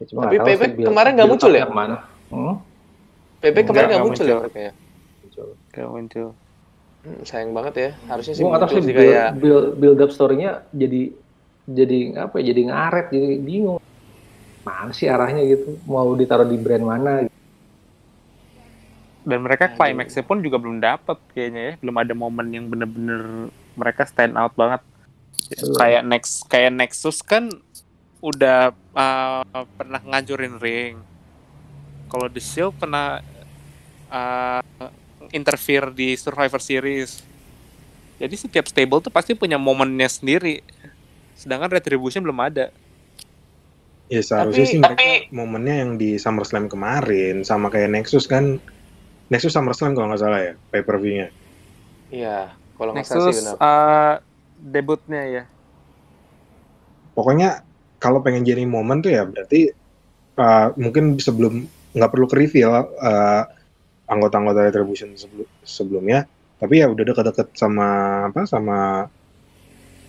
Ya, 0.00 0.04
cuma 0.08 0.32
Tapi 0.32 0.38
sih 0.38 0.46
payback 0.48 0.72
build- 0.74 0.88
kemarin 0.88 1.10
nggak 1.12 1.28
muncul 1.28 1.52
ya? 1.52 1.66
Ke 1.68 1.74
mana? 1.76 1.96
Hmm? 2.32 2.54
PP 3.42 3.56
kemarin 3.68 3.86
Nggak, 3.90 4.02
muncul 4.06 4.24
ya 4.24 4.36
muncul. 4.38 4.50
ya? 4.56 4.72
Gak 5.70 5.86
muncul. 5.86 6.28
Hmm, 7.00 7.24
sayang 7.24 7.56
banget 7.56 7.74
ya. 7.76 7.90
Harusnya 8.12 8.34
sih 8.36 8.44
muncul 8.44 8.68
sih 8.68 8.92
build, 8.92 9.00
kayak 9.00 9.28
build, 9.40 9.66
build 9.80 9.98
up 10.04 10.12
story-nya 10.12 10.68
jadi 10.76 11.16
jadi 11.64 11.98
apa 12.28 12.34
ya? 12.40 12.52
Jadi 12.52 12.60
ngaret, 12.68 13.06
jadi 13.08 13.26
bingung. 13.40 13.80
Mana 14.60 14.92
sih 14.92 15.08
arahnya 15.08 15.40
gitu? 15.48 15.80
Mau 15.88 16.12
ditaruh 16.12 16.44
di 16.44 16.60
brand 16.60 16.84
mana? 16.84 17.24
Dan 19.24 19.38
mereka 19.44 19.72
climax-nya 19.72 20.24
pun 20.24 20.44
juga 20.44 20.60
belum 20.60 20.80
dapet 20.80 21.16
kayaknya 21.32 21.62
ya. 21.62 21.72
Belum 21.80 21.96
ada 21.96 22.12
momen 22.12 22.46
yang 22.52 22.68
bener-bener 22.68 23.48
mereka 23.76 24.04
stand 24.04 24.36
out 24.36 24.52
banget. 24.52 24.84
Belum. 25.56 25.76
Kayak 25.80 26.02
next 26.04 26.44
kayak 26.52 26.72
Nexus 26.76 27.24
kan 27.24 27.48
udah 28.20 28.76
uh, 28.92 29.64
pernah 29.80 30.00
ngancurin 30.04 30.60
ring. 30.60 31.00
Kalau 32.12 32.28
The 32.28 32.42
Shield 32.42 32.76
pernah 32.76 33.24
uh, 34.12 34.60
interfere 35.32 35.90
di 35.94 36.14
Survivor 36.14 36.60
Series. 36.60 37.22
Jadi 38.20 38.34
setiap 38.36 38.68
stable 38.68 39.00
tuh 39.00 39.12
pasti 39.12 39.32
punya 39.32 39.56
momennya 39.56 40.08
sendiri. 40.10 40.60
Sedangkan 41.34 41.72
Retribution 41.72 42.20
belum 42.20 42.36
ada. 42.40 42.68
Ya 44.10 44.20
seharusnya 44.20 44.66
Tapi- 44.66 44.70
sih 44.74 44.78
mereka 44.82 45.02
momennya 45.30 45.74
yang 45.86 45.90
di 45.94 46.18
SummerSlam 46.18 46.66
kemarin 46.66 47.46
sama 47.46 47.70
kayak 47.70 47.94
Nexus 47.94 48.26
kan 48.26 48.58
Nexus 49.30 49.54
SummerSlam 49.54 49.94
kalau 49.94 50.10
nggak 50.10 50.20
salah 50.20 50.40
ya 50.42 50.52
pay 50.74 50.82
per 50.82 50.98
view-nya. 50.98 51.30
iya, 52.10 52.50
kalau 52.74 52.90
nggak 52.90 53.06
salah 53.06 53.30
sih 53.30 53.38
Nexus 53.38 53.54
benar. 53.54 53.62
uh, 53.62 54.14
debutnya 54.58 55.22
ya. 55.30 55.44
Pokoknya 57.14 57.62
kalau 58.02 58.18
pengen 58.18 58.42
jadi 58.42 58.66
momen 58.66 58.98
tuh 58.98 59.14
ya 59.14 59.22
berarti 59.22 59.70
uh, 60.34 60.74
mungkin 60.74 61.14
sebelum 61.22 61.70
nggak 61.94 62.10
perlu 62.10 62.26
ke 62.26 62.34
reveal 62.34 62.90
uh, 62.98 63.44
anggota-anggota 64.10 64.66
Retribution 64.66 65.14
sebelu- 65.14 65.50
sebelumnya, 65.62 66.26
tapi 66.58 66.82
ya 66.82 66.90
udah 66.90 67.04
deket-deket 67.06 67.54
sama 67.54 67.88
apa 68.28 68.42
sama 68.44 69.06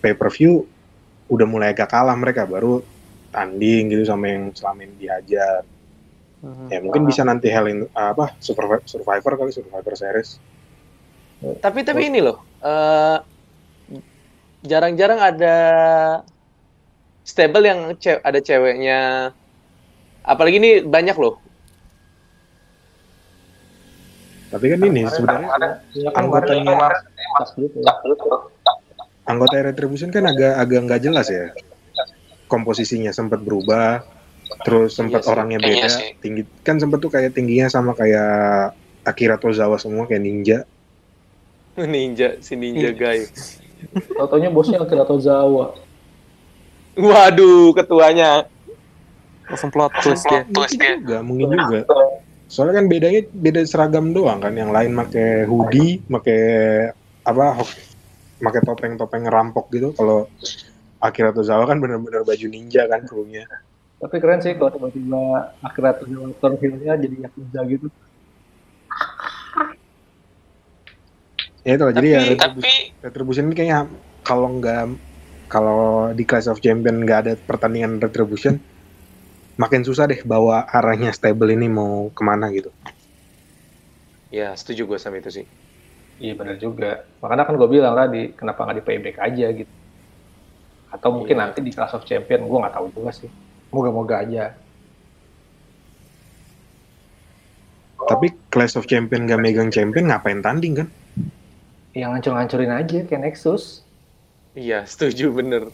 pay 0.01 0.17
per 0.17 0.33
view 0.33 0.65
udah 1.29 1.47
mulai 1.47 1.71
agak 1.71 1.93
kalah 1.93 2.17
mereka 2.17 2.43
baru 2.49 2.81
tanding 3.31 3.93
gitu 3.93 4.03
sama 4.03 4.27
yang 4.27 4.51
selama 4.51 4.83
ini 4.83 4.95
dihajar. 4.99 5.61
Ya 6.71 6.79
mungkin 6.79 7.03
bisa 7.03 7.21
nanti 7.23 7.47
Hell 7.51 7.67
in 7.67 7.79
apa 7.95 8.35
Survivor, 8.39 8.79
Survivor 8.87 9.33
kali 9.37 9.51
Survivor 9.53 9.93
Series. 9.95 10.39
Tapi 11.61 11.79
tapi 11.83 12.07
ini 12.09 12.19
loh, 12.23 12.37
eh, 12.63 13.17
jarang-jarang 14.65 15.19
ada 15.19 15.55
stable 17.25 17.65
yang 17.65 17.79
ce- 17.97 18.21
ada 18.21 18.39
ceweknya. 18.39 19.31
Apalagi 20.21 20.57
ini 20.61 20.71
banyak 20.85 21.17
loh. 21.17 21.41
Tapi 24.51 24.65
kan 24.67 24.79
ini 24.83 25.01
sebenarnya 25.07 25.49
anggotanya 26.11 26.75
anggota 29.23 29.55
Retribution 29.63 30.11
kan 30.11 30.27
agak 30.27 30.59
agak 30.59 30.79
nggak 30.85 31.01
jelas 31.01 31.27
ya 31.31 31.55
komposisinya 32.51 33.15
sempat 33.15 33.39
berubah 33.39 34.03
terus 34.67 34.99
sempat 34.99 35.23
Iya 35.23 35.31
orangnya 35.31 35.59
Iya 35.63 35.67
beda 35.71 35.87
sih. 35.87 36.07
tinggi 36.19 36.43
kan 36.67 36.75
sempat 36.75 36.99
tuh 36.99 37.07
kayak 37.07 37.31
tingginya 37.31 37.71
sama 37.71 37.95
kayak 37.95 38.75
Akira 39.07 39.39
Tozawa 39.39 39.79
semua 39.79 40.03
kayak 40.03 40.19
ninja 40.19 40.57
Ninja, 41.79 42.35
si 42.43 42.59
ninja 42.59 42.91
guy. 42.91 43.23
Tau-taunya 44.19 44.51
bosnya 44.51 44.83
Akira 44.83 45.07
Tozawa. 45.07 45.71
Waduh, 46.99 47.71
ketuanya. 47.71 48.43
Langsung 49.47 49.71
plot 49.71 49.95
twist 50.03 50.27
ya. 50.27 50.43
mungkin 50.43 50.77
juga 50.99 51.17
mungkin 51.23 51.47
juga 51.55 51.79
soalnya 52.51 52.83
kan 52.83 52.91
bedanya 52.91 53.23
beda 53.31 53.63
seragam 53.63 54.11
doang 54.11 54.43
kan. 54.43 54.51
Yang 54.51 54.71
lain 54.75 54.91
pakai 54.91 55.47
hoodie 55.47 56.03
pakai 56.03 56.43
apa 57.23 57.63
pakai 58.43 58.61
topeng-topeng 58.67 59.23
rampok 59.31 59.71
gitu. 59.71 59.95
Kalau 59.95 60.27
Akira 60.99 61.31
Tozawa 61.31 61.63
kan 61.63 61.79
bener-bener 61.79 62.27
baju 62.27 62.47
ninja 62.51 62.83
kan 62.91 63.07
krunya. 63.07 63.47
Tapi 64.03 64.17
keren 64.19 64.43
sih 64.43 64.59
kalau 64.59 64.75
tiba-tiba 64.75 65.55
Akira 65.63 65.95
Tozawa 65.95 66.35
turn 66.43 66.59
heel-nya 66.59 66.99
jadi 66.99 67.31
Yakuza 67.31 67.63
gitu. 67.71 67.87
ya 71.61 71.77
itu 71.77 71.83
lah 71.85 71.93
jadi 71.93 72.07
ya 72.09 72.21
tapi 72.37 72.93
Retribution 73.05 73.49
ini 73.49 73.53
kayaknya 73.53 73.79
kalau 74.25 74.49
nggak 74.57 74.97
kalau 75.45 76.09
di 76.15 76.23
Clash 76.25 76.49
of 76.49 76.61
Champion 76.63 77.05
nggak 77.05 77.19
ada 77.27 77.33
pertandingan 77.37 78.01
Retribution 78.01 78.57
makin 79.59 79.83
susah 79.83 80.07
deh 80.07 80.21
bawa 80.23 80.67
arahnya 80.67 81.11
stable 81.11 81.51
ini 81.51 81.67
mau 81.67 82.07
ke 82.11 82.21
mana 82.23 82.47
gitu 82.51 82.71
ya 84.31 84.55
setuju 84.55 84.87
gue 84.87 84.97
sama 84.97 85.19
itu 85.19 85.43
sih. 85.43 85.45
Iya 86.21 86.37
benar 86.37 86.55
juga. 86.61 87.03
Makanya 87.19 87.43
kan 87.49 87.57
gue 87.57 87.69
bilang 87.69 87.97
tadi, 87.97 88.31
kenapa 88.31 88.63
nggak 88.63 88.77
di 88.79 88.85
payback 88.85 89.17
aja 89.19 89.47
gitu. 89.51 89.73
Atau 90.93 91.09
mungkin 91.17 91.35
Iya. 91.35 91.43
nanti 91.49 91.59
di 91.65 91.73
Clash 91.73 91.97
of 91.97 92.07
Champion, 92.07 92.45
gue 92.45 92.57
nggak 92.61 92.75
tahu 92.77 92.87
juga 92.95 93.11
sih. 93.11 93.29
Moga-moga 93.75 94.23
aja. 94.23 94.55
tapi 98.01 98.27
Clash 98.51 98.75
of 98.75 98.91
Champion 98.91 99.23
nggak 99.23 99.39
megang 99.39 99.71
champion 99.71 100.11
ngapain 100.11 100.43
tanding 100.43 100.83
kan 100.83 100.87
Yang 101.95 102.09
ngancur-ngancurin 102.11 102.73
aja 102.75 102.99
kayak 103.07 103.23
Nexus. 103.23 103.87
Iya, 104.51 104.83
setuju 104.83 105.31
bener. 105.31 105.71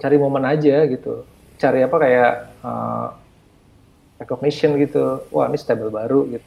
Cari 0.00 0.16
momen 0.20 0.44
aja 0.44 0.84
gitu. 0.84 1.24
Cari 1.56 1.80
apa 1.80 1.96
kayak 1.96 2.53
uh, 2.64 3.06
recognition 4.22 4.70
gitu. 4.82 5.02
Wah 5.34 5.46
ini 5.50 5.58
stable 5.62 5.90
baru 5.98 6.18
gitu. 6.34 6.46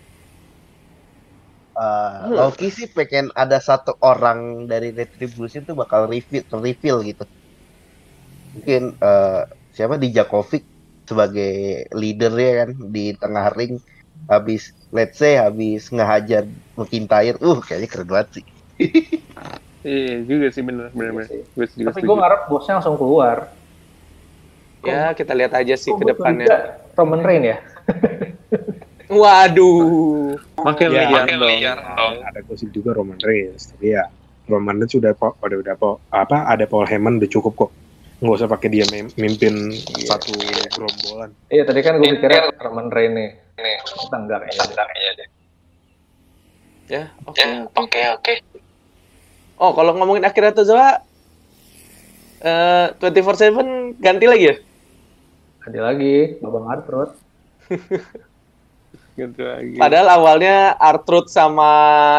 Eh, 1.84 2.18
Hmm. 2.22 2.34
Loki 2.38 2.68
sih 2.78 2.88
pengen 2.97 3.26
ada 3.43 3.57
satu 3.70 3.91
orang 4.11 4.39
dari 4.72 4.89
Retribution 4.99 5.61
tuh 5.70 5.76
bakal 5.82 6.01
reveal, 6.13 6.43
reveal 6.68 6.97
gitu. 7.09 7.24
Mungkin 8.55 8.82
eh, 9.03 9.41
siapa 9.76 9.95
di 10.03 10.07
Jakovic 10.18 10.63
sebagai 11.09 11.51
leadernya 12.01 12.49
kan 12.59 12.70
di 12.95 13.01
tengah 13.22 13.45
ring 13.57 13.74
habis 14.32 14.61
let's 14.95 15.15
say 15.22 15.34
habis 15.39 15.82
ngehajar 15.95 16.43
McIntyre, 16.80 17.38
uh 17.47 17.57
kayaknya 17.65 17.89
keren 17.91 18.09
banget 18.13 18.30
sih. 18.36 18.45
Iya 19.88 20.13
juga 20.30 20.45
sih 20.55 20.63
bener 20.70 20.86
bener 20.97 21.11
bener. 21.18 21.30
Iya. 21.32 21.43
Gue 21.55 21.65
Tapi 21.86 21.99
gue 22.05 22.15
ngarep 22.20 22.41
bosnya 22.51 22.74
langsung 22.78 22.97
keluar. 22.99 23.57
Ya, 24.88 25.12
kita 25.12 25.34
lihat 25.34 25.52
aja 25.52 25.76
sih 25.76 25.92
Kok 25.92 26.00
ke 26.00 26.06
depannya. 26.08 26.48
Roman 26.96 27.22
Reign 27.22 27.44
ya? 27.46 27.58
Waduh. 29.08 30.36
Makin 30.58 30.88
Ya, 30.90 31.08
liar 31.08 31.26
dong. 31.30 31.48
liar 31.48 31.78
dong. 31.80 32.16
ada 32.24 32.40
gosip 32.44 32.70
juga 32.70 32.92
Roman 32.92 33.16
Reigns 33.18 33.72
tapi 33.72 33.94
ya 33.94 34.04
Roman 34.46 34.76
Reigns 34.76 34.92
sudah 34.92 35.14
po- 35.14 35.38
udah 35.40 35.58
udah 35.58 35.76
po- 35.76 36.00
apa 36.10 36.44
ada 36.44 36.66
Paul 36.66 36.84
Heyman 36.84 37.16
udah 37.18 37.30
cukup 37.30 37.54
kok 37.56 37.72
nggak 38.18 38.34
usah 38.34 38.50
pakai 38.50 38.68
dia 38.68 38.84
mimpin 39.16 39.72
satu 40.04 40.34
gerombolan 40.68 41.32
Iya 41.48 41.64
tadi 41.64 41.80
kan 41.80 41.96
gue 41.96 42.10
pikirnya 42.10 42.52
Roman 42.60 42.90
Reign 42.90 43.14
nih. 43.14 43.30
Kayaknya. 43.56 43.80
Enggak 44.12 44.40
kayaknya 44.44 45.12
deh. 45.16 45.28
Ya, 46.88 47.04
oke, 47.24 47.44
oke, 47.76 48.02
oke. 48.16 48.34
Oh, 49.58 49.72
kalau 49.72 49.92
ngomongin 49.94 50.24
Akira 50.24 50.52
Tozawa, 50.52 51.04
eh 52.40 52.88
24/7 52.96 53.96
ganti 53.98 54.24
lagi 54.24 54.46
ya? 54.48 54.56
Ada 55.68 55.80
lagi, 55.84 56.39
Babang 56.39 56.65
Artrud. 56.65 57.11
Gitu 59.18 59.41
lagi. 59.41 59.76
Padahal 59.76 60.07
awalnya 60.13 60.78
Artruth 60.78 61.28
sama 61.28 61.68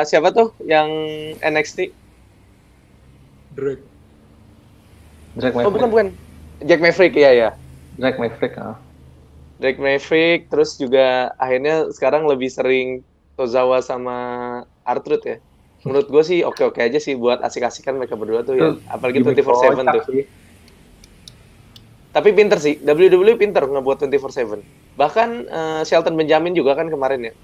siapa 0.02 0.28
tuh 0.28 0.50
yang 0.60 0.90
NXT? 1.38 1.94
Drake 3.54 3.86
Drake 5.32 5.54
Oh, 5.54 5.62
Maverick. 5.62 5.72
bukan 5.72 5.88
bukan. 5.88 6.06
Jack 6.60 6.82
Maverick 6.82 7.14
ya 7.14 7.30
ya. 7.32 7.50
Drake 7.94 8.18
Maverick. 8.18 8.54
ah. 8.58 8.74
Drake 9.56 9.78
Maverick 9.78 10.50
terus 10.50 10.74
juga 10.74 11.30
akhirnya 11.34 11.88
sekarang 11.90 12.26
lebih 12.26 12.50
sering 12.50 13.06
Tozawa 13.34 13.78
sama 13.80 14.18
Artruth 14.82 15.24
ya. 15.24 15.38
menurut 15.78 16.10
gue 16.10 16.22
sih 16.26 16.42
oke-oke 16.42 16.82
aja 16.82 16.98
sih 16.98 17.14
buat 17.14 17.38
asik-asikan 17.38 17.94
mereka 17.94 18.18
berdua 18.18 18.42
tuh 18.42 18.58
ya. 18.58 18.74
Apalagi 18.90 19.22
gimmick 19.22 19.38
24/7 19.38 19.46
kocak 19.78 19.94
tuh. 19.94 20.04
sih. 20.10 20.22
Tapi 22.08 22.32
pinter 22.32 22.56
sih, 22.56 22.80
WWE 22.80 23.36
pinter 23.36 23.68
ngebuat 23.68 24.08
24/7. 24.08 24.64
Bahkan 24.96 25.28
eh, 25.46 25.82
Shelton 25.84 26.16
Benjamin 26.16 26.56
juga 26.56 26.74
kan 26.74 26.88
kemarin 26.88 27.30
ya. 27.30 27.34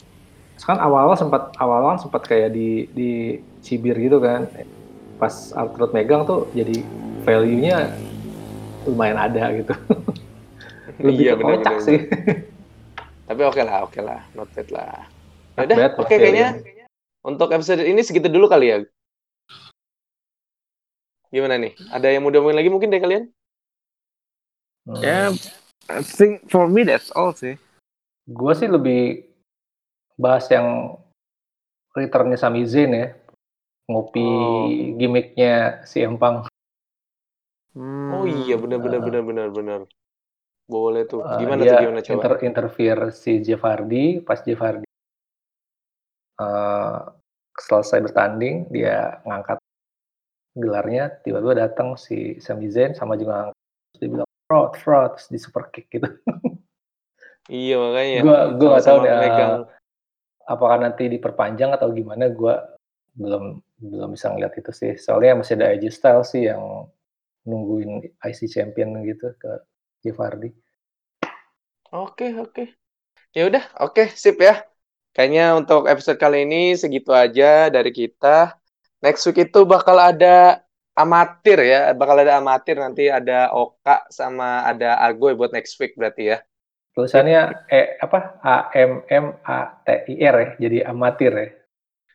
Kan 0.65 0.81
awal-awal 0.81 1.19
sempat 1.19 1.53
awal-awal 1.61 2.01
sempat 2.01 2.25
kayak 2.25 2.57
di 2.57 2.89
di 2.97 3.11
cibir 3.61 3.95
gitu 4.01 4.19
kan. 4.19 4.49
Pas 5.21 5.53
Arthur 5.53 5.93
megang 5.93 6.25
tuh 6.25 6.49
jadi 6.57 6.81
value-nya 7.23 7.93
lumayan 8.89 9.19
ada 9.21 9.53
gitu. 9.53 9.75
Lebih 11.05 11.25
Iya, 11.27 11.33
bener, 11.35 11.59
kocak 11.59 11.75
bener, 11.75 11.87
sih. 11.87 11.99
Tapi 13.29 13.41
oke 13.41 13.63
lah, 13.65 13.77
oke 13.89 14.01
lah, 14.05 14.21
not 14.37 14.49
bad 14.53 14.69
lah. 14.69 15.09
Yaudah, 15.59 15.77
oke 15.97 16.07
oke, 16.07 16.15
kayaknya 16.19 16.61
untuk 17.25 17.49
episode 17.51 17.83
ini 17.83 18.05
segitu 18.05 18.29
dulu 18.29 18.47
kali 18.47 18.69
ya. 18.69 18.79
Gimana 21.35 21.59
nih? 21.59 21.75
Ada 21.91 22.15
yang 22.15 22.23
mau 22.23 22.31
diomongin 22.31 22.59
lagi 22.63 22.71
mungkin 22.71 22.93
dari 22.95 23.03
kalian? 23.03 23.25
Hmm. 24.85 25.01
Ya, 25.01 25.33
I 25.89 26.01
think 26.05 26.49
for 26.53 26.69
me 26.69 26.85
that's 26.85 27.09
all 27.17 27.33
sih. 27.33 27.57
Gue 28.29 28.53
sih 28.53 28.69
lebih 28.69 29.25
bahas 30.21 30.45
yang 30.53 30.97
returnnya 31.97 32.37
Sami 32.37 32.65
Zayn 32.69 32.93
ya. 32.93 33.09
Ngopi 33.89 34.25
Oh. 34.25 34.65
gimmicknya 34.97 35.85
si 35.85 36.01
Empang. 36.01 36.49
Hmm. 37.77 38.11
Oh 38.17 38.25
iya, 38.25 38.57
benar 38.57 38.81
benar 38.81 39.01
benar 39.05 39.23
benar 39.25 39.49
benar. 39.53 39.81
Boleh 40.65 41.05
tuh. 41.05 41.21
Uh, 41.21 41.37
Gimana 41.37 41.61
dia 41.61 41.77
tuh 41.77 41.81
gimana 41.85 42.01
coba? 42.01 42.13
inter 42.17 42.33
interfere 42.49 43.03
si 43.13 43.45
Jeff 43.45 43.61
Hardy 43.61 44.25
pas 44.25 44.41
Jeff 44.41 44.61
Hardy 44.65 44.89
uh, 46.41 47.13
selesai 47.61 48.01
bertanding 48.01 48.67
dia 48.73 49.21
ngangkat 49.29 49.61
gelarnya 50.57 51.11
tiba-tiba 51.23 51.69
datang 51.69 51.99
si 51.99 52.39
Sami 52.41 52.71
Zayn 52.71 52.95
sama 52.95 53.19
juga 53.19 53.51
ngangkat 53.51 53.57
terus 53.59 54.01
dia 54.01 54.11
bilang 54.11 54.31
fraud 54.55 54.73
fraud 54.79 55.11
terus 55.19 55.27
di 55.29 55.39
super 55.43 55.67
kick 55.75 55.91
gitu 55.91 56.07
Iya 57.45 57.77
makanya. 57.77 58.21
gua 58.25 58.39
gua 58.57 58.69
nggak 58.73 58.87
tahu 58.87 58.99
deh 59.05 59.15
megang. 59.21 59.53
apakah 60.47 60.77
nanti 60.81 61.05
diperpanjang 61.11 61.71
atau 61.77 61.93
gimana 61.93 62.33
gua 62.33 62.55
belum 63.13 63.61
belum 63.81 64.09
bisa 64.15 64.33
ngeliat 64.33 64.55
itu 64.57 64.73
sih 64.73 64.93
soalnya 64.97 65.43
masih 65.43 65.61
ada 65.61 65.67
AJ 65.75 65.85
Styles 65.93 66.29
sih 66.33 66.49
yang 66.49 66.89
nungguin 67.45 68.01
IC 68.25 68.49
champion 68.49 68.97
gitu 69.05 69.37
ke 69.37 69.51
Jeff 70.01 70.17
Hardy 70.17 70.51
Oke, 71.95 72.35
oke. 72.35 72.75
Ya 73.31 73.47
udah, 73.47 73.63
oke, 73.79 74.11
sip 74.19 74.43
ya. 74.43 74.67
Kayaknya 75.15 75.55
untuk 75.55 75.87
episode 75.87 76.19
kali 76.19 76.43
ini 76.43 76.75
segitu 76.75 77.15
aja 77.15 77.71
dari 77.71 77.95
kita. 77.95 78.59
Next 78.99 79.23
week 79.31 79.39
itu 79.47 79.63
bakal 79.63 80.03
ada 80.03 80.64
amatir 80.95 81.59
ya, 81.61 81.91
bakal 81.93 82.17
ada 82.23 82.39
amatir 82.39 82.79
nanti 82.79 83.11
ada 83.11 83.51
Oka 83.51 84.07
sama 84.11 84.63
ada 84.65 84.99
Argo 85.03 85.31
ya 85.31 85.37
buat 85.37 85.51
next 85.51 85.75
week 85.83 85.95
berarti 85.99 86.35
ya. 86.35 86.39
tulisannya 86.95 87.67
eh 87.75 87.99
apa 87.99 88.39
A 88.39 88.71
M 88.79 89.03
M 89.11 89.35
A 89.43 89.83
T 89.83 90.07
I 90.15 90.15
R 90.31 90.35
ya 90.39 90.49
jadi 90.63 90.79
amatir 90.87 91.33
ya 91.35 91.49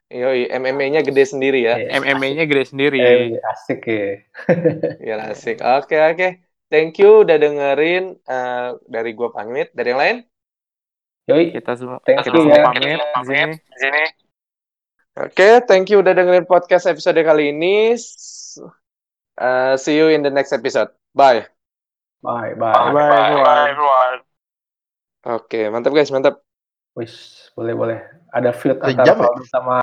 Yoi, 0.10 0.50
MMA-nya 0.50 1.06
gede 1.06 1.22
sendiri 1.22 1.70
ya. 1.70 1.78
Eh, 1.78 1.94
MMA-nya 2.02 2.50
gede 2.50 2.66
sendiri. 2.66 2.98
eh, 2.98 3.38
asik 3.54 3.86
ya 3.86 4.18
Ya 5.14 5.16
asik. 5.30 5.62
Oke, 5.62 6.02
oke. 6.02 6.42
Thank 6.66 6.98
you 6.98 7.22
udah 7.22 7.38
dengerin 7.38 8.18
eh, 8.18 8.70
dari 8.90 9.12
gua 9.14 9.30
pamit. 9.30 9.70
Dari 9.70 9.94
yang 9.94 10.02
lain? 10.02 10.18
yoi 11.30 11.54
Kita 11.54 11.78
semua 11.78 12.02
Thank 12.02 12.26
kita 12.26 12.42
you 12.42 12.50
semua 12.50 12.58
ya. 12.58 12.66
pamit 12.66 12.98
di 12.98 13.78
sini. 13.78 14.04
Oke, 15.20 15.62
thank 15.70 15.92
you 15.94 16.02
udah 16.02 16.16
dengerin 16.18 16.48
podcast 16.50 16.90
episode 16.90 17.20
kali 17.22 17.54
ini. 17.54 17.94
Eh, 19.40 19.80
see 19.80 19.96
you 19.96 20.12
in 20.12 20.20
the 20.20 20.30
next 20.30 20.52
episode. 20.52 20.92
Bye. 21.16 21.48
bye 22.20 22.52
bye, 22.60 22.92
Bye 22.92 23.72
everyone. 23.72 24.20
Oke, 25.24 25.60
mantap 25.72 25.96
guys, 25.96 26.12
mantap. 26.12 26.44
Wis, 27.00 27.48
boleh 27.56 27.72
boleh 27.72 28.00
ada 28.36 28.52
Sejam 28.52 28.84
antara 28.84 29.16
ya? 29.16 29.48
Sama 29.48 29.80